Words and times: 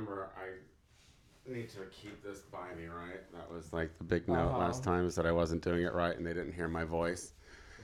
remember 0.00 0.30
I 0.36 1.50
need 1.50 1.68
to 1.70 1.78
keep 1.90 2.22
this 2.22 2.40
by 2.40 2.74
me, 2.76 2.86
right? 2.86 3.20
That 3.32 3.50
was 3.52 3.72
like 3.72 3.96
the 3.98 4.04
big 4.04 4.28
note 4.28 4.48
Uh-huh. 4.48 4.58
last 4.58 4.84
time 4.84 5.06
is 5.06 5.14
that 5.16 5.26
I 5.26 5.32
wasn't 5.32 5.62
doing 5.62 5.82
it 5.82 5.92
right 5.92 6.16
and 6.16 6.26
they 6.26 6.32
didn't 6.34 6.52
hear 6.52 6.68
my 6.68 6.84
voice. 6.84 7.32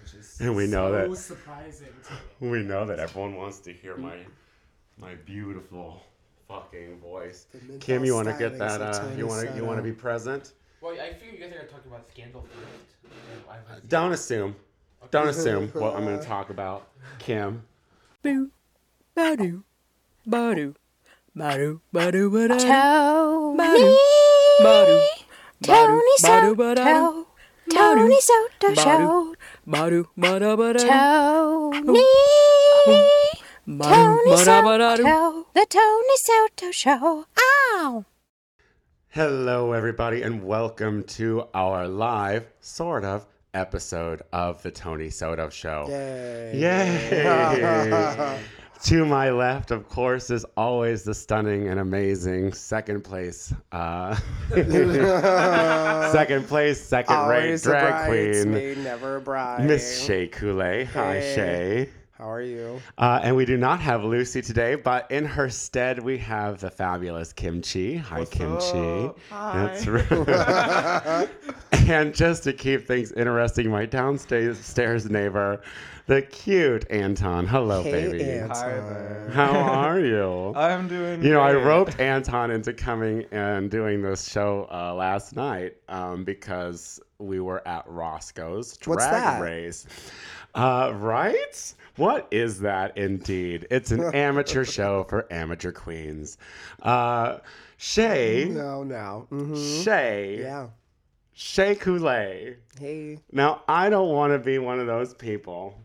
Which 0.03 0.15
is 0.15 0.41
And 0.41 0.55
we 0.55 0.67
know 0.67 0.91
so 0.93 1.09
that- 1.11 1.17
surprising 1.19 1.89
to 2.05 2.45
me. 2.45 2.51
We 2.51 2.63
know 2.63 2.85
that 2.87 2.99
everyone 2.99 3.35
wants 3.37 3.59
to 3.61 3.73
hear 3.73 3.97
my 3.97 4.19
my 4.99 5.15
beautiful 5.15 6.03
fucking 6.49 7.01
voice. 7.01 7.47
The 7.53 7.79
Kim, 7.79 8.05
you 8.05 8.15
want 8.15 8.29
to 8.29 8.35
get 8.39 8.57
that? 8.59 8.81
Uh, 8.81 9.09
you 9.17 9.27
want 9.27 9.49
to 9.49 9.57
you 9.57 9.65
want 9.65 9.79
to 9.79 9.83
be 9.83 9.93
present? 9.93 10.53
Well, 10.81 10.93
I 10.93 11.13
figured 11.15 11.39
you 11.41 11.47
guys 11.47 11.55
are 11.57 11.67
talking 11.67 11.91
about 11.91 12.09
scandal 12.09 12.43
first. 12.43 12.97
and 13.05 13.43
I 13.51 13.75
was- 13.75 13.83
Don't 13.89 14.13
assume. 14.13 14.55
Don't 15.11 15.29
assume 15.29 15.69
what 15.71 15.95
I'm 15.97 16.05
going 16.05 16.19
to 16.21 16.25
talk 16.25 16.51
about, 16.51 16.89
Kim. 17.19 17.63
Boo, 18.23 18.51
ba-doo, 19.15 19.65
ba-doo, 20.27 20.75
ba-doo, 21.37 21.83
ba-doo, 21.93 22.31
ba-doo, 22.31 22.57
Tony, 22.57 23.99
ba-doo, 24.63 25.03
Tony 25.63 26.17
ba-doo, 26.23 26.55
ba-doo, 26.57 26.83
Soto, 26.83 27.27
Tony 27.69 28.21
Soto 28.21 28.69
ba-doo, 28.75 28.75
Show, 28.75 29.35
ba-doo, 29.67 30.09
ba-da, 30.17 30.57
ba-da, 30.57 30.79
Tony, 30.81 32.05
Tony 32.87 33.05
ba-da, 33.67 34.63
ba-da, 34.63 34.97
Soto, 34.97 35.47
the 35.53 35.67
Tony 35.69 36.17
Soto 36.17 36.71
Show. 36.71 37.27
Ow! 37.39 38.05
Hello, 39.09 39.73
everybody, 39.73 40.23
and 40.23 40.43
welcome 40.43 41.03
to 41.05 41.49
our 41.53 41.87
live, 41.87 42.49
sort 42.61 43.05
of, 43.05 43.27
episode 43.53 44.23
of 44.33 44.63
the 44.63 44.71
Tony 44.71 45.11
Soto 45.11 45.51
Show. 45.51 45.85
Yay. 45.91 46.61
Yay! 46.61 48.39
to 48.85 49.05
my 49.05 49.31
left, 49.31 49.71
of 49.71 49.89
course, 49.89 50.31
is 50.31 50.45
always 50.57 51.03
the 51.03 51.15
stunning 51.15 51.69
and 51.69 51.81
amazing 51.81 52.53
second 52.53 53.03
place, 53.03 53.53
uh, 53.73 54.15
second 56.13 56.47
place, 56.47 56.81
second 56.81 57.29
rate 57.29 57.63
drag 57.63 58.09
queen, 58.09 58.83
never 58.85 59.17
a 59.17 59.21
bride. 59.21 59.65
Miss 59.67 60.05
Shea 60.05 60.29
Coulee. 60.29 60.85
Hi, 60.85 61.15
Hey. 61.15 61.35
Shay. 61.35 61.89
How 62.19 62.31
are 62.31 62.41
you? 62.41 62.81
Uh, 62.97 63.21
and 63.23 63.37
we 63.37 63.45
do 63.45 63.59
not 63.59 63.79
have 63.81 64.03
Lucy 64.03 64.41
today, 64.41 64.75
but 64.75 65.11
in 65.11 65.27
her 65.27 65.51
stead, 65.51 65.99
we 66.03 66.17
have 66.17 66.61
the 66.61 66.71
fabulous 66.71 67.31
Kim 67.31 67.61
Chi. 67.61 67.97
Hi, 67.97 68.25
Kim 68.25 68.57
Chi. 68.57 69.11
That's 69.31 69.87
right. 70.11 71.29
and 71.91 72.15
just 72.15 72.43
to 72.45 72.55
keep 72.55 72.87
things 72.87 73.13
interesting, 73.13 73.71
my 73.71 73.85
downstairs 73.85 74.59
stairs 74.59 75.11
neighbor, 75.11 75.61
the 76.07 76.23
cute 76.23 76.89
Anton. 76.91 77.47
Hello, 77.47 77.83
hey, 77.83 78.09
baby. 78.09 78.31
Anton. 78.33 78.57
Hi 78.57 78.81
there. 78.81 79.25
How 79.31 79.51
are 79.59 80.01
you? 80.01 80.53
I'm 80.55 80.89
doing. 80.89 81.23
You 81.23 81.33
know, 81.33 81.41
I 81.41 81.53
roped 81.55 81.99
Anton 82.01 82.51
into 82.51 82.73
coming 82.73 83.25
and 83.33 83.71
doing 83.71 84.03
this 84.03 84.29
show 84.29 84.69
uh, 84.73 84.95
last 84.95 85.35
night 85.35 85.77
um, 85.89 86.25
because 86.25 87.01
we 87.19 87.41
were 87.41 87.67
at 87.67 87.85
Roscoe's 87.89 88.77
Drag 88.77 88.97
What's 88.97 89.07
that? 89.07 89.41
Race. 89.43 89.87
Uh, 90.55 90.93
right? 90.97 91.75
What 91.97 92.29
is 92.31 92.61
that 92.61 92.97
indeed? 92.97 93.67
It's 93.71 93.91
an 93.91 94.03
amateur 94.15 94.65
show 94.65 95.05
for 95.09 95.31
amateur 95.33 95.73
queens. 95.73 96.39
Uh, 96.83 97.39
Shay, 97.79 98.49
No, 98.51 98.83
no. 98.83 99.27
hmm 99.31 99.55
Shay, 99.83 100.39
Yeah. 100.41 100.69
Shea 101.35 101.75
Coulee. 101.75 102.57
Hey. 102.81 103.19
Now, 103.33 103.63
I 103.69 103.91
don't 103.91 104.09
want 104.15 104.33
to 104.33 104.39
be 104.39 104.59
one 104.59 104.81
of 104.81 104.87
those 104.87 105.13
people, 105.13 105.79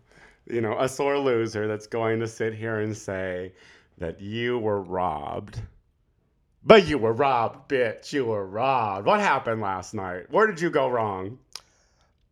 you 0.52 0.62
know, 0.62 0.78
a 0.80 0.88
sore 0.90 1.18
loser 1.18 1.68
that's 1.68 1.88
going 1.88 2.20
to 2.20 2.28
sit 2.28 2.54
here 2.54 2.80
and 2.80 2.96
say 2.96 3.54
that 3.98 4.20
you 4.22 4.60
were 4.60 4.82
robbed. 4.82 5.60
But 6.64 6.88
you 6.88 6.98
were 6.98 7.14
robbed, 7.14 7.70
bitch. 7.70 8.14
You 8.14 8.26
were 8.26 8.46
robbed. 8.46 9.08
What 9.08 9.20
happened 9.20 9.62
last 9.62 9.94
night? 9.94 10.30
Where 10.30 10.46
did 10.46 10.62
you 10.62 10.70
go 10.70 10.88
wrong? 10.90 11.40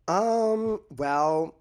Um. 0.06 0.80
Well, 0.96 1.54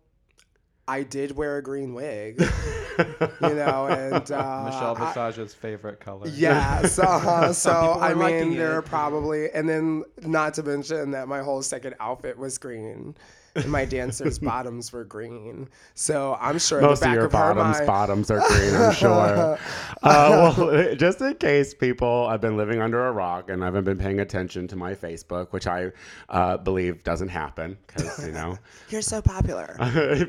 I 0.88 1.04
did 1.04 1.36
wear 1.36 1.58
a 1.58 1.64
green 1.64 1.94
wig. 1.94 2.40
you 3.00 3.56
know, 3.56 3.88
and 3.88 4.32
uh, 4.32 4.64
Michelle 4.66 4.96
I- 4.98 5.14
Visage's 5.14 5.54
favorite 5.54 6.00
color. 6.00 6.28
Yes. 6.28 7.00
Uh, 7.10 7.54
so 7.54 7.98
I 8.00 8.14
mean, 8.14 8.56
there 8.58 8.74
are 8.78 8.82
probably, 8.82 9.52
and 9.52 9.68
then 9.70 10.04
not 10.24 10.56
to 10.56 10.64
mention 10.64 11.12
that 11.12 11.28
my 11.28 11.42
whole 11.42 11.62
second 11.62 11.96
outfit 12.00 12.38
was 12.38 12.58
green, 12.58 13.16
and 13.56 13.72
my 13.72 13.86
dancers' 13.86 14.40
bottoms 14.40 14.92
were 14.92 15.04
green. 15.04 15.68
So 15.94 16.38
I'm 16.40 16.60
sure 16.60 16.82
Most 16.82 17.00
the 17.00 17.06
of 17.06 17.10
back 17.12 17.16
your 17.16 17.30
bottoms 17.30 17.78
mind. 17.78 17.88
bottoms 17.88 18.32
are 18.32 18.40
green, 18.48 18.76
I'm 18.76 18.94
sure. 18.94 19.10
uh, 20.04 20.54
well, 20.58 20.96
just 20.96 21.22
in 21.22 21.36
case 21.36 21.74
people 21.74 22.28
I've 22.30 22.42
been 22.42 22.58
living 22.58 22.82
under 22.82 23.08
a 23.08 23.12
rock 23.12 23.50
and 23.50 23.64
I 23.64 23.66
haven't 23.66 23.86
been 23.86 23.98
paying 23.98 24.20
attention 24.20 24.68
to 24.70 24.76
my 24.76 24.94
Facebook, 24.94 25.52
which 25.52 25.68
I 25.68 25.92
uh, 26.30 26.58
believe 26.58 27.04
doesn't 27.04 27.30
happen 27.30 27.78
because 27.88 28.26
you 28.26 28.32
know 28.32 28.58
You're 28.90 29.02
so 29.02 29.22
popular. 29.22 29.76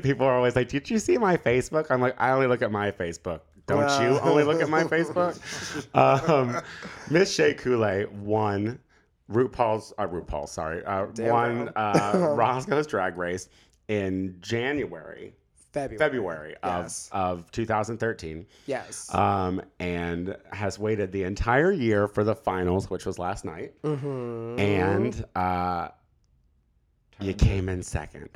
people 0.03 0.25
are 0.25 0.35
always 0.35 0.55
like, 0.55 0.69
"Did 0.69 0.89
you 0.89 0.99
see 0.99 1.17
my 1.17 1.37
Facebook?" 1.37 1.87
I'm 1.89 2.01
like, 2.01 2.15
"I 2.19 2.31
only 2.31 2.47
look 2.47 2.61
at 2.61 2.71
my 2.71 2.91
Facebook." 2.91 3.41
Don't 3.67 4.01
you 4.01 4.19
only 4.19 4.43
look 4.43 4.61
at 4.61 4.69
my 4.69 4.83
Facebook? 4.83 5.37
Um, 5.95 6.61
Miss 7.09 7.33
Shea 7.33 7.53
Coulee 7.53 8.05
won 8.05 8.79
RuPaul's, 9.31 9.93
uh, 9.97 10.07
RuPaul, 10.07 10.47
sorry, 10.47 10.83
uh, 10.85 11.05
Damn 11.13 11.29
won 11.29 11.69
uh, 11.75 12.33
Roscoe's 12.37 12.87
Drag 12.87 13.17
Race 13.17 13.49
in 13.87 14.37
January, 14.41 15.33
February. 15.71 15.97
February 15.97 16.55
of, 16.63 16.83
Yes. 16.83 17.09
of 17.11 17.49
2013, 17.51 18.45
Yes. 18.65 19.13
um, 19.15 19.61
and 19.79 20.35
has 20.51 20.77
waited 20.77 21.11
the 21.11 21.23
entire 21.23 21.71
year 21.71 22.07
for 22.07 22.23
the 22.23 22.35
finals, 22.35 22.89
which 22.89 23.05
was 23.05 23.17
last 23.19 23.45
night, 23.45 23.73
mm-hmm. 23.83 24.59
and 24.59 25.25
uh, 25.35 25.89
you 27.19 27.33
came 27.33 27.69
in 27.69 27.81
second. 27.83 28.29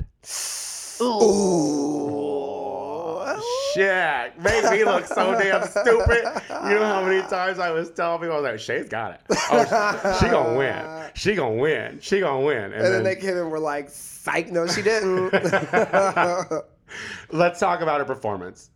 Shit, 3.76 4.42
made 4.42 4.70
me 4.70 4.84
look 4.84 5.06
so 5.06 5.38
damn 5.38 5.66
stupid. 5.68 6.24
You 6.50 6.74
know 6.74 6.84
how 6.84 7.04
many 7.04 7.20
times 7.28 7.58
I 7.58 7.70
was 7.70 7.90
telling 7.90 8.20
people, 8.20 8.34
I 8.34 8.40
was 8.40 8.50
like, 8.50 8.58
Shay's 8.58 8.88
got 8.88 9.12
it. 9.12 9.20
Oh, 9.30 10.18
she 10.20 10.28
gonna 10.28 10.56
win. 10.56 11.10
She 11.14 11.34
gonna 11.34 11.56
win. 11.56 11.98
She 12.00 12.20
gonna 12.20 12.44
win. 12.44 12.72
And 12.72 12.84
then 12.84 13.04
they 13.04 13.16
came 13.16 13.30
in 13.30 13.38
and 13.38 13.50
were 13.50 13.58
like, 13.58 13.90
psych, 13.90 14.50
no, 14.50 14.66
she 14.66 14.82
didn't. 14.82 15.32
let's 17.32 17.60
talk 17.60 17.80
about 17.80 18.00
her 18.00 18.04
performance. 18.04 18.70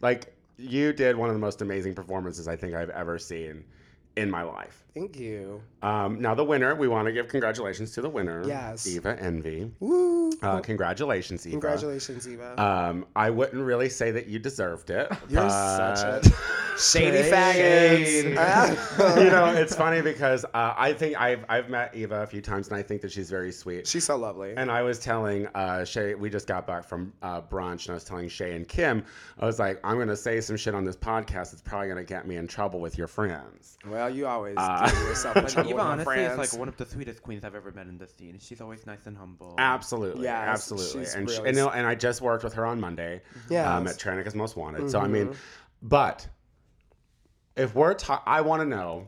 Like, 0.00 0.34
you 0.58 0.92
did 0.92 1.16
one 1.16 1.28
of 1.28 1.34
the 1.34 1.40
most 1.40 1.62
amazing 1.62 1.94
performances 1.94 2.48
I 2.48 2.56
think 2.56 2.74
I've 2.74 2.90
ever 2.90 3.18
seen 3.18 3.64
in 4.16 4.30
my 4.30 4.42
life. 4.42 4.84
Thank 4.94 5.18
you. 5.18 5.62
Um, 5.82 6.20
now, 6.20 6.34
the 6.34 6.44
winner, 6.44 6.74
we 6.74 6.86
want 6.86 7.06
to 7.06 7.12
give 7.12 7.26
congratulations 7.28 7.92
to 7.92 8.02
the 8.02 8.10
winner, 8.10 8.42
Yes. 8.46 8.86
Eva 8.86 9.16
Envy. 9.18 9.70
Woo. 9.80 10.30
Uh, 10.42 10.60
congratulations, 10.60 11.46
Eva. 11.46 11.52
Congratulations, 11.54 12.28
Eva. 12.28 12.60
Um, 12.62 13.06
I 13.16 13.30
wouldn't 13.30 13.62
really 13.64 13.88
say 13.88 14.10
that 14.10 14.26
you 14.26 14.38
deserved 14.38 14.90
it. 14.90 15.10
You're 15.30 15.42
but- 15.44 15.96
such 15.96 16.26
a 16.26 16.36
shady 16.78 17.30
faggot. 17.30 18.22
you 19.24 19.30
know, 19.30 19.46
it's 19.46 19.74
funny 19.74 20.02
because 20.02 20.44
uh, 20.46 20.74
I 20.76 20.92
think 20.92 21.18
I've 21.20 21.44
I've 21.48 21.68
met 21.68 21.94
Eva 21.94 22.22
a 22.22 22.26
few 22.26 22.40
times, 22.42 22.68
and 22.68 22.76
I 22.76 22.82
think 22.82 23.00
that 23.02 23.12
she's 23.12 23.30
very 23.30 23.52
sweet. 23.52 23.86
She's 23.86 24.04
so 24.04 24.16
lovely. 24.16 24.54
and 24.56 24.70
I 24.70 24.82
was 24.82 24.98
telling 24.98 25.46
uh, 25.54 25.84
Shay, 25.84 26.14
we 26.14 26.28
just 26.30 26.46
got 26.46 26.66
back 26.66 26.84
from 26.84 27.12
uh, 27.22 27.40
brunch, 27.40 27.86
and 27.86 27.90
I 27.90 27.94
was 27.94 28.04
telling 28.04 28.28
Shay 28.28 28.54
and 28.56 28.66
Kim, 28.68 29.04
I 29.38 29.46
was 29.46 29.58
like, 29.58 29.80
I'm 29.84 29.98
gonna 29.98 30.16
say 30.16 30.40
some 30.40 30.56
shit 30.56 30.74
on 30.74 30.84
this 30.84 30.96
podcast 30.96 31.52
It's 31.52 31.62
probably 31.62 31.88
gonna 31.88 32.04
get 32.04 32.26
me 32.26 32.36
in 32.36 32.46
trouble 32.46 32.80
with 32.80 32.98
your 32.98 33.06
friends. 33.06 33.78
well, 33.88 34.10
you 34.10 34.26
always 34.26 34.56
Uh, 34.82 34.90
give 34.90 35.00
yourself 35.08 35.36
in 35.58 35.66
Eva, 35.66 35.80
honestly, 35.80 36.18
is 36.20 36.38
like 36.38 36.52
one 36.58 36.68
of 36.68 36.76
the 36.76 36.86
sweetest 36.86 37.22
queens 37.22 37.44
I've 37.44 37.54
ever 37.54 37.70
met 37.72 37.86
in 37.86 37.98
the 37.98 38.06
scene. 38.08 38.38
She's 38.40 38.60
always 38.60 38.86
nice 38.86 39.06
and 39.06 39.16
humble. 39.16 39.54
Absolutely, 39.58 40.24
yeah, 40.24 40.38
absolutely, 40.40 41.04
she's 41.04 41.14
and 41.14 41.28
she, 41.30 41.36
and, 41.38 41.56
and 41.58 41.86
I 41.86 41.94
just 41.94 42.20
worked 42.20 42.44
with 42.44 42.54
her 42.54 42.66
on 42.66 42.80
Monday, 42.80 43.22
Yes. 43.48 43.66
um, 43.66 43.86
at 43.86 43.96
Tranica's 43.98 44.34
Most 44.34 44.56
Wanted. 44.56 44.90
So 44.90 45.00
I 45.00 45.06
mean, 45.08 45.28
Mhm. 45.28 45.36
but 45.82 46.26
if 47.56 47.74
we're 47.74 47.94
ta- 47.94 48.22
I 48.26 48.40
want 48.40 48.60
to 48.62 48.66
know 48.66 49.06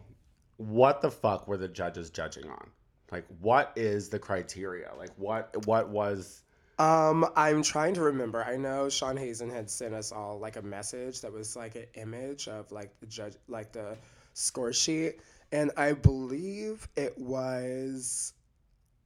what 0.57 1.01
the 1.01 1.11
fuck 1.11 1.49
were 1.49 1.57
the 1.57 1.69
judges 1.69 2.11
judging 2.11 2.49
on? 2.49 2.71
Like, 3.11 3.25
what 3.41 3.73
is 3.77 4.09
the 4.09 4.19
criteria? 4.19 4.91
Like, 4.99 5.11
what 5.17 5.67
what 5.67 5.89
was? 5.89 6.43
Um, 6.79 7.25
I'm 7.37 7.63
trying 7.63 7.95
to 7.95 8.03
remember. 8.03 8.43
I 8.43 8.57
know 8.57 8.89
Sean 8.89 9.17
Hazen 9.17 9.49
had 9.51 9.71
sent 9.71 9.95
us 9.95 10.11
all 10.11 10.39
like 10.41 10.57
a 10.57 10.63
message 10.63 11.21
that 11.21 11.33
was 11.33 11.55
like 11.55 11.77
an 11.77 11.87
image 11.95 12.49
of 12.49 12.71
like 12.73 12.99
the 13.01 13.07
judge, 13.07 13.35
like 13.49 13.73
the 13.73 13.97
score 14.33 14.73
sheet, 14.73 15.21
and 15.55 15.71
I 15.77 15.93
believe 15.93 16.89
it 16.97 17.17
was 17.17 18.33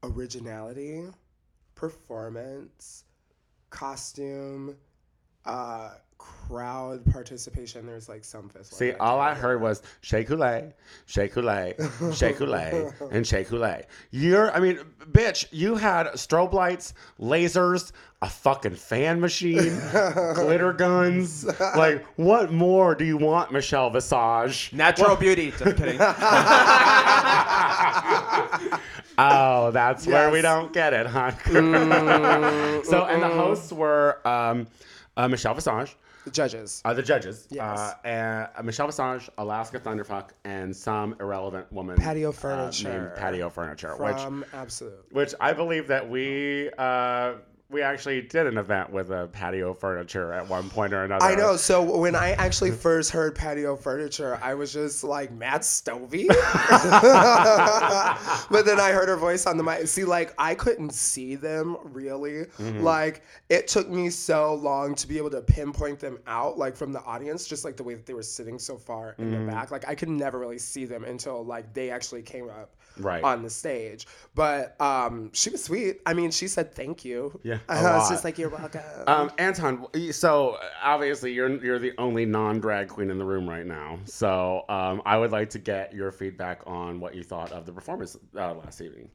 originality, 0.02 1.04
performance, 1.74 3.04
costume, 3.68 4.74
uh, 5.48 5.90
crowd 6.48 7.04
participation, 7.12 7.86
there's 7.86 8.08
like 8.08 8.24
some 8.24 8.48
fist. 8.48 8.74
See, 8.74 8.92
all 8.92 9.20
I 9.20 9.34
heard 9.34 9.60
was 9.60 9.82
Shea 10.00 10.24
Coulee, 10.24 10.72
Shea 11.06 11.28
Coulee, 11.28 11.74
Shea 12.14 12.32
Coulee, 12.32 12.90
and 13.12 13.26
Shea 13.26 13.44
Coulee. 13.44 13.82
You're, 14.10 14.50
I 14.52 14.60
mean, 14.60 14.80
bitch, 15.10 15.46
you 15.50 15.76
had 15.76 16.06
strobe 16.14 16.52
lights, 16.52 16.94
lasers, 17.20 17.92
a 18.22 18.28
fucking 18.28 18.74
fan 18.74 19.20
machine, 19.20 19.78
glitter 20.34 20.72
guns. 20.72 21.44
Like, 21.60 22.04
what 22.16 22.52
more 22.52 22.94
do 22.94 23.04
you 23.04 23.16
want, 23.16 23.52
Michelle 23.52 23.90
Visage? 23.90 24.72
Natural 24.72 25.16
beauty. 25.16 25.50
Just 25.50 25.76
kidding. 25.76 25.98
Oh, 29.18 29.70
that's 29.72 30.06
where 30.06 30.30
we 30.30 30.40
don't 30.42 30.72
get 30.72 30.92
it, 30.92 31.06
huh? 31.06 31.32
so, 32.84 33.04
and 33.06 33.22
the 33.22 33.28
hosts 33.28 33.72
were 33.72 34.20
um, 34.26 34.66
uh, 35.16 35.26
Michelle 35.28 35.54
Visage. 35.54 35.96
the 36.24 36.30
judges. 36.30 36.80
Uh, 36.84 36.94
the 36.94 37.02
judges. 37.02 37.46
Yes. 37.50 37.78
Uh, 37.78 37.94
and 38.04 38.48
uh, 38.56 38.62
Michelle 38.62 38.86
Visage, 38.86 39.28
Alaska 39.38 39.80
Thunderfuck, 39.80 40.30
and 40.44 40.74
some 40.74 41.16
irrelevant 41.20 41.70
woman. 41.72 41.96
Patio 41.96 42.28
uh, 42.28 42.32
Furniture. 42.32 42.88
named 42.88 43.16
Patio 43.16 43.50
Furniture. 43.50 43.96
which, 43.96 44.16
From 44.16 44.44
Absolute. 44.52 45.04
which 45.10 45.34
I 45.40 45.52
believe 45.52 45.88
that 45.88 46.08
we. 46.08 46.70
We 47.70 47.82
actually 47.82 48.22
did 48.22 48.46
an 48.46 48.56
event 48.56 48.90
with 48.90 49.10
a 49.10 49.28
patio 49.30 49.74
furniture 49.74 50.32
at 50.32 50.48
one 50.48 50.70
point 50.70 50.94
or 50.94 51.04
another. 51.04 51.22
I 51.22 51.34
know. 51.34 51.54
So 51.56 51.98
when 51.98 52.16
I 52.16 52.30
actually 52.32 52.70
first 52.70 53.10
heard 53.10 53.34
patio 53.34 53.76
furniture, 53.76 54.38
I 54.42 54.54
was 54.54 54.72
just 54.72 55.04
like 55.04 55.30
Matt 55.32 55.60
Stovey. 55.60 56.28
but 58.50 58.62
then 58.64 58.80
I 58.80 58.90
heard 58.92 59.10
her 59.10 59.18
voice 59.18 59.46
on 59.46 59.58
the 59.58 59.62
mic. 59.62 59.86
See, 59.86 60.04
like 60.04 60.32
I 60.38 60.54
couldn't 60.54 60.94
see 60.94 61.34
them 61.34 61.76
really. 61.84 62.46
Mm-hmm. 62.58 62.80
Like 62.82 63.22
it 63.50 63.68
took 63.68 63.90
me 63.90 64.08
so 64.08 64.54
long 64.54 64.94
to 64.94 65.06
be 65.06 65.18
able 65.18 65.30
to 65.30 65.42
pinpoint 65.42 66.00
them 66.00 66.18
out, 66.26 66.56
like 66.58 66.74
from 66.74 66.90
the 66.92 67.02
audience, 67.02 67.46
just 67.46 67.66
like 67.66 67.76
the 67.76 67.84
way 67.84 67.92
that 67.94 68.06
they 68.06 68.14
were 68.14 68.22
sitting 68.22 68.58
so 68.58 68.78
far 68.78 69.14
in 69.18 69.26
Mm-hmm. 69.28 69.44
the 69.46 69.52
back. 69.52 69.70
Like 69.70 69.86
I 69.86 69.94
could 69.94 70.08
never 70.08 70.38
really 70.38 70.58
see 70.58 70.86
them 70.86 71.04
until 71.04 71.44
like 71.44 71.74
they 71.74 71.90
actually 71.90 72.22
came 72.22 72.48
up 72.48 72.74
Right. 72.98 73.22
on 73.22 73.42
the 73.42 73.50
stage. 73.50 74.06
But 74.34 74.80
um, 74.80 75.30
she 75.32 75.50
was 75.50 75.64
sweet. 75.64 76.00
I 76.06 76.14
mean, 76.14 76.30
she 76.30 76.48
said 76.48 76.74
thank 76.74 77.04
you. 77.04 77.38
Yeah, 77.42 77.58
a 77.68 77.72
I 77.72 77.74
was 77.96 78.02
lot. 78.02 78.10
just 78.10 78.24
like 78.24 78.38
you're 78.38 78.50
welcome. 78.50 78.80
Um, 79.06 79.30
Anton, 79.38 79.86
so 80.12 80.58
obviously 80.82 81.32
you're 81.32 81.62
you're 81.64 81.78
the 81.78 81.92
only 81.98 82.24
non 82.26 82.60
drag 82.60 82.88
queen 82.88 83.10
in 83.10 83.18
the 83.18 83.24
room 83.24 83.48
right 83.48 83.66
now. 83.66 83.98
So 84.04 84.64
um, 84.68 85.02
I 85.06 85.16
would 85.16 85.32
like 85.32 85.50
to 85.50 85.58
get 85.58 85.92
your 85.94 86.12
feedback 86.12 86.62
on 86.66 87.00
what 87.00 87.14
you 87.14 87.22
thought 87.22 87.52
of 87.52 87.64
the 87.66 87.72
performance 87.72 88.16
uh, 88.36 88.54
last 88.54 88.80
evening. 88.80 89.10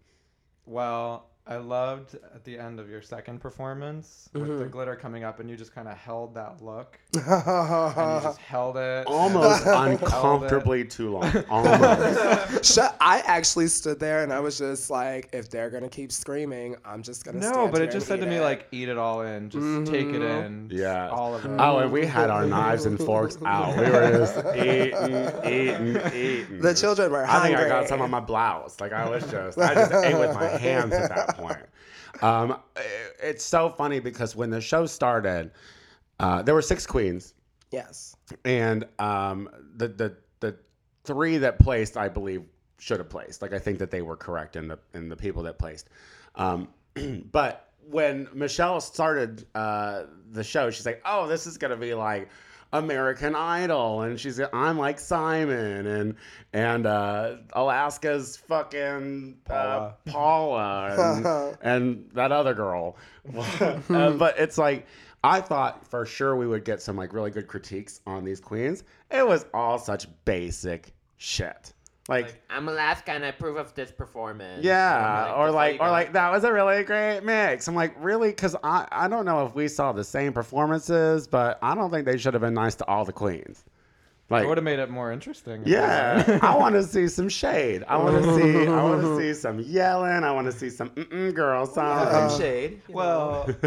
well, 0.65 1.29
I 1.45 1.57
loved 1.57 2.15
at 2.33 2.45
the 2.45 2.57
end 2.57 2.79
of 2.79 2.89
your 2.89 3.01
second 3.01 3.39
performance 3.41 4.29
with 4.31 4.43
Mm-hmm. 4.43 4.59
the 4.59 4.65
glitter 4.65 4.95
coming 4.95 5.25
up, 5.25 5.41
and 5.41 5.49
you 5.49 5.57
just 5.57 5.75
kind 5.75 5.89
of 5.89 5.97
held 5.97 6.35
that 6.35 6.63
look. 6.63 6.97
and 7.13 7.21
you 7.25 8.21
just 8.23 8.37
held 8.39 8.77
it. 8.77 9.05
Almost 9.07 9.65
uncomfortably 9.67 10.85
too 10.85 11.11
long. 11.11 11.43
Almost. 11.49 12.63
Shut, 12.73 12.95
I 13.01 13.21
actually 13.25 13.67
stood 13.67 13.99
there 13.99 14.23
and 14.23 14.31
I 14.31 14.39
was 14.39 14.57
just 14.57 14.89
like, 14.89 15.27
if 15.33 15.49
they're 15.49 15.69
gonna 15.69 15.89
keep 15.89 16.13
screaming, 16.13 16.77
I'm 16.85 17.03
just 17.03 17.25
gonna. 17.25 17.39
No, 17.39 17.51
stand 17.51 17.71
but 17.73 17.81
here 17.81 17.89
it 17.89 17.93
just 17.93 18.07
said 18.07 18.21
to 18.21 18.25
eat 18.25 18.29
me 18.29 18.39
like, 18.39 18.67
"Eat 18.71 18.87
it 18.87 18.97
all 18.97 19.21
in, 19.23 19.49
just 19.49 19.91
take 19.91 20.07
it 20.07 20.21
in, 20.21 20.69
Yeah. 20.71 21.09
all 21.09 21.35
of 21.35 21.43
it." 21.45 21.51
Oh, 21.59 21.79
and 21.79 21.91
we 21.91 22.05
had 22.05 22.29
our 22.29 22.45
knives 22.45 22.85
and 22.85 22.97
forks 22.97 23.37
out. 23.45 23.75
We 23.77 23.83
were 23.91 24.11
just 24.11 24.37
eating, 24.55 25.43
eating, 25.45 26.13
eating. 26.13 26.59
the 26.61 26.73
children 26.73 27.11
were 27.11 27.25
I 27.25 27.41
think 27.43 27.57
I 27.57 27.67
got 27.67 27.89
some 27.89 28.01
on 28.01 28.09
my 28.11 28.21
blouse. 28.21 28.79
Like 28.79 28.93
I 28.93 29.09
was 29.09 29.29
just, 29.29 29.57
I 29.57 29.73
just 29.73 29.91
ate 29.93 30.17
with 30.17 30.33
my 30.35 30.45
hands 30.47 30.93
at 30.93 31.09
that 31.09 31.32
point. 31.33 31.57
Um, 32.21 32.51
it- 32.75 33.15
it's 33.21 33.43
so 33.45 33.69
funny 33.69 33.99
because 33.99 34.35
when 34.35 34.49
the 34.49 34.61
show 34.61 34.85
started, 34.85 35.51
uh, 36.19 36.41
there 36.43 36.53
were 36.55 36.61
six 36.61 36.85
queens, 36.85 37.33
Yes. 37.71 38.15
and 38.45 38.85
um, 38.99 39.49
the 39.77 39.87
the 39.87 40.15
the 40.39 40.55
three 41.03 41.37
that 41.37 41.57
placed, 41.59 41.97
I 41.97 42.09
believe, 42.09 42.43
should 42.79 42.99
have 42.99 43.09
placed. 43.09 43.41
Like 43.41 43.53
I 43.53 43.59
think 43.59 43.79
that 43.79 43.89
they 43.91 44.01
were 44.01 44.15
correct 44.17 44.55
in 44.55 44.67
the 44.67 44.77
in 44.93 45.09
the 45.09 45.15
people 45.15 45.43
that 45.43 45.57
placed. 45.57 45.89
Um, 46.35 46.67
but 47.31 47.69
when 47.89 48.27
Michelle 48.33 48.79
started 48.81 49.45
uh, 49.55 50.03
the 50.31 50.43
show, 50.43 50.69
she's 50.69 50.85
like, 50.85 51.01
"Oh, 51.05 51.27
this 51.27 51.47
is 51.47 51.57
gonna 51.57 51.77
be 51.77 51.93
like." 51.93 52.29
American 52.73 53.35
Idol, 53.35 54.01
and 54.01 54.19
she's 54.19 54.41
I'm 54.51 54.77
like 54.77 54.99
Simon, 54.99 55.85
and 55.85 56.15
and 56.51 56.85
uh, 56.85 57.35
Alaska's 57.53 58.35
fucking 58.35 59.37
uh, 59.49 59.91
Paula, 60.07 60.95
and, 60.97 61.57
and 61.61 62.09
that 62.13 62.31
other 62.31 62.53
girl. 62.53 62.97
Uh, 63.89 64.11
but 64.11 64.37
it's 64.37 64.57
like 64.57 64.85
I 65.23 65.39
thought 65.39 65.87
for 65.87 66.05
sure 66.05 66.35
we 66.35 66.45
would 66.45 66.65
get 66.65 66.81
some 66.81 66.97
like 66.97 67.13
really 67.13 67.31
good 67.31 67.47
critiques 67.47 68.01
on 68.05 68.25
these 68.25 68.41
queens. 68.41 68.83
It 69.09 69.25
was 69.25 69.45
all 69.53 69.79
such 69.79 70.07
basic 70.25 70.93
shit. 71.17 71.72
Like, 72.09 72.25
Like, 72.25 72.41
I'm 72.49 72.67
Alaska 72.67 73.11
and 73.13 73.23
I 73.23 73.29
approve 73.29 73.55
of 73.55 73.73
this 73.75 73.91
performance. 73.91 74.63
yeah, 74.63 75.27
And, 75.27 75.35
or 75.35 75.51
like 75.51 75.79
or 75.79 75.89
like 75.89 76.11
that 76.13 76.31
was 76.31 76.43
a 76.43 76.51
really 76.51 76.83
great 76.83 77.21
mix. 77.21 77.67
I'm 77.67 77.75
like, 77.75 77.95
really? 77.97 78.29
Because 78.29 78.55
I 78.63 78.87
I 78.91 79.07
don't 79.07 79.25
know 79.25 79.45
if 79.45 79.55
we 79.55 79.67
saw 79.69 79.93
the 79.93 80.03
same 80.03 80.33
performances, 80.33 81.27
but 81.27 81.59
I 81.61 81.73
don't 81.75 81.91
think 81.91 82.05
they 82.05 82.17
should 82.17 82.33
have 82.33 82.41
been 82.41 82.53
nice 82.53 82.75
to 82.75 82.87
all 82.87 83.05
the 83.05 83.13
queens. 83.13 83.63
Like, 84.33 84.43
It 84.45 84.47
would 84.47 84.57
have 84.57 84.63
made 84.65 84.79
it 84.79 84.89
more 84.89 85.11
interesting. 85.11 85.61
yeah. 85.65 86.39
I 86.41 86.57
want 86.57 86.75
to 86.75 86.83
see 86.83 87.07
some 87.07 87.29
shade. 87.29 87.83
I 87.87 87.97
want 87.97 88.23
to 88.23 88.35
see. 88.35 88.67
I 88.67 88.83
want 88.83 89.01
to 89.01 89.17
see 89.19 89.33
some 89.39 89.59
yelling. 89.59 90.23
I 90.23 90.31
want 90.31 90.47
to 90.47 90.51
see 90.51 90.69
some 90.69 90.89
mm-mm 90.89 91.33
girl 91.33 91.65
songs. 91.65 92.11
Some 92.11 92.39
shade. 92.39 92.81
well, 92.89 93.45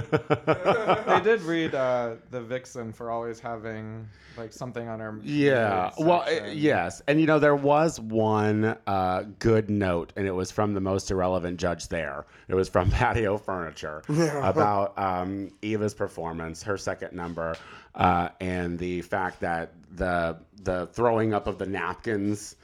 they 0.46 1.20
did 1.22 1.40
read 1.42 1.74
uh, 1.74 2.16
the 2.30 2.40
vixen 2.42 2.92
for 2.92 3.10
always 3.10 3.38
having 3.40 4.08
like 4.36 4.52
something 4.52 4.86
on 4.88 5.00
her. 5.00 5.18
Yeah. 5.22 5.92
Well, 5.98 6.24
section. 6.26 6.58
yes. 6.58 7.00
And 7.06 7.20
you 7.20 7.26
know, 7.26 7.38
there 7.38 7.56
was 7.56 7.98
one 8.00 8.76
uh, 8.86 9.24
good 9.38 9.70
note, 9.70 10.12
and 10.16 10.26
it 10.26 10.32
was 10.32 10.50
from 10.50 10.74
the 10.74 10.80
most 10.80 11.10
irrelevant 11.10 11.58
judge 11.58 11.88
there. 11.88 12.26
It 12.48 12.54
was 12.54 12.68
from 12.68 12.90
Patio 12.90 13.38
Furniture 13.38 14.02
about 14.42 14.98
um, 14.98 15.50
Eva's 15.62 15.94
performance, 15.94 16.62
her 16.62 16.76
second 16.76 17.12
number, 17.14 17.56
uh, 17.96 18.28
and 18.40 18.78
the 18.78 19.02
fact 19.02 19.40
that 19.40 19.72
the 19.92 20.36
the 20.62 20.86
throwing 20.88 21.32
up 21.34 21.46
of 21.46 21.58
the 21.58 21.66
napkins. 21.66 22.56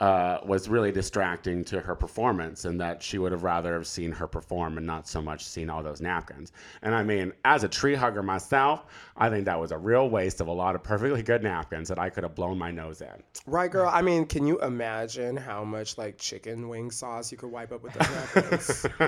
Uh, 0.00 0.38
was 0.44 0.68
really 0.68 0.92
distracting 0.92 1.64
to 1.64 1.80
her 1.80 1.96
performance, 1.96 2.64
and 2.64 2.80
that 2.80 3.02
she 3.02 3.18
would 3.18 3.32
have 3.32 3.42
rather 3.42 3.72
have 3.74 3.86
seen 3.86 4.12
her 4.12 4.28
perform 4.28 4.78
and 4.78 4.86
not 4.86 5.08
so 5.08 5.20
much 5.20 5.44
seen 5.44 5.68
all 5.68 5.82
those 5.82 6.00
napkins. 6.00 6.52
And 6.82 6.94
I 6.94 7.02
mean, 7.02 7.32
as 7.44 7.64
a 7.64 7.68
tree 7.68 7.96
hugger 7.96 8.22
myself, 8.22 8.86
I 9.16 9.28
think 9.28 9.44
that 9.46 9.58
was 9.58 9.72
a 9.72 9.78
real 9.78 10.08
waste 10.08 10.40
of 10.40 10.46
a 10.46 10.52
lot 10.52 10.76
of 10.76 10.84
perfectly 10.84 11.24
good 11.24 11.42
napkins 11.42 11.88
that 11.88 11.98
I 11.98 12.10
could 12.10 12.22
have 12.22 12.36
blown 12.36 12.56
my 12.56 12.70
nose 12.70 13.00
in. 13.00 13.08
Right, 13.44 13.70
girl. 13.70 13.90
I 13.92 14.02
mean, 14.02 14.24
can 14.24 14.46
you 14.46 14.60
imagine 14.60 15.36
how 15.36 15.64
much 15.64 15.98
like 15.98 16.16
chicken 16.16 16.68
wing 16.68 16.92
sauce 16.92 17.32
you 17.32 17.38
could 17.38 17.50
wipe 17.50 17.72
up 17.72 17.82
with 17.82 17.94
those 17.94 18.10
napkins? 18.10 18.84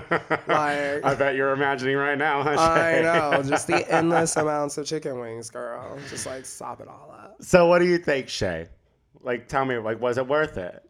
like, 0.48 1.04
I 1.04 1.14
bet 1.16 1.36
you're 1.36 1.52
imagining 1.52 1.96
right 1.96 2.18
now, 2.18 2.42
huh? 2.42 2.56
I 2.58 3.00
know, 3.00 3.42
just 3.44 3.68
the 3.68 3.88
endless 3.92 4.36
amounts 4.36 4.76
of 4.76 4.86
chicken 4.86 5.20
wings, 5.20 5.50
girl. 5.50 5.98
Just 6.08 6.26
like 6.26 6.44
sop 6.44 6.80
it 6.80 6.88
all 6.88 7.14
up. 7.16 7.36
So, 7.40 7.66
what 7.66 7.78
do 7.78 7.86
you 7.86 7.98
think, 7.98 8.28
Shay? 8.28 8.66
Like, 9.22 9.48
tell 9.48 9.64
me, 9.64 9.76
like, 9.78 10.00
was 10.00 10.18
it 10.18 10.26
worth 10.26 10.56
it? 10.56 10.82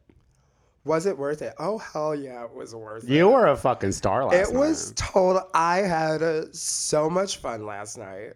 Was 0.84 1.04
it 1.04 1.18
worth 1.18 1.42
it? 1.42 1.54
Oh 1.58 1.78
hell 1.78 2.14
yeah, 2.14 2.44
it 2.44 2.54
was 2.54 2.74
worth 2.74 3.04
it. 3.04 3.10
You 3.10 3.28
were 3.28 3.48
a 3.48 3.56
fucking 3.56 3.92
star 3.92 4.24
last 4.24 4.50
It 4.50 4.54
was 4.56 4.92
total. 4.96 5.48
I 5.52 5.78
had 5.78 6.22
uh, 6.22 6.44
so 6.52 7.10
much 7.10 7.36
fun 7.36 7.66
last 7.66 7.98
night. 7.98 8.32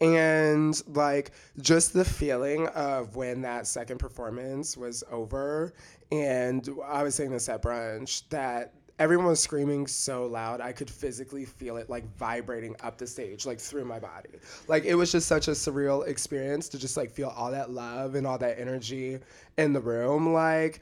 And 0.00 0.78
like 0.94 1.30
just 1.60 1.92
the 1.92 2.04
feeling 2.04 2.66
of 2.68 3.16
when 3.16 3.40
that 3.42 3.66
second 3.66 3.98
performance 3.98 4.76
was 4.76 5.02
over, 5.10 5.72
and 6.12 6.68
I 6.84 7.02
was 7.02 7.14
saying 7.14 7.30
this 7.30 7.48
at 7.48 7.62
brunch 7.62 8.28
that 8.28 8.74
everyone 8.98 9.26
was 9.26 9.40
screaming 9.40 9.86
so 9.86 10.26
loud 10.26 10.60
I 10.60 10.72
could 10.72 10.88
physically 10.88 11.44
feel 11.44 11.76
it 11.76 11.90
like 11.90 12.04
vibrating 12.16 12.76
up 12.82 12.98
the 12.98 13.06
stage, 13.06 13.46
like 13.46 13.60
through 13.60 13.84
my 13.84 13.98
body. 13.98 14.30
Like 14.68 14.84
it 14.84 14.94
was 14.94 15.12
just 15.12 15.28
such 15.28 15.48
a 15.48 15.52
surreal 15.52 16.06
experience 16.06 16.68
to 16.70 16.78
just 16.78 16.96
like 16.96 17.10
feel 17.10 17.32
all 17.36 17.50
that 17.50 17.70
love 17.70 18.14
and 18.14 18.26
all 18.26 18.38
that 18.38 18.58
energy 18.58 19.18
in 19.58 19.72
the 19.72 19.80
room. 19.80 20.32
Like 20.32 20.80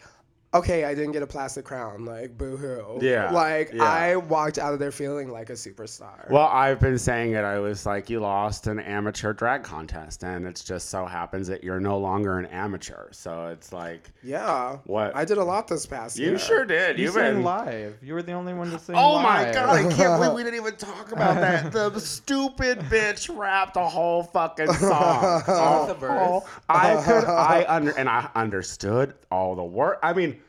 okay, 0.54 0.84
I 0.84 0.94
didn't 0.94 1.12
get 1.12 1.22
a 1.22 1.26
plastic 1.26 1.64
crown. 1.64 2.04
Like, 2.04 2.38
boo 2.38 2.56
hoo. 2.56 2.98
Yeah, 3.02 3.30
Like, 3.30 3.72
yeah. 3.72 3.82
I 3.82 4.16
walked 4.16 4.58
out 4.58 4.72
of 4.72 4.78
there 4.78 4.92
feeling 4.92 5.28
like 5.30 5.50
a 5.50 5.54
superstar. 5.54 6.30
Well, 6.30 6.46
I've 6.46 6.78
been 6.80 6.98
saying 6.98 7.32
it. 7.32 7.44
I 7.44 7.58
was 7.58 7.84
like, 7.86 8.08
you 8.08 8.20
lost 8.20 8.66
an 8.68 8.78
amateur 8.78 9.32
drag 9.32 9.64
contest, 9.64 10.22
and 10.22 10.46
it 10.46 10.62
just 10.64 10.88
so 10.90 11.04
happens 11.06 11.48
that 11.48 11.64
you're 11.64 11.80
no 11.80 11.98
longer 11.98 12.38
an 12.38 12.46
amateur. 12.46 13.08
So 13.10 13.48
it's 13.48 13.72
like, 13.72 14.10
yeah. 14.22 14.78
What? 14.84 15.14
I 15.16 15.24
did 15.24 15.38
a 15.38 15.44
lot 15.44 15.66
this 15.68 15.86
past 15.86 16.18
year. 16.18 16.32
you 16.32 16.38
sure 16.38 16.64
did. 16.64 16.98
You 16.98 17.04
You've 17.06 17.14
sang 17.14 17.34
been. 17.34 17.42
live. 17.42 17.96
You 18.02 18.14
were 18.14 18.22
the 18.22 18.32
only 18.32 18.54
one 18.54 18.70
to 18.70 18.78
sing 18.78 18.94
Oh 18.96 19.20
my 19.20 19.50
god! 19.52 19.86
I 19.86 19.92
can't 19.92 20.20
believe 20.20 20.34
we 20.34 20.42
didn't 20.44 20.60
even 20.60 20.76
talk 20.76 21.10
about 21.12 21.34
that. 21.36 21.72
The 21.72 21.98
stupid 22.00 22.78
bitch 22.80 23.34
rapped 23.36 23.76
a 23.76 23.88
whole 23.88 24.22
fucking 24.22 24.72
song. 24.74 25.42
All 25.48 25.86
the 25.86 25.94
verse. 25.94 26.10
Oh, 26.14 26.46
I 26.68 27.02
could, 27.04 27.24
I 27.24 27.64
under, 27.68 27.90
and 27.92 28.08
I 28.08 28.30
understood 28.34 29.14
all 29.30 29.54
the 29.56 29.64
work. 29.64 29.98
I 30.02 30.12
mean, 30.12 30.40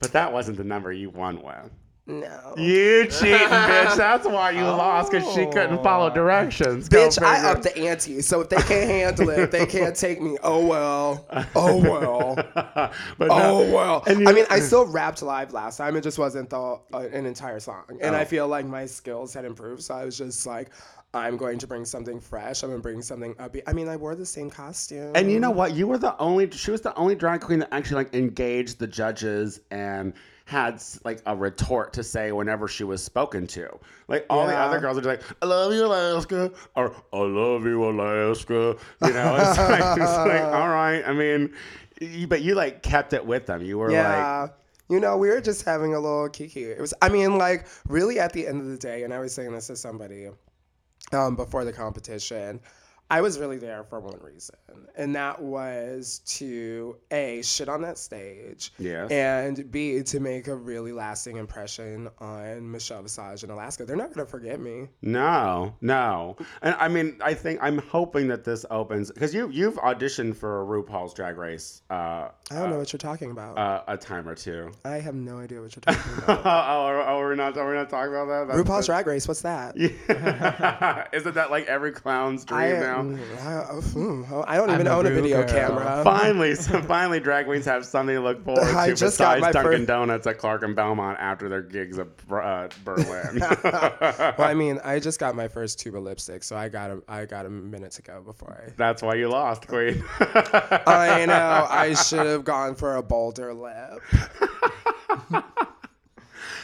but 0.00 0.12
that 0.12 0.32
wasn't 0.32 0.56
the 0.56 0.64
number 0.64 0.92
you 0.92 1.10
won 1.10 1.42
with. 1.42 1.70
No. 2.06 2.54
You 2.56 3.04
cheating, 3.06 3.36
bitch. 3.36 3.94
That's 3.96 4.26
why 4.26 4.50
you 4.50 4.62
lost 4.62 5.12
because 5.12 5.32
she 5.32 5.44
couldn't 5.46 5.80
follow 5.84 6.10
directions. 6.10 6.88
Go 6.88 7.06
Bitch, 7.08 7.22
I 7.22 7.48
up 7.48 7.62
the 7.62 7.76
ante. 7.78 8.20
So 8.20 8.40
if 8.40 8.48
they 8.48 8.56
can't 8.56 8.90
handle 8.90 9.28
it, 9.30 9.38
if 9.38 9.50
they 9.52 9.64
can't 9.66 9.94
take 9.94 10.20
me, 10.20 10.36
oh 10.42 10.66
well. 10.66 11.24
Oh 11.54 11.76
well. 11.76 12.34
but 12.54 12.92
no, 13.20 13.28
Oh 13.30 13.72
well. 13.72 14.02
And 14.08 14.20
you- 14.22 14.28
I 14.28 14.32
mean, 14.32 14.46
I 14.50 14.58
still 14.58 14.86
rapped 14.86 15.22
live 15.22 15.52
last 15.52 15.76
time. 15.76 15.94
It 15.94 16.00
just 16.00 16.18
wasn't 16.18 16.50
the 16.50 16.80
uh, 16.92 16.98
an 17.12 17.26
entire 17.26 17.60
song, 17.60 17.84
and 18.00 18.16
Oh. 18.16 18.18
I 18.18 18.24
feel 18.24 18.48
like 18.48 18.66
my 18.66 18.86
skills 18.86 19.32
had 19.32 19.44
improved. 19.44 19.82
So 19.82 19.94
I 19.94 20.04
was 20.04 20.18
just 20.18 20.46
like, 20.46 20.70
I'm 21.12 21.36
going 21.36 21.58
to 21.58 21.66
bring 21.66 21.84
something 21.84 22.20
fresh. 22.20 22.62
I'm 22.62 22.70
gonna 22.70 22.82
bring 22.82 23.02
something 23.02 23.34
upbeat. 23.34 23.62
I 23.66 23.72
mean, 23.72 23.88
I 23.88 23.96
wore 23.96 24.14
the 24.14 24.26
same 24.26 24.48
costume. 24.48 25.12
And 25.16 25.30
you 25.30 25.40
know 25.40 25.50
what? 25.50 25.74
You 25.74 25.88
were 25.88 25.98
the 25.98 26.16
only. 26.18 26.50
She 26.50 26.70
was 26.70 26.82
the 26.82 26.94
only 26.94 27.16
drag 27.16 27.40
queen 27.40 27.58
that 27.60 27.74
actually 27.74 27.96
like 27.96 28.14
engaged 28.14 28.78
the 28.78 28.86
judges 28.86 29.60
and 29.70 30.12
had 30.44 30.82
like 31.04 31.20
a 31.26 31.34
retort 31.34 31.92
to 31.94 32.04
say 32.04 32.30
whenever 32.30 32.68
she 32.68 32.84
was 32.84 33.02
spoken 33.02 33.46
to. 33.48 33.68
Like 34.06 34.24
all 34.30 34.46
the 34.46 34.56
other 34.56 34.78
girls 34.78 34.98
are 34.98 35.00
just 35.00 35.08
like, 35.08 35.36
"I 35.42 35.46
love 35.46 35.72
you, 35.72 35.84
Alaska," 35.84 36.52
or 36.76 36.94
"I 37.12 37.18
love 37.18 37.64
you, 37.64 37.84
Alaska." 37.84 38.76
You 39.02 39.12
know, 39.12 39.36
it's 39.36 39.58
like, 39.58 39.98
it's 39.98 40.16
like 40.16 40.42
all 40.42 40.68
right. 40.68 41.02
I 41.04 41.12
mean, 41.12 41.52
you, 42.00 42.28
but 42.28 42.42
you 42.42 42.54
like 42.54 42.82
kept 42.82 43.14
it 43.14 43.26
with 43.26 43.46
them. 43.46 43.62
You 43.62 43.78
were 43.78 43.90
like, 43.90 44.52
you 44.88 45.00
know, 45.00 45.16
we 45.16 45.28
were 45.28 45.40
just 45.40 45.64
having 45.64 45.94
a 45.94 46.00
little 46.00 46.28
kiki. 46.28 46.64
It 46.64 46.80
was, 46.80 46.92
I 47.00 47.08
mean, 47.08 47.38
like, 47.38 47.66
really 47.88 48.18
at 48.18 48.32
the 48.32 48.48
end 48.48 48.60
of 48.60 48.66
the 48.66 48.76
day, 48.76 49.04
and 49.04 49.14
I 49.14 49.20
was 49.20 49.32
saying 49.32 49.52
this 49.52 49.68
to 49.68 49.76
somebody 49.76 50.28
um, 51.12 51.36
before 51.36 51.64
the 51.64 51.72
competition, 51.72 52.60
I 53.10 53.20
was 53.20 53.38
really 53.38 53.58
there 53.58 53.82
for 53.84 53.98
one 54.00 54.18
reason, 54.22 54.56
and 54.96 55.14
that 55.16 55.42
was 55.42 56.20
to 56.38 56.96
A, 57.10 57.42
shit 57.42 57.68
on 57.68 57.82
that 57.82 57.98
stage, 57.98 58.72
Yes. 58.78 59.10
and 59.10 59.70
B, 59.70 60.02
to 60.02 60.20
make 60.20 60.46
a 60.46 60.54
really 60.54 60.92
lasting 60.92 61.36
impression 61.36 62.08
on 62.18 62.70
Michelle 62.70 63.02
Visage 63.02 63.42
in 63.44 63.50
Alaska. 63.50 63.84
They're 63.84 63.96
not 63.96 64.14
going 64.14 64.24
to 64.24 64.30
forget 64.30 64.60
me. 64.60 64.88
No, 65.02 65.74
no, 65.80 66.36
and 66.62 66.74
I 66.78 66.88
mean, 66.88 67.18
I 67.22 67.34
think 67.34 67.58
I'm 67.62 67.78
hoping 67.78 68.28
that 68.28 68.44
this 68.44 68.64
opens 68.70 69.10
because 69.10 69.34
you 69.34 69.48
you've 69.50 69.74
auditioned 69.76 70.36
for 70.36 70.64
RuPaul's 70.64 71.12
Drag 71.14 71.36
Race 71.36 71.82
uh, 71.90 71.94
I 71.94 72.30
don't 72.50 72.70
know 72.70 72.78
what 72.78 72.92
you're 72.92 72.98
talking 72.98 73.30
about. 73.32 73.58
uh, 73.58 73.82
a 73.88 73.96
time 73.96 74.28
or 74.28 74.34
two. 74.34 74.70
I 74.84 74.96
have 74.96 75.14
no 75.14 75.38
idea 75.38 75.60
what 75.60 75.74
you're 75.74 75.80
talking 75.94 76.12
oh, 76.28 76.32
about. 76.32 76.46
are, 76.46 77.08
oh, 77.08 77.18
we're 77.18 77.34
not. 77.34 77.56
We're 77.56 77.74
not 77.74 77.90
talking 77.90 78.12
about 78.14 78.26
that. 78.26 78.48
That's- 78.56 78.64
RuPaul's 78.64 78.86
Drag 78.86 79.06
Race, 79.06 79.26
what's 79.26 79.42
that? 79.42 79.76
Yeah. 79.80 81.06
Isn't 81.12 81.34
that 81.34 81.50
like 81.50 81.66
every 81.66 81.92
clown's 81.92 82.44
dream 82.44 82.60
I, 82.60 82.72
now? 82.80 82.99
I, 83.00 83.62
hmm, 83.80 84.22
I 84.46 84.56
don't 84.56 84.70
even 84.70 84.86
I'm 84.86 84.98
own 84.98 85.06
a 85.06 85.10
Ru 85.10 85.16
video 85.22 85.42
girl. 85.42 85.48
camera. 85.48 86.00
Finally, 86.04 86.54
so 86.54 86.80
finally, 86.82 87.20
drag 87.20 87.46
queens 87.46 87.64
have 87.64 87.84
something 87.84 88.14
to 88.16 88.20
look 88.20 88.44
forward 88.44 88.74
I 88.74 88.88
to 88.88 88.94
just 88.94 89.18
got 89.18 89.36
besides 89.36 89.40
my 89.42 89.52
Dunkin' 89.52 89.78
first- 89.80 89.86
Donuts 89.88 90.26
at 90.26 90.38
Clark 90.38 90.62
and 90.62 90.74
Belmont 90.76 91.18
after 91.20 91.48
their 91.48 91.62
gigs 91.62 91.98
at 91.98 92.08
uh, 92.30 92.68
Berlin. 92.84 93.38
well, 93.40 94.34
I 94.38 94.54
mean, 94.54 94.78
I 94.84 94.98
just 94.98 95.18
got 95.20 95.34
my 95.34 95.48
first 95.48 95.78
tube 95.80 95.94
of 95.96 96.02
lipstick, 96.02 96.42
so 96.44 96.56
I 96.56 96.68
got 96.68 96.90
a, 96.90 97.02
I 97.08 97.24
got 97.26 97.46
a 97.46 97.50
minute 97.50 97.92
to 97.92 98.02
go 98.02 98.20
before 98.22 98.62
I. 98.66 98.72
That's 98.76 99.02
why 99.02 99.14
you 99.14 99.28
lost, 99.28 99.66
Queen. 99.66 100.02
I 100.20 101.24
know. 101.26 101.66
I 101.68 101.94
should 101.94 102.26
have 102.26 102.44
gone 102.44 102.74
for 102.74 102.96
a 102.96 103.02
bolder 103.02 103.52
lip. 103.54 104.00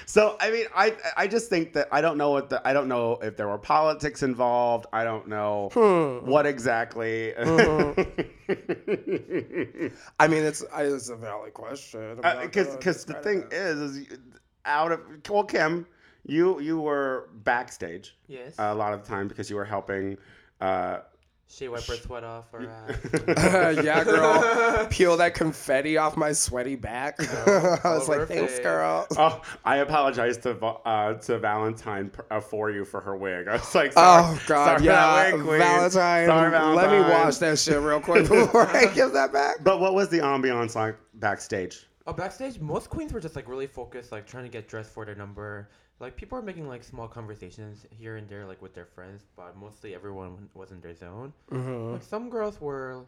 So 0.09 0.37
I 0.41 0.51
mean, 0.53 0.67
I 0.75 0.95
I 1.17 1.27
just 1.27 1.51
think 1.51 1.73
that 1.75 1.89
I 1.91 2.01
don't 2.01 2.17
know 2.17 2.31
what 2.31 2.49
the 2.49 2.67
I 2.67 2.73
don't 2.73 2.87
know 2.89 3.19
if 3.21 3.37
there 3.37 3.49
were 3.49 3.59
politics 3.59 4.23
involved. 4.23 4.87
I 4.93 5.03
don't 5.05 5.27
know 5.29 5.71
Hmm. 5.75 6.25
what 6.31 6.47
exactly. 6.47 7.35
I 7.37 7.43
mean, 10.29 10.45
it's 10.45 10.65
it's 10.77 11.09
a 11.09 11.17
valid 11.17 11.55
question. 11.55 12.17
Because 12.17 12.67
gonna 12.69 12.79
because 12.79 13.05
Uh, 13.05 13.15
the 13.15 13.15
thing 13.23 13.41
discredit 13.41 13.53
is, 13.53 13.97
is 13.97 14.19
out 14.65 14.93
of 14.93 15.01
well, 15.29 15.45
Kim, 15.45 15.87
you 16.25 16.61
you 16.61 16.81
were 16.81 17.29
backstage 17.45 18.17
Yes. 18.29 18.55
a 18.59 18.75
lot 18.75 18.93
of 18.93 19.03
the 19.03 19.09
time 19.09 19.29
because 19.29 19.51
you 19.51 19.57
were 19.57 19.65
helping. 19.65 20.17
Uh, 20.61 20.99
she 21.49 21.69
wiped 21.69 21.87
her 21.87 21.95
sweat 21.95 22.25
off 22.25 22.51
her 22.51 22.69
ass. 22.69 22.99
it. 23.05 23.85
yeah, 23.85 24.03
girl, 24.05 24.87
peel 24.91 25.17
that 25.17 25.35
confetti 25.35 25.97
off 25.97 26.17
my 26.17 26.33
sweaty 26.33 26.75
back. 26.77 27.17
I 27.47 27.81
was 27.85 28.09
like, 28.09 28.27
thanks, 28.29 28.55
face. 28.55 28.63
girl. 28.63 29.07
oh, 29.17 29.41
I 29.65 29.77
apologize 29.77 30.37
to 30.39 30.57
uh, 30.65 31.15
to 31.15 31.39
Valentine 31.39 32.11
uh, 32.31 32.41
for 32.41 32.71
you 32.71 32.85
for 32.85 33.01
her 33.01 33.17
wig. 33.17 33.49
I 33.49 33.53
was 33.53 33.75
like, 33.75 33.93
sorry, 33.93 34.25
Oh 34.25 34.43
God, 34.47 34.65
sorry 34.67 34.85
yeah, 34.85 34.93
that 34.95 35.35
wig, 35.35 35.45
Queen. 35.47 35.59
Valentine. 35.59 36.27
Sorry, 36.27 36.51
Let 36.51 36.91
me 36.91 36.99
Valentine. 36.99 37.11
wash 37.11 37.37
that 37.39 37.59
shit 37.59 37.81
real 37.81 38.01
quick 38.01 38.29
before 38.29 38.67
I 38.69 38.87
give 38.87 39.13
that 39.13 39.33
back. 39.33 39.57
But 39.63 39.81
what 39.81 39.95
was 39.95 40.09
the 40.09 40.19
ambiance 40.19 40.75
like 40.75 40.97
backstage? 41.15 41.87
Oh, 42.09 42.13
backstage, 42.13 42.61
most 42.61 42.89
queens 42.91 43.13
were 43.13 43.19
just 43.21 43.35
like 43.35 43.49
really 43.49 43.67
focused, 43.67 44.13
like 44.13 44.27
trying 44.27 44.45
to 44.45 44.51
get 44.51 44.69
dressed 44.69 44.91
for 44.91 45.05
their 45.05 45.17
number. 45.17 45.71
Like 45.99 46.17
people 46.17 46.37
were 46.37 46.45
making 46.45 46.69
like 46.69 46.85
small 46.85 47.09
conversations 47.09 47.87
here 47.91 48.17
and 48.17 48.29
there, 48.29 48.45
like 48.47 48.61
with 48.61 48.75
their 48.75 48.85
friends, 48.85 49.23
but 49.35 49.57
mostly 49.57 49.95
everyone 49.95 50.49
was 50.55 50.71
in 50.71 50.81
their 50.81 50.95
zone. 50.95 51.33
Mm-hmm. 51.51 51.93
Like 51.93 52.03
some 52.03 52.29
girls 52.29 52.61
were, 52.61 53.07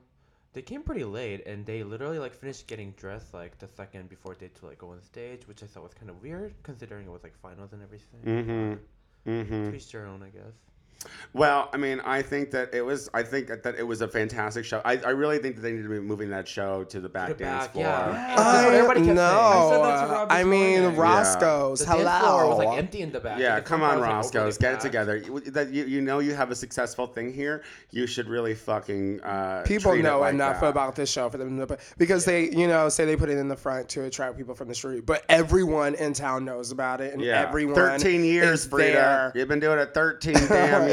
they 0.54 0.62
came 0.62 0.82
pretty 0.82 1.04
late, 1.04 1.46
and 1.46 1.66
they 1.66 1.82
literally 1.82 2.18
like 2.18 2.34
finished 2.34 2.66
getting 2.66 2.92
dressed 2.92 3.34
like 3.34 3.58
the 3.58 3.68
second 3.68 4.08
before 4.08 4.34
they 4.34 4.48
to 4.48 4.66
like 4.66 4.78
go 4.78 4.90
on 4.90 5.02
stage, 5.02 5.46
which 5.46 5.62
I 5.62 5.66
thought 5.66 5.82
was 5.82 5.92
kind 5.92 6.08
of 6.08 6.22
weird 6.22 6.54
considering 6.62 7.06
it 7.06 7.10
was 7.10 7.22
like 7.22 7.36
finals 7.42 7.72
and 7.74 7.82
everything. 7.82 8.20
Mm-hmm. 8.24 9.30
Mm-hmm. 9.30 9.70
To 9.70 9.76
each 9.76 9.92
their 9.92 10.06
own, 10.06 10.22
I 10.22 10.30
guess. 10.30 10.54
Well, 11.32 11.68
I 11.72 11.76
mean, 11.76 12.00
I 12.00 12.22
think 12.22 12.50
that 12.50 12.74
it 12.74 12.82
was. 12.82 13.08
I 13.14 13.22
think 13.22 13.46
that, 13.48 13.62
that 13.62 13.76
it 13.76 13.82
was 13.86 14.00
a 14.00 14.08
fantastic 14.08 14.64
show. 14.64 14.80
I, 14.84 14.96
I 14.96 15.10
really 15.10 15.38
think 15.38 15.54
that 15.56 15.62
they 15.62 15.72
need 15.72 15.82
to 15.82 15.88
be 15.88 16.00
moving 16.00 16.28
that 16.30 16.48
show 16.48 16.82
to 16.84 16.98
the 17.00 17.08
back 17.08 17.28
the 17.28 17.34
dance 17.34 17.64
back, 17.66 17.72
floor. 17.72 17.84
yeah. 17.84 18.28
Yeah. 18.34 18.34
I 18.40 18.64
Everybody 18.74 19.00
kept 19.04 19.18
saying. 19.18 19.18
I 19.18 19.70
said 19.70 19.82
that 19.84 20.28
to 20.28 20.34
I 20.34 20.44
mean, 20.44 20.80
morning. 20.80 20.98
Roscoe's. 20.98 21.80
The 21.80 21.86
hello. 21.86 22.04
dance 22.04 22.24
floor 22.24 22.48
was 22.48 22.58
like 22.58 22.78
empty 22.78 23.02
in 23.02 23.12
the 23.12 23.20
back. 23.20 23.38
Yeah, 23.38 23.56
the 23.56 23.62
come 23.62 23.82
on, 23.82 23.96
row 23.96 24.00
like, 24.00 24.10
Roscoe's, 24.10 24.56
overly 24.56 24.58
get 24.58 24.74
it 24.74 24.80
together. 24.80 25.16
You, 25.18 25.40
that 25.52 25.70
you, 25.70 25.84
you 25.84 26.00
know 26.00 26.18
you 26.18 26.34
have 26.34 26.50
a 26.50 26.56
successful 26.56 27.06
thing 27.06 27.32
here. 27.32 27.62
You 27.90 28.06
should 28.08 28.26
really 28.28 28.54
fucking. 28.54 29.20
Uh, 29.20 29.62
People 29.64 29.92
treat 29.92 30.00
it 30.00 30.02
know 30.04 30.20
like 30.20 30.34
enough 30.34 30.60
that. 30.60 30.68
about 30.70 30.96
this 30.96 31.10
show 31.12 31.28
for 31.30 31.38
them 31.38 31.64
to 31.64 31.78
because 31.98 32.24
they, 32.24 32.50
you 32.50 32.66
know, 32.66 32.88
say 32.88 33.04
they 33.04 33.16
put 33.16 33.28
it 33.28 33.38
in 33.38 33.46
the 33.48 33.56
front 33.56 33.88
to 33.90 34.04
attract 34.04 34.36
people 34.36 34.54
from 34.54 34.66
the 34.68 34.74
street, 34.74 35.06
but 35.06 35.24
everyone 35.28 35.94
in 35.94 36.12
town 36.12 36.44
knows 36.44 36.72
about 36.72 37.00
it, 37.00 37.12
and 37.12 37.22
Yeah, 37.22 37.42
everyone. 37.46 37.74
thirteen 37.76 38.24
years, 38.24 38.60
is 38.62 38.66
Frida. 38.66 38.92
there. 38.94 39.32
You've 39.36 39.48
been 39.48 39.60
doing 39.60 39.78
it 39.78 39.94
thirteen 39.94 40.34
damn 40.48 40.87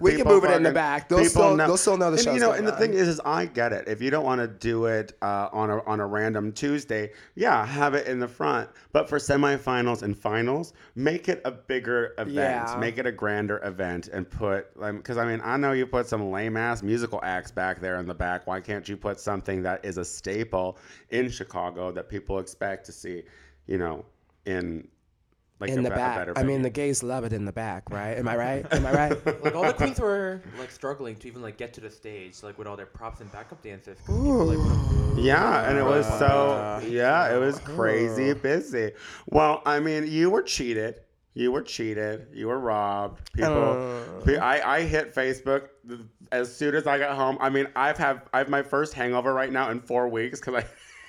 We 0.00 0.16
can 0.16 0.26
move 0.26 0.44
it 0.44 0.50
in 0.52 0.62
the 0.62 0.72
back. 0.72 1.08
They'll 1.08 1.18
still- 1.24 1.56
they'll 1.56 1.76
still 1.76 1.96
know 1.96 2.10
the 2.10 2.16
and, 2.16 2.24
show's 2.24 2.34
You 2.34 2.40
know, 2.40 2.52
and 2.52 2.66
the 2.66 2.72
thing 2.72 2.94
is, 2.94 3.08
is 3.08 3.20
I 3.24 3.46
get 3.46 3.72
it. 3.72 3.88
If 3.88 4.00
you 4.00 4.10
don't 4.10 4.24
want 4.24 4.40
to 4.40 4.46
do 4.48 4.86
it 4.86 5.16
uh, 5.22 5.48
on 5.52 5.70
a 5.70 5.82
on 5.84 6.00
a 6.00 6.06
random 6.06 6.52
Tuesday, 6.52 7.12
yeah, 7.34 7.64
have 7.66 7.94
it 7.94 8.06
in 8.06 8.18
the 8.18 8.28
front. 8.28 8.68
But 8.92 9.08
for 9.08 9.18
semifinals 9.18 10.02
and 10.02 10.16
finals, 10.16 10.72
make 10.94 11.28
it 11.28 11.40
a 11.44 11.50
bigger 11.50 12.14
event. 12.18 12.34
Yeah. 12.34 12.76
Make 12.78 12.98
it 12.98 13.06
a 13.06 13.12
grander 13.12 13.60
event, 13.64 14.08
and 14.08 14.28
put 14.28 14.74
because 14.96 15.16
I 15.16 15.24
mean 15.26 15.40
I 15.42 15.56
know 15.56 15.72
you 15.72 15.86
put 15.86 16.06
some 16.06 16.30
lame 16.30 16.56
ass 16.56 16.82
musical 16.82 17.20
acts 17.22 17.50
back 17.50 17.80
there 17.80 17.98
in 18.00 18.06
the 18.06 18.14
back. 18.14 18.46
Why 18.46 18.60
can't 18.60 18.88
you 18.88 18.96
put 18.96 19.20
something 19.20 19.62
that 19.62 19.84
is 19.84 19.98
a 19.98 20.04
staple 20.04 20.78
in 21.10 21.30
Chicago 21.30 21.90
that 21.92 22.08
people 22.08 22.38
expect 22.38 22.86
to 22.86 22.92
see? 22.92 23.22
You 23.66 23.78
know, 23.78 24.04
in 24.46 24.88
like 25.60 25.70
in 25.70 25.80
a 25.80 25.82
the 25.82 25.90
be- 25.90 25.96
back. 25.96 26.28
I 26.36 26.42
mean, 26.42 26.62
the 26.62 26.70
gays 26.70 27.02
love 27.02 27.24
it 27.24 27.32
in 27.32 27.44
the 27.44 27.52
back, 27.52 27.90
right? 27.90 28.16
Am 28.16 28.28
I 28.28 28.36
right? 28.46 28.66
Am 28.72 28.86
I 28.86 28.92
right? 28.92 29.42
Like 29.44 29.54
all 29.54 29.64
the 29.64 29.72
queens 29.72 29.98
were 30.00 30.40
like 30.58 30.70
struggling 30.70 31.16
to 31.16 31.28
even 31.28 31.42
like 31.42 31.56
get 31.56 31.72
to 31.74 31.80
the 31.80 31.90
stage, 31.90 32.42
like 32.42 32.58
with 32.58 32.66
all 32.66 32.76
their 32.76 32.86
props 32.86 33.20
and 33.20 33.30
backup 33.32 33.62
dancers. 33.62 33.98
people, 33.98 34.46
like, 34.46 35.18
Yeah, 35.18 35.68
and 35.68 35.76
it 35.78 35.84
was 35.84 36.06
so 36.18 36.26
Uh, 36.26 36.82
yeah, 36.86 37.34
it 37.34 37.38
was 37.38 37.58
crazy 37.60 38.34
busy. 38.34 38.92
Well, 39.26 39.62
I 39.66 39.80
mean, 39.80 40.06
you 40.06 40.30
were 40.30 40.42
cheated. 40.42 41.00
You 41.34 41.52
were 41.52 41.62
cheated. 41.62 42.28
You 42.32 42.48
were 42.48 42.58
robbed. 42.58 43.32
People, 43.32 43.92
Uh. 44.26 44.38
I 44.40 44.76
I 44.78 44.82
hit 44.82 45.14
Facebook 45.14 45.68
as 46.32 46.54
soon 46.54 46.74
as 46.74 46.86
I 46.86 46.98
got 46.98 47.16
home. 47.16 47.36
I 47.40 47.48
mean, 47.48 47.66
I've 47.76 47.96
have 47.98 48.28
I 48.32 48.38
have 48.38 48.48
my 48.48 48.62
first 48.62 48.92
hangover 48.94 49.32
right 49.34 49.50
now 49.52 49.70
in 49.70 49.80
four 49.80 50.08
weeks 50.08 50.40
because 50.40 50.62
I. 50.62 50.66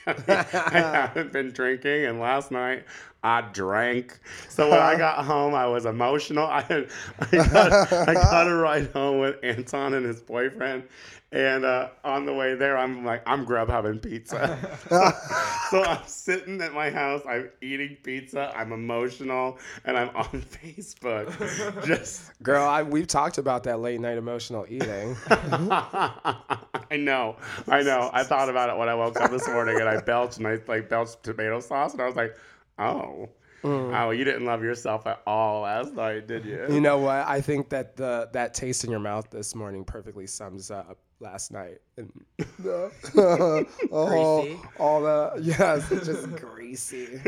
I 0.07 0.13
haven't 1.07 1.31
been 1.33 1.51
drinking, 1.51 2.05
and 2.05 2.19
last 2.19 2.49
night 2.51 2.85
I 3.23 3.41
drank. 3.41 4.19
So 4.47 4.69
when 4.69 4.79
I 4.79 4.95
got 4.95 5.25
home, 5.25 5.53
I 5.53 5.65
was 5.67 5.85
emotional. 5.85 6.45
I 6.47 6.61
had, 6.61 6.89
I 7.19 7.35
got, 7.49 7.93
I 7.93 8.13
got 8.13 8.47
a 8.47 8.55
ride 8.55 8.91
home 8.91 9.19
with 9.19 9.35
Anton 9.43 9.93
and 9.93 10.05
his 10.05 10.21
boyfriend, 10.21 10.83
and 11.31 11.63
uh, 11.63 11.89
on 12.03 12.25
the 12.25 12.33
way 12.33 12.55
there, 12.55 12.77
I'm 12.77 13.05
like, 13.05 13.21
I'm 13.27 13.45
Grubhubbing 13.45 14.01
pizza. 14.01 14.57
so 15.69 15.83
I'm 15.83 16.05
sitting 16.07 16.59
at 16.61 16.73
my 16.73 16.89
house, 16.89 17.21
I'm 17.27 17.49
eating 17.61 17.97
pizza, 18.01 18.51
I'm 18.55 18.71
emotional, 18.71 19.59
and 19.85 19.97
I'm 19.97 20.09
on 20.15 20.41
Facebook. 20.41 21.85
Just 21.85 22.31
Girl, 22.41 22.65
I, 22.65 22.83
we've 22.83 23.05
talked 23.05 23.37
about 23.37 23.63
that 23.65 23.79
late 23.79 23.99
night 23.99 24.17
emotional 24.17 24.65
eating. 24.67 25.15
I 25.29 26.97
know, 26.97 27.35
I 27.67 27.83
know. 27.83 28.09
I 28.13 28.23
thought 28.23 28.49
about 28.49 28.69
it 28.69 28.77
when 28.77 28.89
I 28.89 28.95
woke 28.95 29.19
up 29.19 29.29
this 29.29 29.47
morning, 29.47 29.79
and 29.79 29.89
I 29.89 29.99
belched, 30.01 30.37
and 30.37 30.47
I 30.47 30.57
like 30.67 30.89
belched 30.89 31.21
tomato 31.23 31.59
sauce, 31.59 31.91
and 31.93 32.01
I 32.01 32.05
was 32.05 32.15
like, 32.15 32.35
oh. 32.79 33.29
Oh, 33.63 34.11
you 34.11 34.23
didn't 34.23 34.45
love 34.45 34.63
yourself 34.63 35.05
at 35.05 35.21
all 35.27 35.63
last 35.63 35.93
night, 35.93 36.27
did 36.27 36.45
you? 36.45 36.65
You 36.69 36.79
know 36.79 36.97
what? 36.97 37.27
I 37.27 37.41
think 37.41 37.69
that 37.69 37.97
the 37.97 38.29
that 38.31 38.53
taste 38.53 38.85
in 38.85 38.89
your 38.91 39.01
mouth 39.01 39.29
this 39.29 39.53
morning 39.53 39.83
perfectly 39.83 40.27
sums 40.27 40.71
up 40.71 40.97
last 41.19 41.51
night. 41.51 41.79
And 41.97 42.09
all, 43.91 44.41
Greasy? 44.41 44.59
all 44.79 45.01
the 45.01 45.39
yes, 45.41 45.91
it's 45.91 46.05
just 46.05 46.31
greasy. 46.37 47.19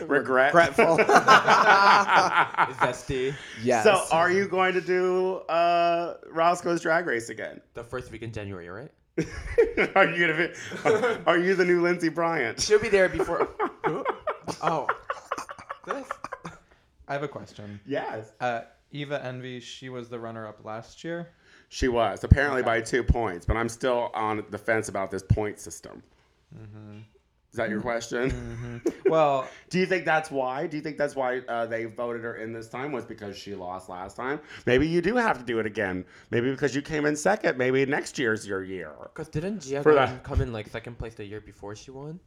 Regret. 0.00 0.54
Regretful. 0.54 0.98
Zesty. 2.76 3.34
yes. 3.62 3.84
So, 3.84 4.04
are 4.12 4.30
you 4.30 4.46
going 4.48 4.74
to 4.74 4.80
do 4.80 5.36
uh, 5.48 6.18
Roscoe's 6.30 6.80
Drag 6.82 7.06
Race 7.06 7.30
again? 7.30 7.60
The 7.74 7.82
first 7.82 8.12
week 8.12 8.22
in 8.22 8.32
January, 8.32 8.68
right? 8.68 8.92
are 9.96 10.06
you 10.08 10.28
gonna 10.28 10.48
be? 10.48 10.52
Are 11.26 11.38
you 11.38 11.56
the 11.56 11.64
new 11.64 11.82
Lindsay 11.82 12.08
Bryant? 12.08 12.60
She'll 12.60 12.78
be 12.78 12.88
there 12.88 13.08
before. 13.08 13.48
Who? 14.48 14.54
oh. 14.62 14.86
This? 15.86 16.08
I 17.06 17.12
have 17.12 17.22
a 17.22 17.28
question. 17.28 17.80
Yes, 17.86 18.32
Uh, 18.40 18.62
Eva 18.90 19.22
Envy, 19.24 19.60
she 19.60 19.88
was 19.88 20.08
the 20.08 20.18
runner-up 20.18 20.64
last 20.64 21.04
year. 21.04 21.28
she 21.68 21.88
was 21.88 22.24
apparently 22.24 22.62
by 22.62 22.80
two 22.80 23.02
points, 23.02 23.44
but 23.46 23.56
I'm 23.56 23.68
still 23.68 24.10
on 24.14 24.44
the 24.50 24.58
fence 24.58 24.88
about 24.88 25.10
this 25.10 25.22
point 25.22 25.58
system. 25.58 26.02
Is 27.50 27.56
that 27.56 27.70
your 27.70 27.80
question? 27.80 28.82
Well, 29.06 29.48
Do 29.70 29.78
you 29.78 29.86
think 29.86 30.04
that's 30.04 30.30
why? 30.30 30.66
Do 30.66 30.76
you 30.76 30.82
think 30.82 30.98
that's 30.98 31.16
why 31.16 31.38
uh, 31.48 31.64
they 31.66 31.84
voted 31.86 32.22
her 32.22 32.36
in 32.36 32.52
this 32.52 32.68
time 32.68 32.92
was 32.92 33.04
because 33.06 33.36
she 33.38 33.54
lost 33.54 33.88
last 33.88 34.16
time? 34.16 34.40
Maybe 34.66 34.86
you 34.86 35.00
do 35.00 35.16
have 35.16 35.38
to 35.38 35.44
do 35.44 35.58
it 35.58 35.64
again. 35.66 36.04
Maybe 36.30 36.50
because 36.50 36.74
you 36.74 36.82
came 36.82 37.06
in 37.06 37.16
second. 37.16 37.56
Maybe 37.56 37.84
next 37.86 38.18
year's 38.18 38.46
your 38.46 38.62
year. 38.64 38.92
Because 39.02 39.28
didn't 39.28 39.60
Gia 39.60 39.82
For 39.82 40.20
come 40.22 40.40
in 40.42 40.52
like 40.52 40.68
second 40.68 40.98
place 40.98 41.14
the 41.14 41.24
year 41.24 41.40
before 41.40 41.74
she 41.74 41.90
won? 41.90 42.20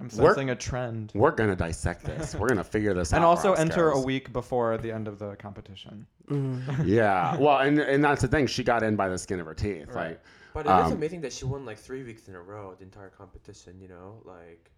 I'm 0.00 0.08
We're- 0.08 0.28
sensing 0.34 0.50
a 0.50 0.56
trend. 0.56 1.12
We're 1.14 1.30
gonna 1.30 1.54
dissect 1.54 2.04
this. 2.04 2.34
We're 2.34 2.48
gonna 2.48 2.64
figure 2.64 2.94
this 2.94 3.12
out. 3.12 3.16
And 3.16 3.24
also 3.24 3.52
enter 3.52 3.90
a 3.90 4.00
week 4.00 4.32
before 4.32 4.78
the 4.78 4.90
end 4.90 5.06
of 5.06 5.18
the 5.18 5.36
competition. 5.36 6.06
Yeah. 6.84 7.36
Well, 7.36 7.58
and 7.58 7.78
and 7.78 8.02
that's 8.02 8.22
the 8.22 8.28
thing. 8.28 8.46
She 8.46 8.64
got 8.64 8.82
in 8.82 8.96
by 8.96 9.08
the 9.08 9.18
skin 9.18 9.40
of 9.40 9.46
her 9.46 9.54
teeth. 9.54 9.88
Right. 9.88 10.10
Like, 10.10 10.20
But 10.54 10.66
it 10.66 10.70
is 10.70 10.86
Um, 10.86 10.92
amazing 10.92 11.20
that 11.20 11.32
she 11.32 11.44
won 11.44 11.64
like 11.66 11.78
three 11.78 12.02
weeks 12.02 12.28
in 12.28 12.34
a 12.34 12.40
row, 12.40 12.74
the 12.78 12.84
entire 12.84 13.10
competition, 13.10 13.78
you 13.80 13.88
know? 13.88 14.20
Like, 14.24 14.70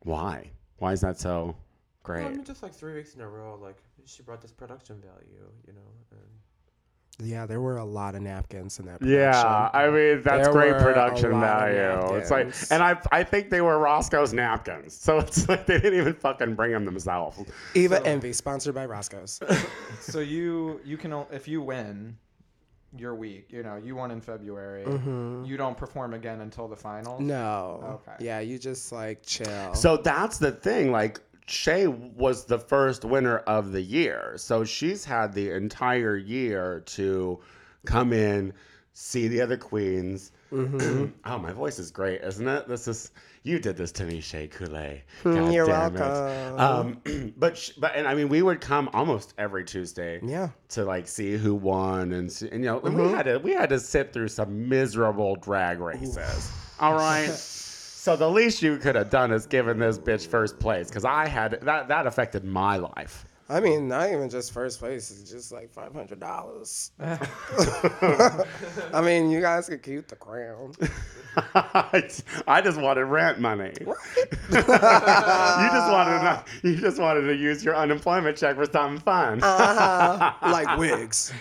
why? 0.00 0.50
Why 0.78 0.92
is 0.92 1.00
that 1.02 1.18
so 1.18 1.44
well, 1.44 1.56
great? 2.02 2.26
I 2.26 2.30
mean, 2.30 2.44
just 2.44 2.62
like 2.62 2.74
three 2.74 2.94
weeks 2.94 3.14
in 3.14 3.20
a 3.20 3.28
row, 3.28 3.58
like, 3.62 3.78
she 4.06 4.22
brought 4.22 4.40
this 4.42 4.52
production 4.52 5.00
value, 5.00 5.48
you 5.66 5.72
know? 5.72 5.90
And 6.10 6.20
yeah, 7.20 7.46
there 7.46 7.60
were 7.60 7.78
a 7.78 7.84
lot 7.84 8.14
of 8.14 8.22
napkins 8.22 8.78
in 8.78 8.86
that. 8.86 9.02
Yeah. 9.02 9.70
I 9.72 9.90
mean 9.90 10.22
that's 10.22 10.48
There 10.48 10.52
great 10.52 10.72
production 10.74 11.40
value. 11.40 12.16
It's 12.16 12.30
like, 12.30 12.54
and 12.70 12.82
I 12.82 13.00
I 13.10 13.24
think 13.24 13.50
they 13.50 13.60
were 13.60 13.78
Roscoe's 13.78 14.32
napkins, 14.32 14.94
so 14.94 15.18
it's 15.18 15.48
like 15.48 15.66
they 15.66 15.80
didn't 15.80 15.98
even 15.98 16.14
fucking 16.14 16.54
bring 16.54 16.72
them 16.72 16.84
themselves. 16.84 17.38
Eva 17.74 18.04
Envy, 18.06 18.32
sponsored 18.32 18.74
by 18.74 18.86
Roscoe's. 18.86 19.40
So 20.00 20.20
you 20.20 20.80
you 20.84 20.96
can 20.96 21.12
if 21.32 21.48
you 21.48 21.60
win 21.60 22.16
your 22.96 23.14
week, 23.14 23.46
you 23.50 23.62
know, 23.62 23.76
you 23.76 23.96
won 23.96 24.10
in 24.10 24.20
February. 24.20 24.84
Mm-hmm. 24.84 25.44
You 25.44 25.56
don't 25.56 25.76
perform 25.76 26.14
again 26.14 26.40
until 26.40 26.68
the 26.68 26.76
finals. 26.76 27.20
no. 27.20 28.00
Okay. 28.06 28.24
Yeah, 28.24 28.40
you 28.40 28.58
just 28.58 28.92
like 28.92 29.22
chill. 29.24 29.74
So 29.74 29.96
that's 29.96 30.38
the 30.38 30.52
thing. 30.52 30.90
Like 30.92 31.20
Shay 31.50 31.86
was 31.86 32.44
the 32.44 32.58
first 32.58 33.04
winner 33.04 33.38
of 33.38 33.72
the 33.72 33.82
year, 33.82 34.34
so 34.36 34.64
she's 34.64 35.04
had 35.04 35.32
the 35.32 35.50
entire 35.50 36.16
year 36.16 36.82
to 36.86 37.40
come 37.86 38.12
in, 38.12 38.52
see 38.92 39.28
the 39.28 39.40
other 39.40 39.56
queens. 39.56 40.32
Mm-hmm. 40.52 41.06
oh, 41.24 41.38
my 41.38 41.52
voice 41.52 41.78
is 41.78 41.90
great, 41.90 42.22
isn't 42.22 42.46
it? 42.46 42.68
This 42.68 42.88
is 42.88 43.10
you 43.42 43.58
did 43.58 43.76
this 43.76 43.92
to 43.92 44.04
me, 44.04 44.20
Shay 44.20 44.46
Coulee. 44.46 45.02
Hmm, 45.22 45.34
God 45.34 45.52
You're 45.52 45.66
damn 45.66 45.96
it. 45.96 46.00
welcome. 46.00 46.60
Um, 47.06 47.34
but 47.36 47.56
sh- 47.56 47.70
but 47.78 47.94
and 47.94 48.06
I 48.06 48.14
mean, 48.14 48.28
we 48.28 48.42
would 48.42 48.60
come 48.60 48.90
almost 48.92 49.34
every 49.38 49.64
Tuesday. 49.64 50.20
Yeah. 50.22 50.50
To 50.70 50.84
like 50.84 51.08
see 51.08 51.36
who 51.36 51.54
won 51.54 52.12
and, 52.12 52.30
see, 52.30 52.48
and 52.50 52.62
you 52.62 52.70
know 52.70 52.80
and 52.80 52.94
we 52.94 53.02
mm-hmm. 53.02 53.14
had 53.14 53.22
to 53.24 53.38
we 53.38 53.52
had 53.52 53.70
to 53.70 53.80
sit 53.80 54.12
through 54.12 54.28
some 54.28 54.68
miserable 54.68 55.36
drag 55.36 55.80
races. 55.80 56.50
All 56.78 56.94
right. 56.94 57.28
So 58.08 58.16
the 58.16 58.30
least 58.30 58.62
you 58.62 58.78
could 58.78 58.94
have 58.94 59.10
done 59.10 59.32
is 59.32 59.44
given 59.44 59.78
this 59.78 59.98
bitch 59.98 60.28
first 60.28 60.58
place 60.58 60.88
because 60.88 61.04
I 61.04 61.28
had 61.28 61.60
that 61.60 61.88
that 61.88 62.06
affected 62.06 62.42
my 62.42 62.78
life. 62.78 63.26
I 63.50 63.60
mean, 63.60 63.86
not 63.86 64.10
even 64.10 64.30
just 64.30 64.50
first 64.50 64.78
place. 64.78 65.10
It's 65.10 65.30
just 65.30 65.52
like 65.52 65.70
five 65.70 65.92
hundred 65.92 66.18
dollars. 66.18 66.92
I 67.00 69.02
mean, 69.02 69.30
you 69.30 69.42
guys 69.42 69.68
could 69.68 69.82
keep 69.82 70.08
the 70.08 70.16
crown. 70.16 70.72
I 71.54 72.60
just 72.62 72.80
wanted 72.80 73.04
rent 73.04 73.38
money. 73.40 73.72
you 73.80 73.86
just 74.62 75.90
wanted 75.92 76.20
to, 76.20 76.44
you 76.62 76.76
just 76.76 76.98
wanted 76.98 77.22
to 77.22 77.34
use 77.34 77.64
your 77.64 77.76
unemployment 77.76 78.36
check 78.36 78.56
for 78.56 78.66
something 78.66 79.00
fun. 79.00 79.42
Uh-huh. 79.42 80.32
like 80.50 80.78
wigs. 80.78 81.32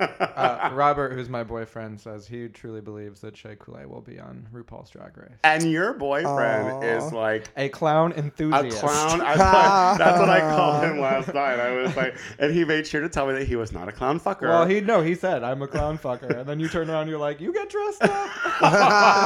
Uh, 0.00 0.70
Robert, 0.72 1.12
who's 1.12 1.28
my 1.28 1.42
boyfriend, 1.44 2.00
says 2.00 2.26
he 2.26 2.48
truly 2.48 2.80
believes 2.80 3.20
that 3.20 3.36
Shea 3.36 3.56
Coulee 3.56 3.86
will 3.86 4.00
be 4.00 4.18
on 4.18 4.46
RuPaul's 4.52 4.90
Drag 4.90 5.16
Race. 5.16 5.30
and 5.44 5.64
your 5.70 5.92
boyfriend 5.94 6.68
Aw. 6.68 6.80
is 6.82 7.12
like 7.12 7.48
A 7.56 7.68
clown 7.68 8.12
enthusiast. 8.12 8.62
a 8.62 8.64
enthusiast. 8.66 8.84
clown. 8.84 9.20
I 9.22 9.36
thought, 9.36 9.98
that's 9.98 10.18
what 10.20 10.28
I 10.30 10.40
called 10.40 10.84
him 10.84 11.00
last 11.00 11.28
night. 11.34 11.58
I 11.60 11.70
was 11.70 11.96
like, 11.96 12.16
and 12.38 12.52
he 12.52 12.64
made 12.64 12.86
sure 12.86 13.00
to 13.00 13.08
tell 13.08 13.26
me 13.26 13.32
that 13.34 13.46
he 13.46 13.56
was 13.56 13.72
not 13.72 13.88
a 13.88 13.92
clown 13.92 14.20
fucker. 14.20 14.42
Well, 14.42 14.66
he 14.66 14.80
no, 14.80 15.00
he 15.02 15.14
said 15.14 15.42
I'm 15.42 15.62
a 15.62 15.68
clown 15.68 15.98
fucker, 15.98 16.38
and 16.40 16.48
then 16.48 16.60
you 16.60 16.68
turn 16.68 16.90
around, 16.90 17.02
and 17.02 17.10
you're 17.10 17.18
like, 17.18 17.40
you 17.40 17.52
get 17.52 17.68
dressed 17.70 18.02
up. 18.02 18.30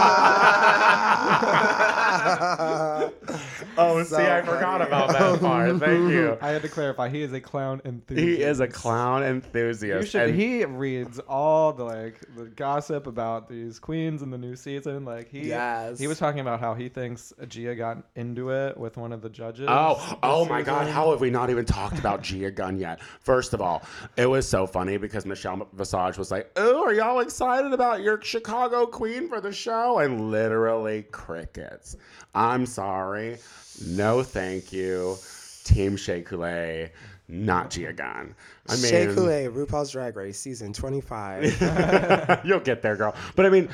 oh, 3.78 4.02
see, 4.04 4.16
I 4.16 4.42
forgot 4.42 4.82
about 4.82 5.08
that 5.12 5.40
part. 5.40 5.78
Thank 5.78 6.10
you. 6.10 6.36
I 6.40 6.50
had 6.50 6.62
to 6.62 6.68
clarify. 6.68 7.08
He 7.08 7.22
is 7.22 7.32
a 7.32 7.40
clown 7.40 7.80
enthusiast. 7.84 8.38
He 8.38 8.42
is 8.42 8.60
a 8.60 8.68
clown 8.68 9.22
enthusiast. 9.22 10.10
should. 10.10 10.30
and- 10.30 10.38
He 10.38 10.64
reads 10.64 11.18
all 11.20 11.72
the 11.72 11.84
like 11.84 12.20
the 12.36 12.44
gossip 12.44 13.06
about 13.06 13.48
these 13.48 13.78
queens 13.78 14.22
in 14.22 14.30
the 14.30 14.38
new 14.38 14.56
season. 14.56 15.04
Like 15.04 15.28
he, 15.28 15.48
Yes. 15.48 15.98
he 15.98 16.06
was 16.06 16.18
talking 16.18 16.40
about 16.40 16.60
how 16.60 16.74
he 16.74 16.88
thinks 16.88 17.32
Gia 17.48 17.74
got 17.74 17.98
into 18.16 18.50
it 18.50 18.76
with 18.76 18.96
one 18.96 19.12
of 19.12 19.22
the 19.22 19.30
judges. 19.30 19.66
Oh, 19.68 20.18
oh 20.22 20.44
my 20.46 20.62
God! 20.62 20.88
How 20.88 21.10
have 21.10 21.20
we 21.20 21.30
not 21.30 21.50
even 21.50 21.64
talked 21.64 21.98
about 21.98 22.22
Gia 22.22 22.50
Gunn 22.50 22.78
yet? 22.78 23.00
First 23.20 23.54
of 23.54 23.60
all, 23.60 23.82
it 24.16 24.26
was 24.26 24.48
so 24.48 24.66
funny 24.66 24.96
because 24.96 25.26
Michelle 25.26 25.68
Visage 25.74 26.18
was 26.18 26.30
like, 26.30 26.50
"Oh, 26.56 26.82
are 26.84 26.92
y'all 26.92 27.20
excited 27.20 27.72
about 27.72 28.02
your 28.02 28.20
Chicago 28.22 28.86
Queen 28.86 29.28
for 29.28 29.40
the 29.40 29.52
show?" 29.52 29.91
And 29.98 30.30
literally 30.30 31.02
crickets. 31.10 31.96
I'm 32.34 32.66
sorry, 32.66 33.38
no, 33.86 34.22
thank 34.22 34.72
you, 34.72 35.16
Team 35.64 35.96
Shea 35.96 36.22
Coulee, 36.22 36.90
not 37.28 37.70
Gia 37.70 37.92
Gunn. 37.92 38.34
I 38.68 38.76
mean, 38.76 38.84
Shea 38.84 39.06
Coulee, 39.06 39.48
RuPaul's 39.48 39.92
Drag 39.92 40.16
Race, 40.16 40.38
season 40.38 40.72
twenty-five. 40.72 42.40
You'll 42.44 42.60
get 42.60 42.82
there, 42.82 42.96
girl. 42.96 43.14
But 43.36 43.46
I 43.46 43.50
mean, 43.50 43.68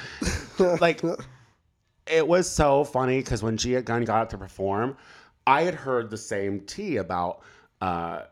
like, 0.80 1.02
it 2.06 2.26
was 2.26 2.48
so 2.48 2.84
funny 2.84 3.18
because 3.18 3.42
when 3.42 3.56
Gia 3.56 3.82
Gunn 3.82 4.04
got 4.04 4.22
up 4.22 4.30
to 4.30 4.38
perform, 4.38 4.96
I 5.46 5.62
had 5.62 5.74
heard 5.74 6.10
the 6.10 6.16
same 6.16 6.60
tea 6.60 6.96
about 6.96 7.42
uh, 7.80 8.22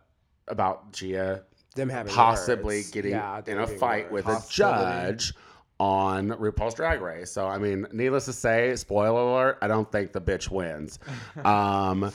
about 0.49 0.93
Gia 0.93 1.43
Them 1.75 1.89
having 1.89 2.13
possibly 2.13 2.79
words. 2.79 2.91
getting 2.91 3.13
Yeah, 3.13 3.43
in 3.47 3.59
a 3.59 3.67
fight 3.67 4.11
with 4.11 4.27
a 4.27 4.43
judge 4.49 5.35
on 5.79 6.29
RuPaul's 6.31 6.75
Drag 6.75 7.01
Race. 7.01 7.31
So 7.31 7.47
I 7.47 7.59
mean, 7.59 7.87
needless 7.93 8.25
to 8.27 8.33
say, 8.33 8.75
spoiler 8.77 9.21
alert, 9.21 9.59
I 9.63 9.69
don't 9.69 9.91
think 9.91 10.13
the 10.13 10.21
bitch 10.21 10.51
wins. 10.51 10.99
Um, 11.45 12.13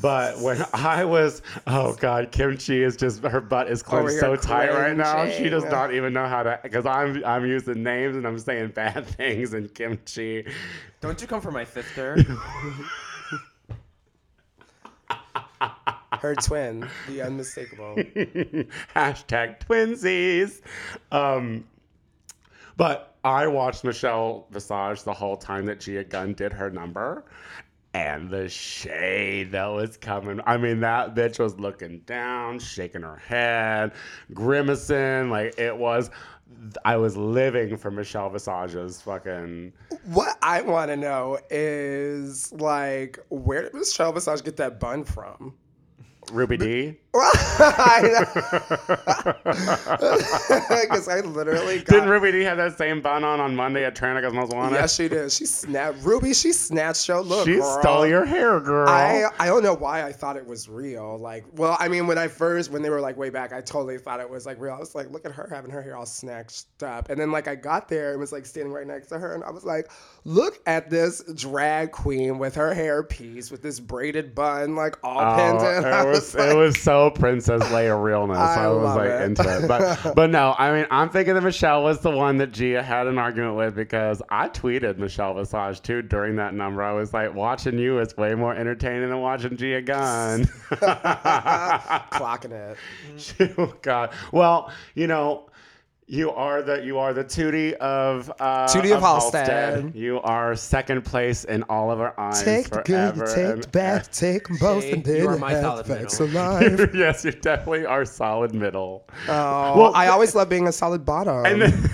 but 0.00 0.38
when 0.40 0.64
I 0.72 1.04
was, 1.04 1.42
oh 1.66 1.94
god, 1.94 2.32
Kim 2.32 2.56
Chi 2.56 2.74
is 2.74 2.96
just 2.96 3.22
her 3.22 3.40
butt 3.40 3.70
is 3.70 3.82
Over 3.82 3.90
clenched 3.90 4.12
here 4.12 4.20
so 4.20 4.36
tight 4.36 4.70
right 4.70 4.96
now. 4.96 5.28
She 5.28 5.48
does 5.48 5.64
not 5.64 5.92
even 5.92 6.12
know 6.12 6.26
how 6.26 6.42
to 6.42 6.58
because 6.62 6.86
I'm 6.86 7.22
I'm 7.24 7.44
using 7.46 7.82
names 7.82 8.16
and 8.16 8.26
I'm 8.26 8.38
saying 8.38 8.68
bad 8.68 9.06
things 9.16 9.52
and 9.52 9.72
Kim 9.74 9.98
Chi. 9.98 10.44
Don't 11.00 11.20
you 11.20 11.26
come 11.26 11.40
for 11.40 11.50
my 11.50 11.64
sister? 11.64 12.16
Her 16.18 16.36
twin, 16.36 16.88
the 17.08 17.22
unmistakable. 17.22 17.96
Hashtag 18.94 19.60
twinsies. 19.66 20.60
Um, 21.10 21.64
but 22.82 23.14
I 23.22 23.46
watched 23.46 23.84
Michelle 23.84 24.48
Visage 24.50 25.04
the 25.04 25.12
whole 25.12 25.36
time 25.36 25.66
that 25.66 25.78
Gia 25.78 26.02
Gunn 26.02 26.34
did 26.34 26.52
her 26.52 26.68
number. 26.68 27.24
And 27.94 28.28
the 28.28 28.48
shade 28.48 29.52
that 29.52 29.66
was 29.66 29.96
coming. 29.96 30.40
I 30.46 30.56
mean, 30.56 30.80
that 30.80 31.14
bitch 31.14 31.38
was 31.38 31.60
looking 31.60 32.00
down, 32.00 32.58
shaking 32.58 33.02
her 33.02 33.18
head, 33.18 33.92
grimacing. 34.34 35.30
Like, 35.30 35.56
it 35.60 35.76
was. 35.76 36.10
I 36.84 36.96
was 36.96 37.16
living 37.16 37.76
for 37.76 37.92
Michelle 37.92 38.30
Visage's 38.30 39.00
fucking. 39.00 39.72
What 40.06 40.36
I 40.42 40.62
want 40.62 40.90
to 40.90 40.96
know 40.96 41.38
is 41.50 42.52
like, 42.52 43.20
where 43.28 43.62
did 43.62 43.74
Michelle 43.74 44.12
Visage 44.12 44.42
get 44.42 44.56
that 44.56 44.80
bun 44.80 45.04
from? 45.04 45.54
Ruby 46.32 46.56
D. 46.56 46.98
Because 47.12 47.58
I 51.08 51.20
literally 51.20 51.78
got. 51.80 51.86
Didn't 51.86 52.08
Ruby 52.08 52.32
D 52.32 52.40
have 52.42 52.56
that 52.56 52.78
same 52.78 53.02
bun 53.02 53.22
on 53.22 53.38
on 53.38 53.54
Monday 53.54 53.84
at 53.84 53.94
Tranica's 53.94 54.32
Most 54.32 54.54
Wanted? 54.54 54.76
Yes, 54.76 54.94
she 54.94 55.08
did. 55.08 55.30
She 55.30 55.44
snapped. 55.44 55.98
Ruby, 56.02 56.32
she 56.32 56.52
snatched 56.52 57.06
your 57.08 57.20
look. 57.20 57.46
she 57.46 57.56
girl. 57.56 57.80
stole 57.80 58.06
your 58.06 58.24
hair, 58.24 58.60
girl. 58.60 58.88
I 58.88 59.26
I 59.38 59.46
don't 59.46 59.62
know 59.62 59.74
why 59.74 60.04
I 60.04 60.12
thought 60.12 60.38
it 60.38 60.46
was 60.46 60.70
real. 60.70 61.18
Like, 61.18 61.44
well, 61.54 61.76
I 61.78 61.88
mean, 61.88 62.06
when 62.06 62.16
I 62.16 62.28
first 62.28 62.70
when 62.70 62.80
they 62.80 62.88
were 62.88 63.00
like 63.00 63.18
way 63.18 63.28
back, 63.28 63.52
I 63.52 63.60
totally 63.60 63.98
thought 63.98 64.20
it 64.20 64.30
was 64.30 64.46
like 64.46 64.58
real. 64.58 64.72
I 64.72 64.78
was 64.78 64.94
like, 64.94 65.10
look 65.10 65.26
at 65.26 65.32
her 65.32 65.46
having 65.50 65.70
her 65.70 65.82
hair 65.82 65.96
all 65.96 66.06
snatched 66.06 66.82
up, 66.82 67.10
and 67.10 67.20
then 67.20 67.30
like 67.30 67.46
I 67.46 67.56
got 67.56 67.90
there 67.90 68.12
and 68.12 68.20
was 68.20 68.32
like 68.32 68.46
standing 68.46 68.72
right 68.72 68.86
next 68.86 69.08
to 69.08 69.18
her, 69.18 69.34
and 69.34 69.44
I 69.44 69.50
was 69.50 69.64
like, 69.64 69.90
look 70.24 70.60
at 70.66 70.88
this 70.88 71.22
drag 71.34 71.92
queen 71.92 72.38
with 72.38 72.54
her 72.54 72.72
hair 72.72 73.02
piece 73.02 73.50
with 73.50 73.60
this 73.62 73.80
braided 73.80 74.34
bun, 74.34 74.76
like 74.76 74.96
all 75.04 75.20
Oh, 75.20 75.36
pinned 75.36 75.60
in. 75.60 75.82
It 76.02 76.06
was, 76.08 76.34
like, 76.34 76.50
it 76.50 76.56
was 76.56 76.80
so 76.80 77.01
Princess 77.10 77.62
Leia 77.64 78.00
realness. 78.00 78.38
I 78.38 78.64
I, 78.64 78.68
was 78.68 78.96
like 78.96 79.08
it. 79.08 79.22
into 79.22 79.42
it, 79.42 79.68
but 79.68 80.14
but 80.14 80.30
no, 80.30 80.54
I 80.58 80.72
mean 80.72 80.86
I'm 80.90 81.10
thinking 81.10 81.34
that 81.34 81.42
Michelle 81.42 81.82
was 81.82 82.00
the 82.00 82.10
one 82.10 82.38
that 82.38 82.52
Gia 82.52 82.82
had 82.82 83.06
an 83.06 83.18
argument 83.18 83.56
with 83.56 83.74
because 83.74 84.22
I 84.28 84.48
tweeted 84.48 84.98
Michelle 84.98 85.34
Visage 85.34 85.82
too 85.82 86.02
during 86.02 86.36
that 86.36 86.54
number. 86.54 86.82
I 86.82 86.92
was 86.92 87.12
like, 87.12 87.34
watching 87.34 87.78
you 87.78 87.98
is 88.00 88.16
way 88.16 88.34
more 88.34 88.54
entertaining 88.54 89.08
than 89.08 89.20
watching 89.20 89.56
Gia 89.56 89.82
Gunn. 89.82 90.44
clocking 92.12 92.52
it. 92.52 92.76
oh 93.58 93.74
God. 93.82 94.12
Well, 94.32 94.70
you 94.94 95.06
know. 95.06 95.46
You 96.12 96.30
are 96.30 96.60
the 96.60 96.84
you 96.84 96.98
are 96.98 97.14
the 97.14 97.24
Tootie 97.24 97.72
of 97.72 98.30
uh, 98.38 98.66
Tootie 98.66 98.94
of 98.94 99.02
Halsted. 99.02 99.94
You 99.94 100.20
are 100.20 100.54
second 100.54 101.06
place 101.06 101.44
in 101.44 101.62
all 101.70 101.90
of 101.90 102.02
our 102.02 102.12
eyes 102.20 102.42
Take 102.42 102.68
the 102.68 102.82
good, 102.82 103.16
forever. 103.16 103.34
take 103.34 103.62
the 103.62 103.68
bad, 103.68 104.04
take 104.12 104.46
them 104.46 104.58
both, 104.58 104.82
Shay, 104.84 104.92
and 104.92 105.02
then 105.02 105.16
you 105.16 105.28
are 105.30 105.38
my 105.38 105.52
have 105.52 105.62
solid 105.62 105.88
middle. 105.88 106.26
alive. 106.26 106.90
yes, 106.94 107.24
you 107.24 107.30
definitely 107.32 107.86
are 107.86 108.04
solid 108.04 108.52
middle. 108.54 109.08
Oh, 109.26 109.78
Well, 109.78 109.94
I 109.94 110.08
always 110.08 110.34
love 110.34 110.50
being 110.50 110.68
a 110.68 110.72
solid 110.72 111.06
bottom. 111.06 111.46
And 111.46 111.62
then, 111.62 111.90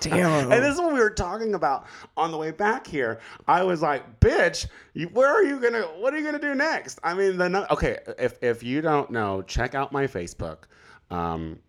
Damn. 0.00 0.50
And 0.52 0.60
this 0.64 0.74
is 0.74 0.80
what 0.80 0.92
we 0.92 0.98
were 0.98 1.10
talking 1.10 1.54
about 1.54 1.86
on 2.16 2.32
the 2.32 2.36
way 2.38 2.50
back 2.50 2.88
here. 2.88 3.20
I 3.46 3.62
was 3.62 3.82
like, 3.82 4.18
"Bitch, 4.18 4.66
you, 4.94 5.06
where 5.12 5.28
are 5.28 5.44
you 5.44 5.60
gonna? 5.60 5.82
What 5.82 6.12
are 6.12 6.18
you 6.18 6.24
gonna 6.24 6.40
do 6.40 6.56
next?" 6.56 6.98
I 7.04 7.14
mean, 7.14 7.36
the 7.36 7.48
no- 7.48 7.66
okay. 7.70 8.00
If 8.18 8.42
if 8.42 8.64
you 8.64 8.80
don't 8.80 9.12
know, 9.12 9.42
check 9.42 9.76
out 9.76 9.92
my 9.92 10.08
Facebook, 10.08 10.64
um, 11.12 11.60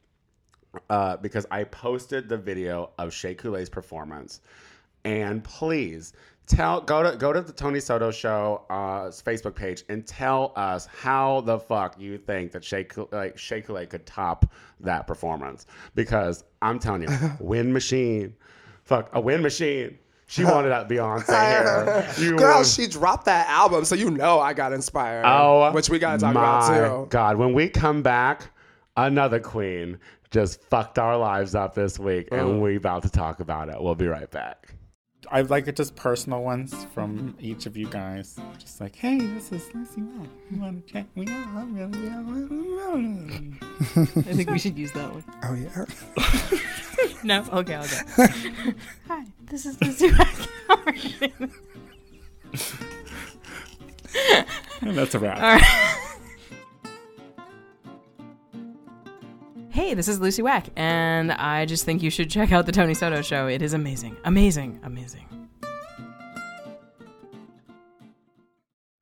uh, 0.89 1.17
because 1.17 1.45
I 1.51 1.63
posted 1.65 2.27
the 2.29 2.37
video 2.37 2.91
of 2.97 3.13
Shea 3.13 3.33
Coulee's 3.35 3.69
performance, 3.69 4.41
and 5.03 5.43
please 5.43 6.13
tell 6.47 6.79
go 6.81 7.01
to 7.11 7.17
go 7.17 7.33
to 7.33 7.41
the 7.41 7.51
Tony 7.51 7.79
Soto 7.79 8.11
show 8.11 8.63
uh, 8.69 9.07
Facebook 9.09 9.55
page 9.55 9.83
and 9.89 10.05
tell 10.05 10.53
us 10.55 10.85
how 10.87 11.41
the 11.41 11.57
fuck 11.59 11.99
you 11.99 12.17
think 12.17 12.51
that 12.51 12.63
Shea 12.63 12.87
like 13.11 13.37
Shea 13.37 13.61
Coulee 13.61 13.85
could 13.87 14.05
top 14.05 14.45
that 14.79 15.07
performance 15.07 15.65
because 15.95 16.43
I'm 16.61 16.79
telling 16.79 17.03
you, 17.03 17.09
Wind 17.39 17.73
Machine, 17.73 18.35
fuck 18.83 19.09
a 19.13 19.19
Wind 19.21 19.43
Machine. 19.43 19.97
She 20.27 20.43
wanted 20.45 20.69
that 20.69 20.89
Beyonce 20.89 21.27
hair. 21.27 22.35
Girl, 22.35 22.59
was- 22.59 22.73
she 22.73 22.87
dropped 22.87 23.25
that 23.25 23.47
album, 23.47 23.85
so 23.85 23.93
you 23.95 24.09
know 24.09 24.39
I 24.39 24.53
got 24.53 24.73
inspired. 24.73 25.23
Oh, 25.25 25.71
which 25.71 25.89
we 25.89 25.99
gotta 25.99 26.17
talk 26.19 26.31
about 26.31 26.67
too. 26.67 26.73
Oh 26.81 27.07
god, 27.09 27.37
when 27.37 27.53
we 27.53 27.69
come 27.69 28.01
back, 28.01 28.49
another 28.97 29.39
queen 29.39 29.99
just 30.35 30.61
fucked 30.65 30.99
our 30.99 31.17
lives 31.17 31.55
up 31.55 31.73
this 31.75 31.97
week, 31.97 32.27
Oh. 32.33 32.35
and 32.37 32.61
we 32.61 32.75
about 32.75 33.03
to 33.03 33.09
talk 33.09 33.39
about 33.39 33.69
it. 33.69 33.81
We'll 33.81 33.95
be 33.95 34.07
right 34.07 34.29
back. 34.29 34.75
I'd 35.31 35.49
like 35.49 35.67
it 35.69 35.77
just 35.77 35.95
personal 35.95 36.43
ones 36.43 36.85
from 36.93 37.35
each 37.39 37.65
of 37.65 37.77
you 37.77 37.87
guys. 37.87 38.37
Just 38.59 38.81
like, 38.81 38.97
hey, 38.97 39.17
this 39.17 39.51
is 39.53 39.73
Lucy 39.73 40.01
Wong. 40.01 40.29
You 40.51 40.59
want 40.59 40.85
to 40.85 40.93
check 40.93 41.05
me 41.15 41.25
out? 41.29 41.47
I'm 41.55 41.73
really 41.73 42.09
I 44.27 44.33
think 44.35 44.49
we 44.51 44.59
should 44.59 44.77
use 44.77 44.91
that 44.91 45.09
one. 45.11 45.23
Oh 45.43 45.53
yeah. 45.53 45.85
No? 47.23 47.43
Okay, 47.53 47.73
I'll. 47.75 47.85
Hi, 49.07 49.23
this 49.49 49.65
is 49.65 49.81
Lucy 49.81 50.11
Wack. 50.11 50.35
How 50.67 50.75
are 50.85 50.93
you 50.95 51.09
doing? 51.29 51.51
And 54.81 54.97
that's 54.97 55.15
a 55.15 55.19
wrap. 55.19 55.37
All 55.37 55.43
right. 55.43 56.01
Hey, 59.75 59.93
this 59.93 60.07
is 60.07 60.21
Lucy 60.21 60.41
Wack, 60.41 60.67
and 60.77 61.33
I 61.33 61.65
just 61.65 61.83
think 61.83 62.01
you 62.01 62.09
should 62.09 62.29
check 62.29 62.53
out 62.53 62.65
the 62.65 62.71
Tony 62.71 62.93
Soto 62.93 63.21
show. 63.21 63.47
It 63.47 63.61
is 63.61 63.73
amazing. 63.73 64.15
Amazing. 64.23 64.79
Amazing. 64.83 65.27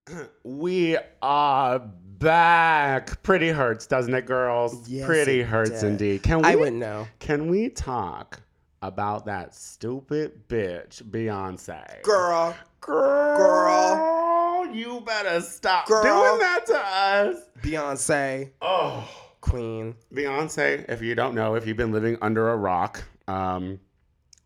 We 0.43 0.97
are 1.21 1.77
back. 1.77 3.21
Pretty 3.21 3.49
hurts, 3.49 3.85
doesn't 3.85 4.15
it, 4.15 4.25
girls? 4.25 4.89
Yes, 4.89 5.05
Pretty 5.05 5.41
it 5.41 5.45
hurts 5.45 5.69
does. 5.69 5.83
indeed. 5.83 6.23
Can 6.23 6.39
we? 6.39 6.45
I 6.45 6.55
wouldn't 6.55 6.77
know. 6.77 7.07
Can 7.19 7.49
we 7.49 7.69
talk 7.69 8.41
about 8.81 9.27
that 9.27 9.53
stupid 9.53 10.47
bitch, 10.47 11.03
Beyonce? 11.03 12.01
Girl. 12.01 12.55
girl, 12.81 13.37
Girl. 13.37 14.75
you 14.75 15.01
better 15.01 15.39
stop 15.39 15.87
Girl. 15.87 16.01
doing 16.01 16.39
that 16.39 16.65
to 16.65 16.79
us. 16.79 17.35
Beyonce. 17.61 18.49
Oh. 18.59 19.07
Queen. 19.43 19.95
Beyonce, 20.13 20.89
if 20.89 21.01
you 21.01 21.15
don't 21.15 21.35
know, 21.35 21.55
if 21.55 21.67
you've 21.67 21.77
been 21.77 21.91
living 21.91 22.17
under 22.21 22.49
a 22.51 22.55
rock, 22.57 23.03
um, 23.27 23.79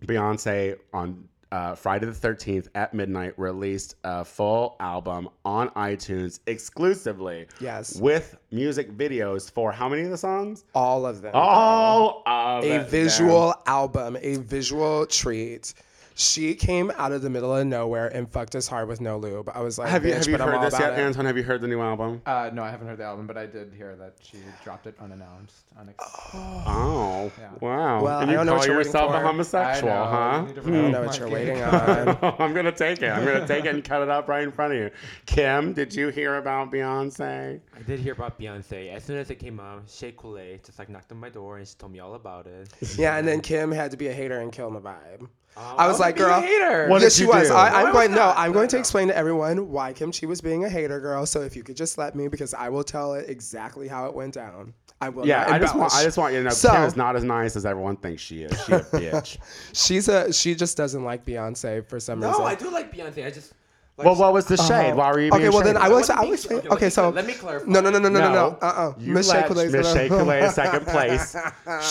Beyonce 0.06 0.78
on 0.94 1.28
uh, 1.52 1.76
Friday 1.76 2.06
the 2.08 2.12
13th 2.12 2.68
at 2.76 2.94
midnight 2.94 3.34
released 3.38 3.96
a 4.04 4.26
full 4.26 4.76
album 4.82 5.30
on 5.46 5.70
iTunes 5.70 6.40
exclusively 6.48 7.48
Yes. 7.62 7.96
with 8.02 8.38
music 8.52 8.92
videos 8.98 9.50
for 9.50 9.72
how 9.72 9.88
many 9.88 10.02
of 10.02 10.10
the 10.10 10.18
songs? 10.18 10.66
All 10.76 11.06
of 11.06 11.22
them. 11.22 11.32
All 11.34 12.22
of 12.26 12.64
a 12.66 12.68
them. 12.80 12.86
visual 12.88 13.54
album, 13.66 14.18
a 14.22 14.36
visual 14.38 15.06
treat. 15.06 15.74
She 16.20 16.56
came 16.56 16.92
out 16.98 17.12
of 17.12 17.22
the 17.22 17.30
middle 17.30 17.56
of 17.56 17.68
nowhere 17.68 18.08
and 18.08 18.28
fucked 18.28 18.56
us 18.56 18.68
hard 18.68 18.88
with 18.88 19.00
no 19.02 19.18
lube. 19.20 19.52
I 19.54 19.62
was 19.62 19.78
like, 19.78 19.90
Have 19.90 20.04
you, 20.04 20.14
bitch, 20.14 20.16
have 20.18 20.28
you 20.28 20.38
but 20.40 20.50
heard 20.50 20.62
this 20.64 20.80
yet, 20.80 20.94
it. 20.94 21.00
Anton? 21.00 21.26
Have 21.26 21.38
you 21.38 21.44
heard 21.44 21.62
the 21.62 21.68
new 21.68 21.80
album? 21.80 22.24
Uh, 22.26 22.50
no, 22.52 22.64
I 22.64 22.72
haven't 22.72 22.88
heard 22.88 22.98
the 22.98 23.04
album, 23.04 23.28
but 23.28 23.38
I 23.38 23.46
did 23.46 23.72
hear 23.72 23.96
that 23.98 24.16
she 24.24 24.40
dropped 24.64 24.88
it 24.88 24.96
unannounced. 25.00 25.66
Unex- 25.80 25.94
Oh, 26.34 27.32
Yeah. 27.40 27.50
wow. 27.62 28.02
Well, 28.02 28.20
and 28.22 28.32
I 28.32 28.34
you 28.34 28.38
don't 28.38 28.48
know 28.48 28.54
call 28.54 28.60
what 28.62 28.68
you're 28.68 28.78
yourself 28.78 29.14
a 29.14 29.20
homosexual, 29.20 29.92
I 29.94 29.96
know, 29.96 30.06
huh? 30.06 30.42
you 30.42 30.48
need 30.48 30.50
I 30.50 30.54
don't 30.56 30.66
remove 30.66 30.92
know 30.92 31.02
what 31.02 31.08
my 31.08 31.18
you're 31.18 31.28
cake. 31.28 31.34
waiting 31.34 31.62
on. 32.24 32.36
I'm 32.40 32.54
gonna 32.56 32.72
take 32.72 33.02
it. 33.04 33.10
I'm 33.12 33.24
gonna 33.24 33.48
take 33.48 33.66
it 33.66 33.76
and 33.76 33.84
cut 33.84 34.02
it 34.02 34.10
up 34.10 34.28
right 34.28 34.42
in 34.44 34.52
front 34.52 34.74
of 34.74 34.80
you. 34.80 34.90
Kim, 35.28 35.74
did 35.74 35.94
you 35.94 36.08
hear 36.08 36.38
about 36.38 36.72
Beyonce? 36.72 37.60
I 37.76 37.82
did 37.84 38.00
hear 38.00 38.14
about 38.14 38.40
Beyonce. 38.40 38.92
As 38.92 39.04
soon 39.04 39.18
as 39.18 39.30
it 39.30 39.36
came 39.36 39.60
out, 39.60 39.84
Shea 39.88 40.14
Coulee 40.14 40.60
just 40.66 40.80
like 40.80 40.90
knocked 40.90 41.12
on 41.12 41.20
my 41.20 41.30
door 41.30 41.58
and 41.58 41.68
she 41.68 41.76
told 41.76 41.92
me 41.92 42.00
all 42.00 42.16
about 42.16 42.48
it. 42.48 42.70
yeah, 42.98 43.18
and 43.18 43.28
then 43.28 43.40
Kim 43.42 43.72
had 43.72 43.92
to 43.92 43.98
be 43.98 44.08
a 44.08 44.14
hater 44.14 44.40
and 44.40 44.52
kill 44.52 44.72
my 44.72 44.80
vibe. 44.80 45.28
I 45.58 45.88
was 45.88 46.00
like, 46.00 46.16
be 46.16 46.22
a 46.22 46.26
girl, 46.26 46.42
hater. 46.42 46.88
What 46.88 47.02
yes, 47.02 47.14
did 47.14 47.18
she 47.18 47.24
you 47.24 47.30
was. 47.30 47.48
do? 47.50 47.54
I, 47.56 47.70
No, 47.70 47.76
I'm 47.78 47.86
I 47.88 47.92
going. 47.92 48.12
No. 48.12 48.34
I'm 48.36 48.52
No, 48.52 48.54
going 48.54 48.68
to 48.70 48.78
explain 48.78 49.08
to 49.10 49.18
everyone 49.18 49.70
why 49.72 49.94
Kim 49.94 50.12
Chi 50.12 50.26
was 50.28 50.40
being 50.42 50.64
a 50.66 50.70
hater, 50.70 51.00
girl. 51.00 51.26
So 51.26 51.42
if 51.42 51.56
you 51.56 51.64
could 51.64 51.76
just 51.78 51.98
let 51.98 52.16
me, 52.16 52.28
because 52.28 52.54
I 52.54 52.70
will 52.70 52.84
tell 52.84 53.14
it 53.16 53.30
exactly 53.30 53.88
how 53.88 54.06
it 54.08 54.14
went 54.14 54.34
down. 54.34 54.74
I 55.00 55.10
will. 55.10 55.28
Yeah, 55.28 55.46
I 55.48 55.60
just 55.60 55.76
want 55.76 55.94
I 55.94 56.04
just 56.04 56.18
want 56.18 56.34
you 56.34 56.40
to 56.40 56.46
know 56.46 56.50
So- 56.52 56.72
Kim 56.72 56.82
is 56.84 56.96
not 56.96 57.16
as 57.16 57.24
nice 57.24 57.56
as 57.56 57.66
everyone 57.66 57.98
thinks 57.98 58.22
she 58.22 58.44
is. 58.44 58.66
She 58.66 58.72
a 58.72 58.80
bitch. 58.82 59.38
She's 59.74 60.08
a. 60.08 60.34
She 60.34 60.56
just 60.56 60.76
doesn't 60.78 61.04
like 61.04 61.24
Beyonce 61.26 61.86
for 61.88 62.00
some 62.00 62.20
No, 62.20 62.30
reason. 62.30 62.42
No, 62.44 62.48
I 62.48 62.56
do 62.56 62.70
like 62.72 62.92
Beyonce. 62.92 63.26
I 63.26 63.30
just. 63.30 63.54
Like, 63.98 64.06
well, 64.06 64.16
what 64.16 64.32
was 64.34 64.46
the 64.46 64.58
shade? 64.58 64.92
Uh-huh. 64.92 64.96
Why 64.96 65.12
were 65.12 65.20
you 65.22 65.32
being 65.32 65.42
Okay, 65.48 65.50
well 65.50 65.64
then? 65.64 65.76
I 65.76 65.88
will. 65.90 65.96
wasn't 65.96 66.20
I 66.20 66.22
being 66.22 66.30
will 66.30 66.36
explain. 66.36 66.60
Okay, 66.60 66.70
Okay, 66.70 66.90
so 66.92 67.10
let 67.10 67.26
me 67.26 67.34
clarify. 67.34 67.66
No, 67.68 67.80
no, 67.82 67.90
no, 67.90 67.98
no, 67.98 68.10
no, 68.10 68.20
no, 68.20 68.28
no. 68.28 68.34
No. 68.34 68.58
Uh, 68.62 68.66
uh 68.66 68.94
You 69.00 69.12
Miss 69.14 69.28
let 69.28 69.42
Shea 69.42 69.48
Coulee's 69.48 69.72
Miss 69.72 69.88
gonna- 69.88 70.00
Shea 70.00 70.08
Coulee 70.10 70.50
second 70.50 70.86
place. 70.86 71.36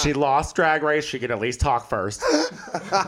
She 0.02 0.12
lost 0.12 0.54
Drag 0.54 0.84
Race. 0.84 1.04
She 1.04 1.18
could 1.18 1.32
at 1.32 1.40
least 1.40 1.58
talk 1.58 1.88
first. 1.88 2.22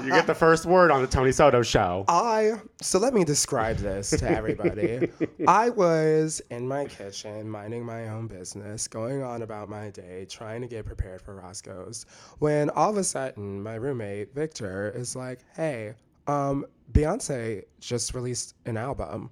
you 0.02 0.10
get 0.10 0.26
the 0.26 0.34
first 0.34 0.66
word 0.66 0.90
on 0.90 1.00
the 1.00 1.06
Tony 1.06 1.30
Soto 1.30 1.62
show. 1.62 2.06
I 2.08 2.54
so 2.80 2.98
let 2.98 3.14
me 3.14 3.22
describe 3.22 3.76
this 3.76 4.10
to 4.10 4.28
everybody. 4.28 5.08
I 5.46 5.70
was 5.70 6.42
in 6.50 6.66
my 6.66 6.86
kitchen 6.86 7.48
minding 7.48 7.84
my 7.84 8.08
own 8.08 8.26
business, 8.26 8.88
going 8.88 9.22
on 9.22 9.42
about 9.42 9.68
my 9.68 9.90
day, 9.90 10.26
trying 10.28 10.60
to 10.62 10.66
get 10.66 10.84
prepared 10.86 11.22
for 11.22 11.36
Roscoe's, 11.36 12.04
when 12.40 12.68
all 12.70 12.90
of 12.90 12.96
a 12.96 13.04
sudden 13.04 13.62
my 13.62 13.76
roommate 13.76 14.34
Victor 14.34 14.92
is 14.96 15.14
like, 15.14 15.38
"Hey, 15.54 15.94
um, 16.26 16.66
Beyonce 16.92 17.62
just 17.80 18.14
released 18.14 18.54
an 18.66 18.76
album," 18.76 19.30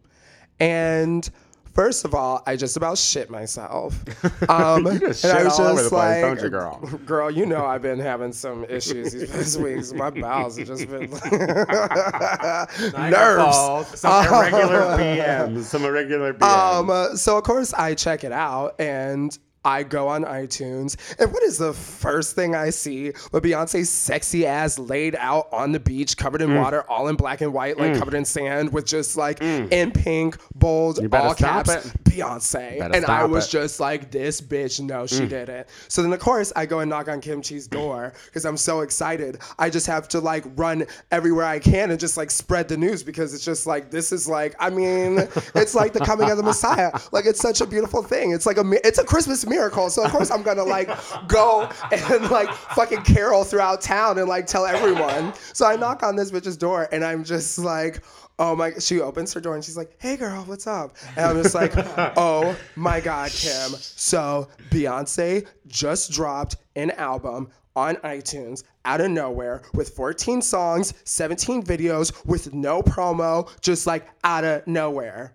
and. 0.60 1.28
First 1.72 2.06
of 2.06 2.14
all, 2.14 2.42
I 2.46 2.56
just 2.56 2.78
about 2.78 2.96
shit 2.96 3.28
myself. 3.28 4.02
Um, 4.48 4.86
You 4.94 4.98
just 4.98 5.22
and 5.24 5.32
I 5.34 5.36
shit 5.36 5.44
was 5.44 5.60
all 5.60 5.66
over 5.66 5.74
just 5.76 5.84
the 5.84 5.90
place, 5.90 6.22
like, 6.22 6.22
don't 6.22 6.42
you, 6.42 6.48
girl? 6.48 6.80
Girl, 7.04 7.30
you 7.30 7.44
know 7.44 7.66
I've 7.66 7.82
been 7.82 7.98
having 7.98 8.32
some 8.32 8.64
issues 8.64 9.12
these 9.12 9.30
past 9.30 9.60
weeks. 9.60 9.92
My 9.92 10.08
bowels 10.08 10.56
have 10.56 10.68
just 10.68 10.88
been 10.88 11.10
nerves. 13.10 14.00
Some 14.00 14.26
irregular 14.26 14.80
BMs. 14.96 15.64
Some 15.64 15.84
irregular 15.84 16.32
BMs. 16.32 16.78
Um, 16.78 16.88
uh, 16.88 17.14
so 17.14 17.36
of 17.36 17.44
course 17.44 17.74
I 17.74 17.92
check 17.94 18.24
it 18.24 18.32
out 18.32 18.80
and 18.80 19.38
I 19.66 19.82
go 19.82 20.06
on 20.06 20.22
iTunes. 20.24 20.96
And 21.18 21.32
what 21.32 21.42
is 21.42 21.58
the 21.58 21.72
first 21.72 22.36
thing 22.36 22.54
I 22.54 22.70
see? 22.70 23.12
But 23.32 23.42
Beyonce's 23.42 23.90
sexy 23.90 24.46
ass 24.46 24.78
laid 24.78 25.16
out 25.16 25.48
on 25.52 25.72
the 25.72 25.80
beach, 25.80 26.16
covered 26.16 26.40
Mm. 26.40 26.44
in 26.50 26.54
water, 26.56 26.84
all 26.88 27.08
in 27.08 27.16
black 27.16 27.40
and 27.40 27.52
white, 27.52 27.76
like 27.78 27.98
covered 27.98 28.14
in 28.14 28.24
sand, 28.24 28.72
with 28.72 28.86
just 28.86 29.16
like 29.16 29.42
in 29.42 29.90
pink, 29.90 30.36
bold, 30.54 31.00
all 31.12 31.34
caps. 31.34 31.74
it. 31.74 31.92
Beyonce. 32.16 32.78
Better 32.78 32.94
And 32.94 33.04
I 33.06 33.24
was 33.24 33.46
it. 33.46 33.50
just 33.50 33.80
like, 33.80 34.10
this 34.10 34.40
bitch, 34.40 34.80
no, 34.80 35.06
she 35.06 35.20
Mm. 35.20 35.28
didn't. 35.28 35.66
So 35.88 36.02
then, 36.02 36.12
of 36.12 36.18
course, 36.20 36.52
I 36.56 36.66
go 36.66 36.80
and 36.80 36.88
knock 36.90 37.08
on 37.08 37.20
Kim 37.20 37.42
Chi's 37.42 37.66
door 37.66 38.12
because 38.26 38.44
I'm 38.44 38.56
so 38.56 38.80
excited. 38.80 39.38
I 39.58 39.70
just 39.70 39.86
have 39.86 40.08
to 40.08 40.20
like 40.20 40.44
run 40.56 40.86
everywhere 41.10 41.44
I 41.46 41.58
can 41.58 41.90
and 41.90 41.98
just 42.00 42.16
like 42.16 42.30
spread 42.30 42.68
the 42.68 42.76
news 42.76 43.02
because 43.02 43.34
it's 43.34 43.44
just 43.44 43.66
like, 43.66 43.90
this 43.90 44.12
is 44.12 44.28
like, 44.28 44.54
I 44.58 44.70
mean, 44.70 45.18
it's 45.54 45.74
like 45.74 45.92
the 45.92 46.00
coming 46.00 46.30
of 46.30 46.36
the 46.36 46.42
Messiah. 46.42 46.92
Like, 47.12 47.26
it's 47.26 47.40
such 47.40 47.60
a 47.60 47.66
beautiful 47.66 48.02
thing. 48.02 48.32
It's 48.32 48.46
like 48.46 48.58
a, 48.58 48.64
it's 48.86 48.98
a 48.98 49.04
Christmas 49.04 49.46
miracle. 49.46 49.90
So, 49.90 50.04
of 50.04 50.10
course, 50.10 50.30
I'm 50.30 50.42
going 50.42 50.56
to 50.58 50.64
like 50.64 50.88
go 51.28 51.68
and 51.92 52.30
like 52.30 52.50
fucking 52.52 53.02
carol 53.02 53.44
throughout 53.44 53.80
town 53.80 54.18
and 54.18 54.28
like 54.28 54.46
tell 54.46 54.66
everyone. 54.66 55.32
So 55.52 55.66
I 55.66 55.76
knock 55.76 56.02
on 56.02 56.16
this 56.16 56.30
bitch's 56.30 56.56
door 56.56 56.88
and 56.92 57.04
I'm 57.04 57.24
just 57.24 57.58
like, 57.58 58.02
Oh 58.38 58.54
my! 58.54 58.72
She 58.78 59.00
opens 59.00 59.32
her 59.32 59.40
door 59.40 59.54
and 59.54 59.64
she's 59.64 59.76
like, 59.76 59.96
"Hey, 59.98 60.16
girl, 60.16 60.42
what's 60.44 60.66
up?" 60.66 60.96
And 61.16 61.24
I'm 61.24 61.42
just 61.42 61.54
like, 61.54 61.72
"Oh 62.16 62.54
my 62.76 63.00
God, 63.00 63.30
Kim! 63.30 63.70
So 63.70 64.48
Beyonce 64.70 65.46
just 65.66 66.12
dropped 66.12 66.56
an 66.74 66.90
album 66.92 67.48
on 67.74 67.96
iTunes 67.96 68.62
out 68.84 69.00
of 69.00 69.10
nowhere 69.10 69.62
with 69.74 69.90
14 69.90 70.42
songs, 70.42 70.94
17 71.04 71.62
videos, 71.62 72.24
with 72.26 72.52
no 72.52 72.82
promo, 72.82 73.48
just 73.60 73.86
like 73.86 74.06
out 74.22 74.44
of 74.44 74.66
nowhere." 74.66 75.34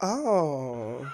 Oh. 0.00 1.10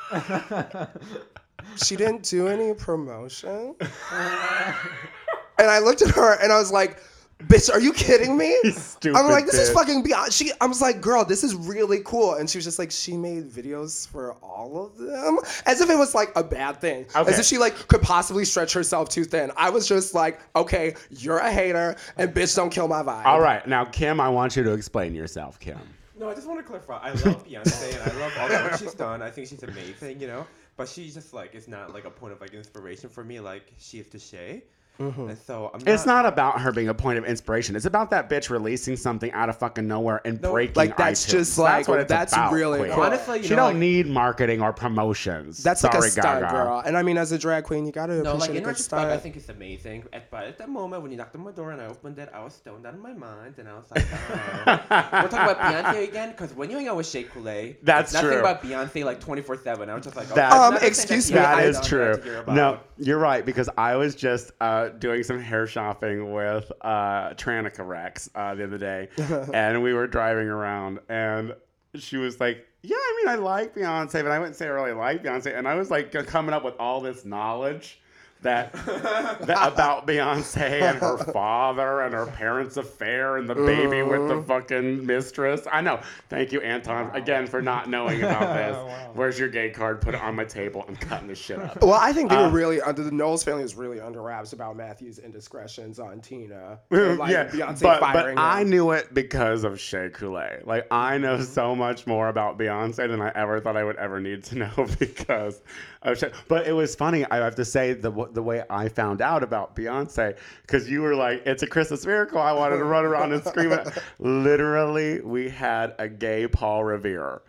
she 1.77 1.97
didn't 1.97 2.25
do 2.25 2.49
any 2.49 2.75
promotion. 2.75 3.75
and 3.81 5.71
I 5.71 5.79
looked 5.79 6.03
at 6.03 6.11
her 6.11 6.35
and 6.43 6.53
I 6.53 6.59
was 6.59 6.71
like, 6.71 6.99
bitch, 7.41 7.71
are 7.71 7.81
you 7.81 7.93
kidding 7.93 8.37
me? 8.37 8.57
Stupid 8.73 9.19
I'm 9.19 9.31
like, 9.31 9.47
this 9.47 9.55
is 9.57 9.71
bitch. 9.71 9.75
fucking 9.75 10.03
beyond. 10.03 10.33
She, 10.33 10.51
I 10.61 10.67
was 10.67 10.81
like, 10.81 11.01
girl, 11.01 11.25
this 11.25 11.45
is 11.45 11.55
really 11.55 12.01
cool. 12.05 12.35
And 12.35 12.49
she 12.49 12.59
was 12.59 12.65
just 12.65 12.79
like, 12.79 12.91
she 12.91 13.17
made 13.17 13.51
videos 13.51 14.09
for 14.09 14.33
all 14.43 14.85
of 14.87 14.97
them, 14.97 15.39
as 15.67 15.81
if 15.81 15.91
it 15.91 15.97
was 15.97 16.15
like 16.15 16.33
a 16.37 16.43
bad 16.45 16.81
thing, 16.81 17.07
Okay. 17.15 17.31
as 17.31 17.39
if 17.39 17.45
she 17.47 17.59
like 17.59 17.75
could 17.89 18.03
possibly 18.03 18.45
stretch 18.45 18.73
herself 18.73 19.09
too 19.09 19.25
thin. 19.25 19.51
I 19.57 19.71
was 19.71 19.87
just 19.89 20.15
like, 20.15 20.41
okay, 20.57 20.95
you're 21.11 21.39
a 21.39 21.51
hater, 21.51 21.97
and 22.17 22.35
bitch, 22.35 22.55
don't 22.57 22.71
kill 22.71 22.89
my 22.89 23.03
vibe. 23.03 23.25
All 23.27 23.41
right, 23.41 23.67
now 23.67 23.85
Kim, 23.85 24.21
I 24.21 24.29
want 24.29 24.57
you 24.57 24.63
to 24.63 24.73
explain 24.73 25.15
yourself, 25.15 25.59
Kim. 25.61 25.79
No, 26.19 26.31
I 26.31 26.35
just 26.35 26.47
want 26.47 26.61
to 26.61 26.65
clarify. 26.65 26.99
I 26.99 27.11
love 27.11 27.45
Beyonce 27.45 27.93
and 28.01 28.13
I 28.13 28.21
love 28.21 28.33
all 28.39 28.49
the 28.49 28.55
work 28.71 28.79
she's 28.79 28.95
done. 28.95 29.21
I 29.21 29.31
think 29.31 29.49
she's 29.49 29.65
amazing, 29.65 30.21
you 30.21 30.29
know. 30.29 30.47
But 30.77 30.89
she's 30.89 31.13
just 31.13 31.35
like 31.35 31.55
it's 31.57 31.67
not 31.67 31.93
like 31.93 32.05
a 32.05 32.11
point 32.11 32.33
of 32.33 32.41
like 32.41 32.55
inspiration 32.55 33.09
for 33.11 33.25
me, 33.25 33.41
like 33.41 33.73
she 33.79 33.99
is 33.99 34.07
to 34.11 34.19
Shay. 34.21 34.63
And 34.99 35.37
so 35.39 35.71
I'm. 35.75 35.81
It's 35.87 36.07
not 36.07 36.25
about 36.25 36.61
her 36.61 36.71
being 36.71 36.89
a 36.89 36.95
point 36.95 37.19
of 37.19 37.25
inspiration. 37.25 37.75
It's 37.75 37.85
about 37.85 38.11
that 38.11 38.31
bitch 38.31 38.49
releasing 38.49 38.97
something 38.97 39.33
out 39.33 39.49
of 39.49 39.57
fucking 39.59 39.89
nowhere 39.89 40.21
and 40.25 40.41
No, 40.41 40.53
breaking 40.53 40.77
like, 40.77 40.97
that's 40.97 41.27
iTunes. 41.27 41.31
just, 41.31 41.59
like, 41.59 41.73
that's 41.79 41.89
what 41.89 42.01
it's 42.01 42.09
that's 42.09 42.33
about, 42.33 42.53
really 42.53 42.79
queen. 42.79 42.93
cool. 42.93 43.03
Honestly, 43.03 43.39
you 43.39 43.43
she 43.45 43.51
know, 43.51 43.57
don't 43.57 43.67
like- 43.71 43.77
need 43.77 44.07
marketing 44.07 44.63
or 44.63 44.73
promotions. 44.73 45.63
That's 45.65 45.81
Sorry, 45.81 45.99
like 45.99 46.09
a 46.09 46.11
stunt, 46.13 46.43
Gaga. 46.43 46.53
girl. 46.53 46.83
And 46.87 46.97
I 46.97 47.03
mean, 47.03 47.19
as 47.19 47.33
a 47.33 47.39
drag 47.39 47.65
queen, 47.65 47.87
you 47.87 47.93
gotta 47.93 48.15
No, 48.23 48.35
like 48.35 48.35
appreciate 48.35 48.51
in 48.51 48.57
a 48.57 48.61
good 48.61 48.67
retrospect. 48.69 49.11
I 49.11 49.17
think 49.17 49.37
it's 49.37 49.49
amazing. 49.49 50.05
But 50.31 50.45
at 50.45 50.59
that 50.59 50.69
moment 50.69 51.03
when 51.03 51.11
you 51.11 51.17
knocked 51.17 51.35
on 51.35 51.43
my 51.43 51.51
door 51.51 51.73
and 51.73 51.81
I 51.81 51.87
opened 51.87 52.19
it, 52.21 52.29
I 52.33 52.43
was 52.45 52.55
stoned 52.55 52.87
out 52.87 52.95
of 52.95 53.01
my 53.01 53.13
mind, 53.13 53.55
and 53.59 53.69
I 53.69 53.75
was 53.75 53.87
like, 53.95 54.05
oh. 54.13 54.81
"We're 55.23 55.29
talking 55.29 55.39
about 55.39 55.59
Beyonce 55.59 56.09
again?" 56.09 56.31
Because 56.31 56.55
when 56.55 56.71
you 56.71 56.77
hang 56.77 56.87
out 56.89 56.97
with 56.97 57.09
Shea 57.09 57.25
Coulee, 57.25 57.77
That's 57.83 58.13
it's 58.13 58.15
nothing 58.15 58.31
true. 58.31 58.41
about 58.41 58.63
Beyonce 58.63 59.05
like 59.05 59.19
twenty 59.21 59.43
four 59.43 59.57
seven. 59.57 59.91
I 59.91 59.95
was 59.95 60.05
just 60.05 60.17
like, 60.17 60.31
oh, 60.31 60.35
That- 60.37 60.53
Um, 60.53 60.77
excuse 60.83 61.31
me, 61.31 61.35
That 61.39 61.57
I 61.59 61.63
Beyonce 61.63 61.67
is 61.69 61.77
does 61.79 61.87
true. 61.89 62.17
to 62.17 62.23
hear 62.23 62.39
about. 62.39 62.55
No, 62.55 62.79
you're 62.99 63.19
right 63.19 63.45
because 63.45 63.69
I 63.77 63.97
was 63.97 64.15
just 64.15 64.53
uh, 64.61 64.84
doing 64.91 65.23
some 65.23 65.41
hair 65.41 65.67
shopping 65.67 66.33
with 66.33 66.71
uh, 66.81 67.31
Tranica 67.35 67.87
Rex 67.87 68.31
uh, 68.35 68.55
the 68.55 68.65
other 68.65 68.79
day, 68.79 69.09
and 69.55 69.83
we 69.83 69.93
were 69.93 70.07
driving 70.07 70.49
around, 70.49 71.01
and 71.09 71.55
she 71.97 72.17
was 72.17 72.41
like, 72.41 72.67
"Yeah, 72.83 72.97
I 72.97 73.23
mean, 73.23 73.29
I 73.29 73.43
like 73.43 73.75
Beyonce, 73.75 74.23
but 74.23 74.31
I 74.31 74.39
wouldn't 74.39 74.57
say 74.57 74.67
I 74.67 74.71
really 74.71 74.93
like 74.93 75.23
Beyonce." 75.23 75.57
And 75.57 75.67
I 75.69 75.75
was 75.75 75.91
like 75.91 76.13
coming 76.27 76.53
up 76.55 76.65
with 76.65 76.75
all 76.79 77.01
this 77.01 77.25
knowledge. 77.25 78.01
That, 78.45 78.73
that 78.75 79.73
about 79.73 80.07
Beyonce 80.07 80.83
and 80.83 80.99
her 80.99 81.19
father 81.19 82.03
and 82.03 82.15
her 82.15 82.27
parents' 82.27 82.77
affair 82.77 83.39
and 83.39 83.49
the 83.49 83.55
baby 83.55 84.03
with 84.03 84.29
the 84.29 84.43
fucking 84.43 85.05
mistress. 85.05 85.67
I 85.73 85.81
know. 85.81 86.01
Thank 86.29 86.53
you, 86.53 86.61
Anton, 86.61 87.11
again 87.17 87.47
for 87.47 87.61
not 87.61 87.89
knowing 87.89 88.23
about 88.23 88.55
this. 88.55 88.77
Where's 89.15 89.39
your 89.39 89.49
gay 89.49 89.71
card? 89.71 90.01
Put 90.01 90.15
it 90.15 90.21
on 90.21 90.37
my 90.37 90.45
table. 90.45 90.85
I'm 90.87 90.95
cutting 90.97 91.27
this 91.29 91.39
shit 91.39 91.59
up. 91.59 91.83
Well, 91.83 91.95
I 91.95 92.13
think 92.13 92.31
they 92.31 92.37
Uh, 92.37 92.49
were 92.49 92.55
really 92.55 92.81
under 92.81 93.03
the 93.03 93.11
Knowles 93.11 93.43
family 93.43 93.65
is 93.65 93.75
really 93.75 94.01
under 94.01 94.23
wraps 94.23 94.53
about 94.53 94.77
Matthew's 94.77 95.19
indiscretions 95.19 95.99
on 95.99 96.21
Tina. 96.21 96.79
and, 96.91 97.19
like, 97.19 97.33
yeah, 97.33 97.47
Beyonce 97.49 97.81
but, 97.83 98.01
but 98.01 98.35
I 98.39 98.63
knew 98.63 98.91
it 98.93 99.13
because 99.15 99.65
of 99.65 99.81
Shea 99.81 100.11
Coulee. 100.11 100.61
Like 100.65 100.87
I 100.91 101.19
know 101.19 101.35
Mm-hmm. 101.35 101.43
so 101.45 101.75
much 101.75 102.07
more 102.07 102.29
about 102.29 102.59
Beyonce 102.59 103.09
than 103.09 103.21
I 103.21 103.33
ever 103.35 103.59
thought 103.61 103.77
I 103.77 103.83
would 103.85 103.97
ever 103.97 104.21
need 104.21 104.45
to 104.45 104.59
know 104.59 104.87
because 104.99 105.63
of 106.03 106.19
Shea. 106.19 106.31
But 106.49 106.67
it 106.67 106.73
was 106.73 106.95
funny. 106.95 107.25
I 107.25 107.37
have 107.39 107.55
to 107.57 107.65
say 107.65 107.95
the 107.95 108.11
the 108.35 108.43
way 108.43 108.63
I 108.69 108.89
found 108.89 109.23
out 109.23 109.43
about 109.43 109.77
Beyonce 109.77 110.37
because 110.63 110.91
you 110.91 111.03
were 111.03 111.15
like, 111.15 111.43
"It's 111.47 111.63
a 111.63 111.67
Christmas 111.67 112.05
miracle." 112.05 112.41
I 112.41 112.53
wanted 112.53 112.79
to 112.79 112.85
run 112.85 113.05
around 113.05 113.33
and 113.33 113.45
scream 113.45 113.73
it. 113.73 113.89
Literally, 114.19 115.21
we 115.21 115.49
had 115.49 115.95
a 115.99 116.09
gay 116.09 116.47
Paul 116.47 116.85
Revere 116.85 117.43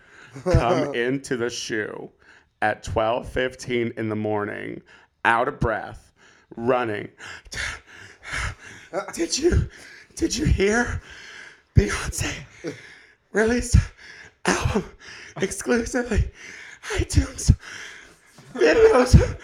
come 0.44 0.94
into 0.96 1.38
the 1.38 1.50
shoe 1.50 2.10
at 2.62 2.84
twelve 2.84 3.28
fifteen 3.28 3.92
in 3.98 4.10
the 4.10 4.16
morning, 4.16 4.82
out 5.26 5.48
of 5.48 5.60
breath, 5.60 6.14
running. 6.56 7.10
Did 9.14 9.38
you 9.38 9.70
did 10.16 10.36
you 10.36 10.46
hear 10.46 11.02
Beyonce 11.76 12.34
released 13.34 13.76
album 14.46 14.86
exclusively 15.42 16.32
iTunes? 16.94 17.54